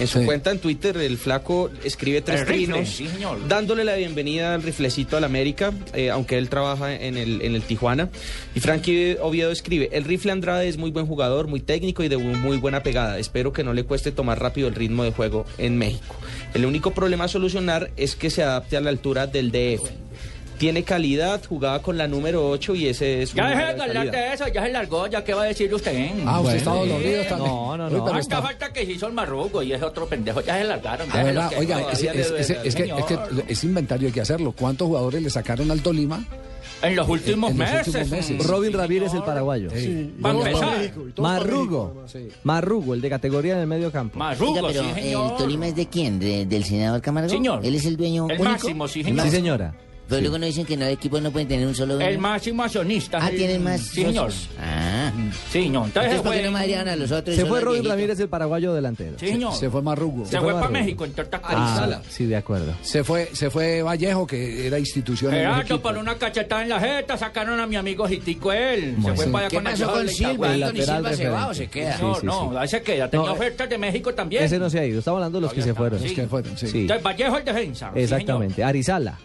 [0.00, 0.24] En su Sí.
[0.24, 3.06] cuenta en Twitter, el flaco escribe tres trinos, sí,
[3.48, 7.62] dándole la bienvenida al riflecito al América, eh, aunque él trabaja en el, en el
[7.62, 8.08] Tijuana.
[8.54, 12.16] Y Frankie Oviedo escribe, el rifle Andrade es muy buen jugador, muy técnico y de
[12.16, 13.18] muy muy buena pegada.
[13.18, 16.16] Espero que no le cueste tomar rápido el ritmo de juego en México.
[16.54, 19.90] El único problema a solucionar es que se adapte a la altura del DF.
[20.60, 24.10] Tiene calidad, jugaba con la número 8 y ese es su Ya deje de hablar
[24.10, 26.10] de eso, ya se largó, ya qué va a decir usted.
[26.26, 26.92] Ah, usted está Bueno.
[26.92, 27.50] dolorido también.
[27.50, 28.04] No, no, Uy, no.
[28.04, 30.64] pero Hasta está- falta que se hizo el marrugo y ese otro pendejo ya se
[30.64, 31.08] largaron.
[31.10, 31.58] Ah, déjelo ¿verdad?
[31.58, 33.18] Oiga, es, es que, es que
[33.48, 34.52] ese inventario hay que hacerlo.
[34.52, 36.22] ¿Cuántos jugadores le sacaron al Tolima?
[36.82, 37.86] En los últimos en los meses.
[37.88, 38.46] últimos meses.
[38.46, 39.70] Robin Ramírez, el paraguayo.
[39.70, 40.14] Sí.
[40.22, 40.32] A.
[40.34, 42.04] México, Marrugo.
[42.44, 44.18] Marrugo, el de categoría en el medio campo.
[44.18, 45.36] Marrugo, Oiga, pero sí, ¿el.
[45.38, 46.18] Tolima es de quién?
[46.18, 47.30] ¿De- ¿Del senador Camargo?
[47.30, 47.64] Señor.
[47.64, 48.44] ¿Él es el dueño El único?
[48.50, 49.30] máximo, sí, Sí, señor.
[49.30, 49.74] señora.
[50.10, 52.10] Pero luego no dicen que no equipos no pueden tener un solo dueño.
[52.10, 53.18] El máximo accionista.
[53.22, 54.30] Ah, el- tienen más Sí, señor.
[54.58, 55.12] Ah.
[55.50, 55.86] Sí, señor.
[55.86, 57.34] Entonces, Entonces, ¿por qué fue- no madrearon a los otros?
[57.36, 57.84] Se fue el Robin.
[57.84, 59.16] Ramírez, el paraguayo delantero.
[59.18, 59.54] Sí, señor.
[59.54, 60.24] Se fue Marrugo.
[60.26, 60.72] Se fue para Marrugo.
[60.80, 62.74] México, en Torta Ah, sí, de acuerdo.
[62.82, 65.80] Se fue, se fue Vallejo, que era institución en el Gerardo, equipo.
[65.80, 68.96] por una cachetada en la jeta, sacaron a mi amigo Jitico él.
[69.02, 70.52] Se fue para allá ¿Qué con el pasó con Silva?
[70.52, 71.98] ¿Anthony Silva se va o se queda?
[71.98, 72.56] No, Sí, sí, no, sí.
[72.58, 73.10] ahí se queda.
[73.10, 74.42] Tenía No, ofertas de México también.
[74.44, 74.98] Ese no se ha ido.
[74.98, 76.02] Estamos hablando de los que se fueron.
[76.02, 76.88] Los que fueron, sí.
[77.02, 77.90] Vallejo el defensa.
[77.94, 78.62] sí, Exactamente.
[78.64, 79.18] Arizala.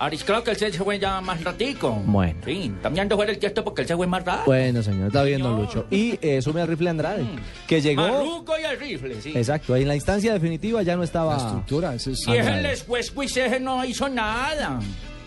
[0.00, 2.02] Aris, creo que él se fue ya más ratico.
[2.06, 2.40] Bueno.
[2.42, 4.44] Sí, también de fuera el tiesto porque él se fue más rato.
[4.46, 5.86] Bueno, señor, está bien, don Lucho.
[5.90, 7.26] Y eh, sume al rifle Andrade,
[7.66, 8.02] que llegó.
[8.02, 9.32] Marruco y el rifle, sí.
[9.36, 11.36] Exacto, ahí en la instancia definitiva ya no estaba.
[11.36, 12.62] La estructura, ese es Y ese Andrade.
[12.62, 14.80] Les Westwich ese no hizo nada.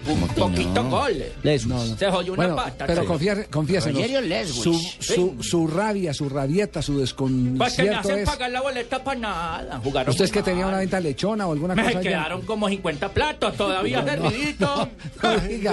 [0.08, 1.32] Un poquito goles.
[1.44, 1.64] Les-
[1.98, 2.86] Se jodió una Bueno, pata.
[2.86, 4.02] pero confía- confiésenos,
[4.48, 8.26] su, su, su rabia, su rabieta, su Pues que me desconcierto hacen es...
[8.30, 9.80] pagar la boleta para nada.
[9.84, 12.10] Jugaron ¿Usted es que tenía una venta lechona o alguna Me cosa allá?
[12.10, 14.90] quedaron como 50 platos todavía servidito.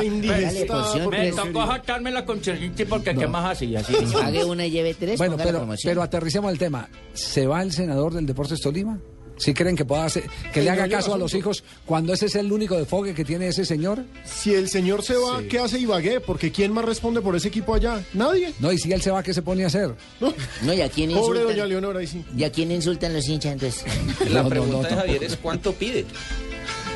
[1.11, 3.95] Me tocó jactarme con Cherichi porque qué más hacía así.
[4.13, 6.89] Pague una y lleve tres, Bueno, la pero, pero aterricemos el tema.
[7.15, 8.99] ¿Se va el senador del Deportes Tolima?
[9.41, 12.35] ¿Sí creen que pueda hacer, que le haga caso a los hijos cuando ese es
[12.37, 14.05] el único desfogue que tiene ese señor?
[14.25, 16.21] Si el señor se va, ¿qué hace Ibagué?
[16.21, 18.05] Porque ¿quién más responde por ese equipo allá?
[18.13, 18.53] Nadie.
[18.61, 19.95] No, y si él se va, ¿qué se pone a hacer?
[20.21, 21.69] No, ¿y a quién Pobre doña insultan?
[21.71, 22.23] Leonora, ahí sí.
[22.37, 23.85] ¿Y a quién insultan los hinchas entonces?
[24.31, 26.05] La No, no, pregunta no, de Javier es cuánto pide.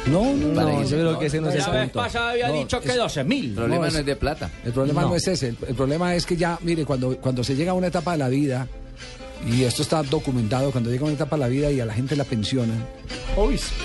[0.06, 2.48] No, no, No, no, yo creo que ese no es el La vez pasada había
[2.48, 3.46] No, dicho que es- 12 mil.
[3.46, 4.50] El problema No, no, es- es de plata.
[4.64, 5.08] El problema no.
[5.08, 5.16] No.
[5.16, 7.86] es ese, el, el problema es que ya, mire, cuando, cuando se llega a una
[7.86, 8.68] etapa de la vida,
[9.46, 12.16] y esto está documentado, cuando llega una etapa de la vida y a la gente
[12.16, 12.86] la pensionan,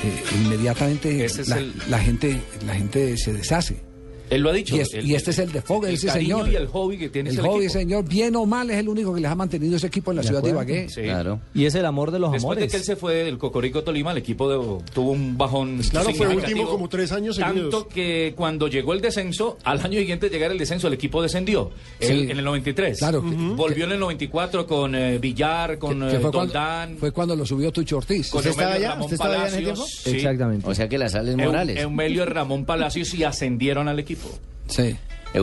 [0.03, 1.25] eh, inmediatamente
[1.57, 3.81] el- la gente, la gente se deshace.
[4.29, 4.75] Él lo ha dicho.
[4.75, 6.47] Y, es- y este es el desfogue de el ese señor.
[6.49, 7.73] y el hobby que tiene el ese hobby, equipo.
[7.79, 10.21] señor, bien o mal, es el único que les ha mantenido ese equipo en la
[10.21, 10.49] De ciudad de.
[10.49, 10.89] Ibagué.
[10.89, 11.01] Sí.
[11.01, 11.39] Claro.
[11.53, 12.71] Y es el amor de los Después de amores.
[12.71, 15.79] que él se fue del Cocorico Tolima, el equipo de- tuvo un bajón.
[15.89, 17.85] Claro, fue último como tres años Tanto seguidos.
[17.87, 21.71] que cuando llegó el descenso, al año siguiente de llegar el descenso, el equipo descendió.
[21.99, 22.07] Sí.
[22.11, 22.99] El- en el 93.
[22.99, 23.21] Claro.
[23.21, 27.45] Volvió en el 94 con eh, Villar, con eh, fue, cuando, Doldán, fue cuando lo
[27.45, 28.29] subió Tucho Ortiz.
[28.29, 28.93] con ¿Usted estaba Eumelio allá?
[28.95, 29.87] Ramón ¿Usted estaba allá en ese Palacios.
[30.03, 30.09] tiempo?
[30.11, 30.15] sí.
[30.17, 30.69] Exactamente.
[30.69, 31.77] O sea que las sales Eu- Morales.
[31.79, 34.18] Eumelio Ramón Palacios y ascendieron al equipo.
[34.67, 34.95] Sí.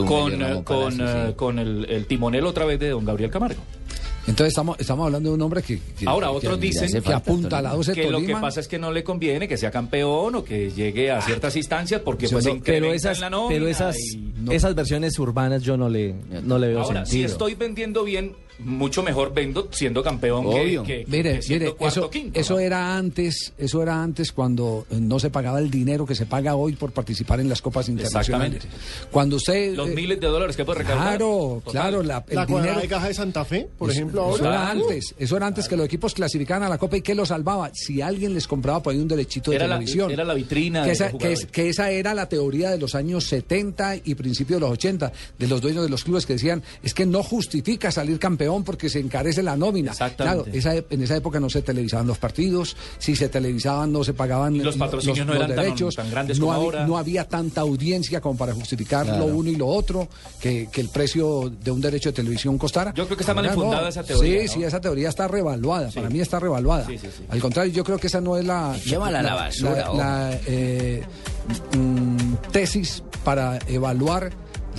[0.05, 1.33] Con, eh, con, eh, sí.
[1.35, 3.61] con el, el timonel otra vez de don Gabriel Camargo.
[4.27, 7.13] Entonces estamos, estamos hablando de un hombre que, que- Ahora, que- otros que- dicen que
[7.13, 9.71] apunta a la 12 que lo que pasa es que no le conviene que sea
[9.71, 13.45] campeón o que llegue a ciertas instancias porque pues no, se pero esas, en la
[13.47, 16.13] pero esas, y- esas versiones urbanas yo no le,
[16.43, 17.31] no le veo Ahora, si sentido.
[17.31, 20.83] estoy vendiendo bien, mucho mejor vendo siendo campeón que- Obvio.
[20.83, 22.39] que, que, Mire, siendo mire, cuarto eso, quinto.
[22.39, 22.59] eso ¿no?
[22.59, 26.55] era antes, eso era antes cuando eh, no se pagaba el dinero que se paga
[26.55, 28.63] hoy por participar en las copas internacionales.
[29.11, 31.07] Cuando usted Los eh, miles de dólares que puede recaudar.
[31.17, 31.71] Claro, Total.
[31.81, 34.49] claro, la, el La dinero de caja de Santa Fe, por Eso- ejemplo, Eso ahora.
[34.63, 37.25] era antes, eso era antes que los equipos clasificaran a la Copa y que lo
[37.25, 37.69] salvaba.
[37.73, 40.11] Si alguien les compraba por ahí un derechito de Era la- televisión.
[40.11, 43.25] era la vitrina Que de esa, es- que esa era la teoría de los años
[43.25, 46.93] 70 y principios de los 80, de los dueños de los clubes que decían, es
[46.93, 49.91] que no justifica salir campeón porque se encarece la nómina.
[49.93, 50.11] Claro,
[50.45, 50.57] Exactamente.
[50.57, 54.55] esa, en esa época no se televisaban los partidos, si se televisaban no se pagaban
[54.55, 56.87] Y los patrocinios no eran derechos, tan grandes no, como había, ahora.
[56.87, 59.27] no había tanta audiencia como para justificar Claro.
[59.27, 60.07] lo uno y lo otro,
[60.39, 62.93] que, que el precio de un derecho de televisión costara.
[62.93, 64.53] Yo creo que está mal Ahora infundada esa teoría, Sí, ¿no?
[64.53, 65.89] sí, esa teoría está revaluada.
[65.91, 66.85] Para mí está revaluada.
[66.87, 67.23] Sí, sí, sí.
[67.29, 70.05] Al contrario, yo creo que esa no es la, Llévala a la basura, la- hombre.
[70.05, 71.03] la, eh,
[71.75, 74.31] mm, tesis para evaluar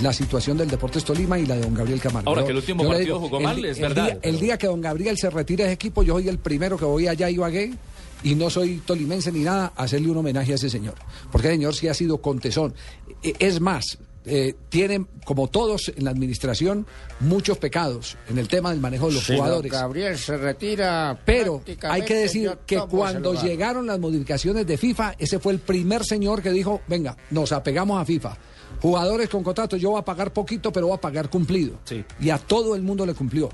[0.02, 2.28] la situación del Deportes Tolima y la de don Gabriel Camargo.
[2.28, 4.40] Ahora, Yo- que el último partido jugó el mal, es el verdad, día- pero- el
[4.40, 7.08] día que don Gabriel se retire de ese equipo, yo soy el primero que voy
[7.08, 7.74] allá a Ibagué
[8.22, 10.94] y no soy tolimense ni nada, a hacerle un homenaje a ese señor.
[11.30, 12.74] Porque el señor sí ha sido contesón.
[13.22, 13.98] Eh, Es más,
[14.30, 16.86] eh, tiene, como todos en la administración,
[17.20, 19.72] muchos pecados en el tema del manejo de los don jugadores.
[19.72, 21.18] Gabriel se retira.
[21.24, 26.04] Pero hay que decir que cuando llegaron las modificaciones de FIFA, ese fue el primer
[26.04, 28.36] señor que dijo, venga, nos apegamos a FIFA.
[28.80, 31.78] Jugadores con contrato, yo voy a pagar poquito, pero voy a pagar cumplido.
[32.20, 33.48] Y a todo el mundo le cumplió.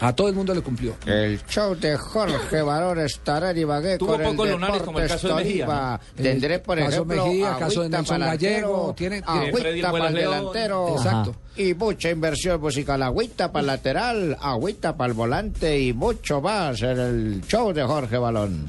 [0.00, 0.96] A todo el mundo le cumplió.
[1.06, 5.08] El show de Jorge Barón estará en Ibagué Tuvo con el pocos lunares, como el
[5.08, 6.00] caso de Mejía.
[6.16, 10.88] Tendré, El por caso ejemplo, Mejía, caso de Nelson Gallego, tiene- tiene- para el delantero.
[10.96, 11.34] Exacto.
[11.56, 13.02] Y mucha inversión musical.
[13.02, 17.84] Agüita para el lateral, agüita para el volante y mucho más en el show de
[17.84, 18.66] Jorge Balón.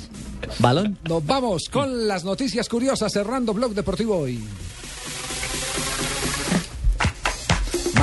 [0.59, 0.99] ¿Balón?
[1.07, 4.43] Nos vamos con las noticias curiosas cerrando Blog Deportivo hoy.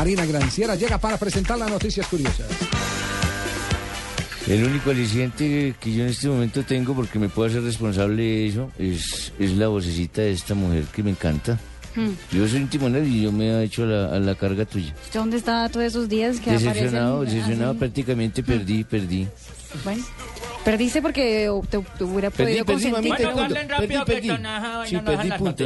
[0.01, 2.47] Marina Granciera llega para presentar las noticias curiosas.
[4.48, 8.47] El único aliciente que yo en este momento tengo, porque me puedo hacer responsable de
[8.47, 11.60] eso, es, es la vocecita de esta mujer que me encanta.
[11.94, 12.12] Hmm.
[12.32, 14.94] Yo soy un timonel y yo me he hecho a la, a la carga tuya.
[15.05, 17.78] ¿Usted ¿Dónde está todos esos días que Decepcionado, aparecen decepcionado, así?
[17.81, 19.28] prácticamente perdí, perdí.
[19.85, 20.02] Bueno,
[20.71, 23.11] Perdiste porque te, te hubiera Perdí, podido perdí, consentir.
[23.11, 25.65] mamita, Bueno, hablen rápido Perdí, que Sí, perdí punto.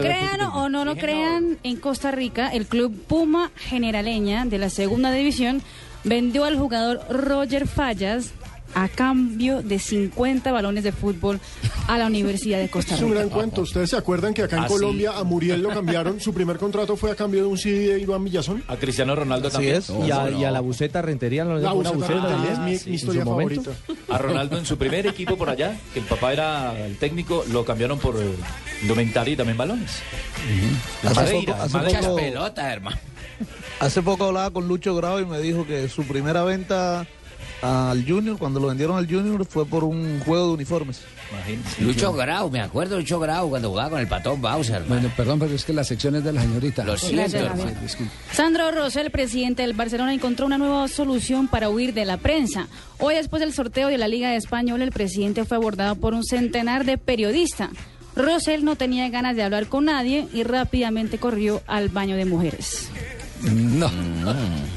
[0.00, 5.10] Crean o no lo crean, en Costa Rica, el club Puma Generaleña de la segunda
[5.10, 5.60] división
[6.04, 8.32] vendió al jugador Roger Fallas
[8.74, 11.40] a cambio de 50 balones de fútbol
[11.88, 13.20] a la Universidad de Costa Es un Rica.
[13.20, 13.62] gran cuento.
[13.62, 14.74] ¿Ustedes se acuerdan que acá en Ah, sí.
[14.74, 16.20] Colombia a Muriel lo cambiaron?
[16.20, 18.62] Su primer contrato fue a cambio de un CD de Iván Villazón.
[18.68, 19.76] A Cristiano Ronaldo Así también.
[19.76, 19.90] es.
[20.06, 23.24] y, a, y a la buceta rentería, ¿no le La buceta Rentería es mi- historia
[23.24, 23.70] favorita.
[24.10, 27.64] A Ronaldo en su primer equipo por allá, que el papá era el técnico, lo
[27.64, 28.34] cambiaron por eh,
[28.82, 29.90] indumentaria y también balones.
[31.02, 32.00] Madeira, poco- hace Madeira.
[32.00, 32.96] poco- Pelotas, hermano.
[33.80, 37.06] Hace poco hablaba con Lucho Grau y me dijo que su primera venta
[37.62, 41.02] al Junior, cuando lo vendieron al Junior, fue por un juego de uniformes.
[41.80, 45.00] Lucho Grau, me acuerdo de Lucho Grau cuando jugaba con el patón Bowser, hermano.
[45.00, 46.84] Bueno, perdón, pero es que la sección es de la señorita.
[46.84, 47.38] Lo siento.
[48.32, 52.68] Sandro Rosell, presidente del Barcelona, encontró una nueva solución para huir de la prensa.
[52.98, 56.84] Hoy, después del sorteo de la Liga Española, el presidente fue abordado por un centenar
[56.84, 57.70] de periodistas.
[58.16, 62.90] Rosell no tenía ganas de hablar con nadie y rápidamente corrió al baño de mujeres.
[63.42, 63.90] No.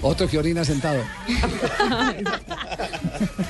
[0.02, 1.04] Otro que orina sentado.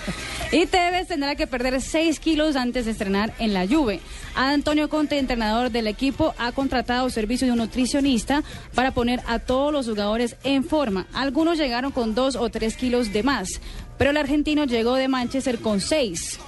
[0.54, 4.02] Y Tevez tendrá que perder 6 kilos antes de estrenar en la Juve.
[4.36, 8.44] Antonio Conte, entrenador del equipo, ha contratado servicio de un nutricionista
[8.76, 11.08] para poner a todos los jugadores en forma.
[11.14, 13.62] Algunos llegaron con 2 o 3 kilos de más,
[13.98, 16.40] pero el argentino llegó de Manchester con 6.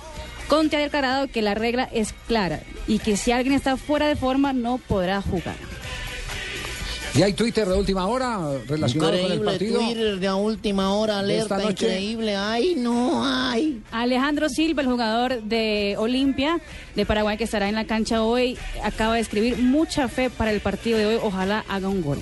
[0.49, 4.17] Conte ha declarado que la regla es clara y que si alguien está fuera de
[4.17, 5.55] forma no podrá jugar.
[7.15, 9.79] Y hay Twitter de última hora relacionado con el partido.
[9.79, 11.85] Twitter de última hora, esta alerta noche.
[11.85, 12.35] increíble.
[12.35, 13.81] Ay, no, ay.
[13.91, 16.59] Alejandro Silva, el jugador de Olimpia
[16.95, 20.59] de Paraguay que estará en la cancha hoy, acaba de escribir mucha fe para el
[20.59, 21.19] partido de hoy.
[21.21, 22.17] Ojalá haga un gol.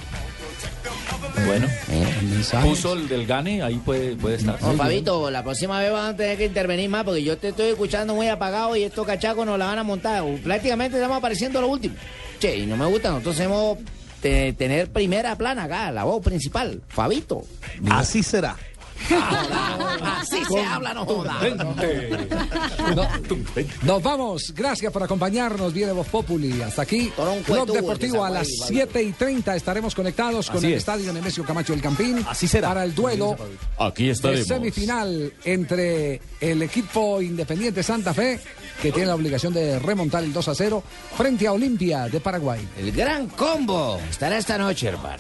[1.46, 4.62] Bueno, Eh, puso el del Gane, ahí puede, puede estar.
[4.62, 7.68] No, Fabito, la próxima vez van a tener que intervenir más porque yo te estoy
[7.70, 10.24] escuchando muy apagado y estos cachacos nos la van a montar.
[10.44, 11.96] Prácticamente estamos apareciendo lo último.
[12.40, 13.78] Che, y no me gusta, nosotros hemos
[14.22, 17.46] tener primera plana acá, la voz principal, Fabito.
[17.90, 18.56] Así será.
[19.10, 21.40] Así se habla, no joda.
[22.96, 23.08] No,
[23.84, 24.54] nos vamos.
[24.56, 25.74] Gracias por acompañarnos.
[25.74, 26.62] Viene Voz Populi.
[26.62, 27.12] Hasta aquí.
[27.16, 30.80] Blog cuetudo, Deportivo a las guay, 7 y 30 estaremos conectados con Así el es.
[30.80, 32.24] estadio Nemesio Camacho del Campín.
[32.28, 32.70] Así será.
[32.70, 33.36] Para el duelo
[33.80, 34.48] Aquí de estaremos.
[34.48, 38.40] semifinal entre el equipo Independiente Santa Fe,
[38.82, 40.84] que tiene la obligación de remontar el 2 a 0,
[41.18, 42.68] frente a Olimpia de Paraguay.
[42.78, 45.18] El gran combo estará esta noche, hermano.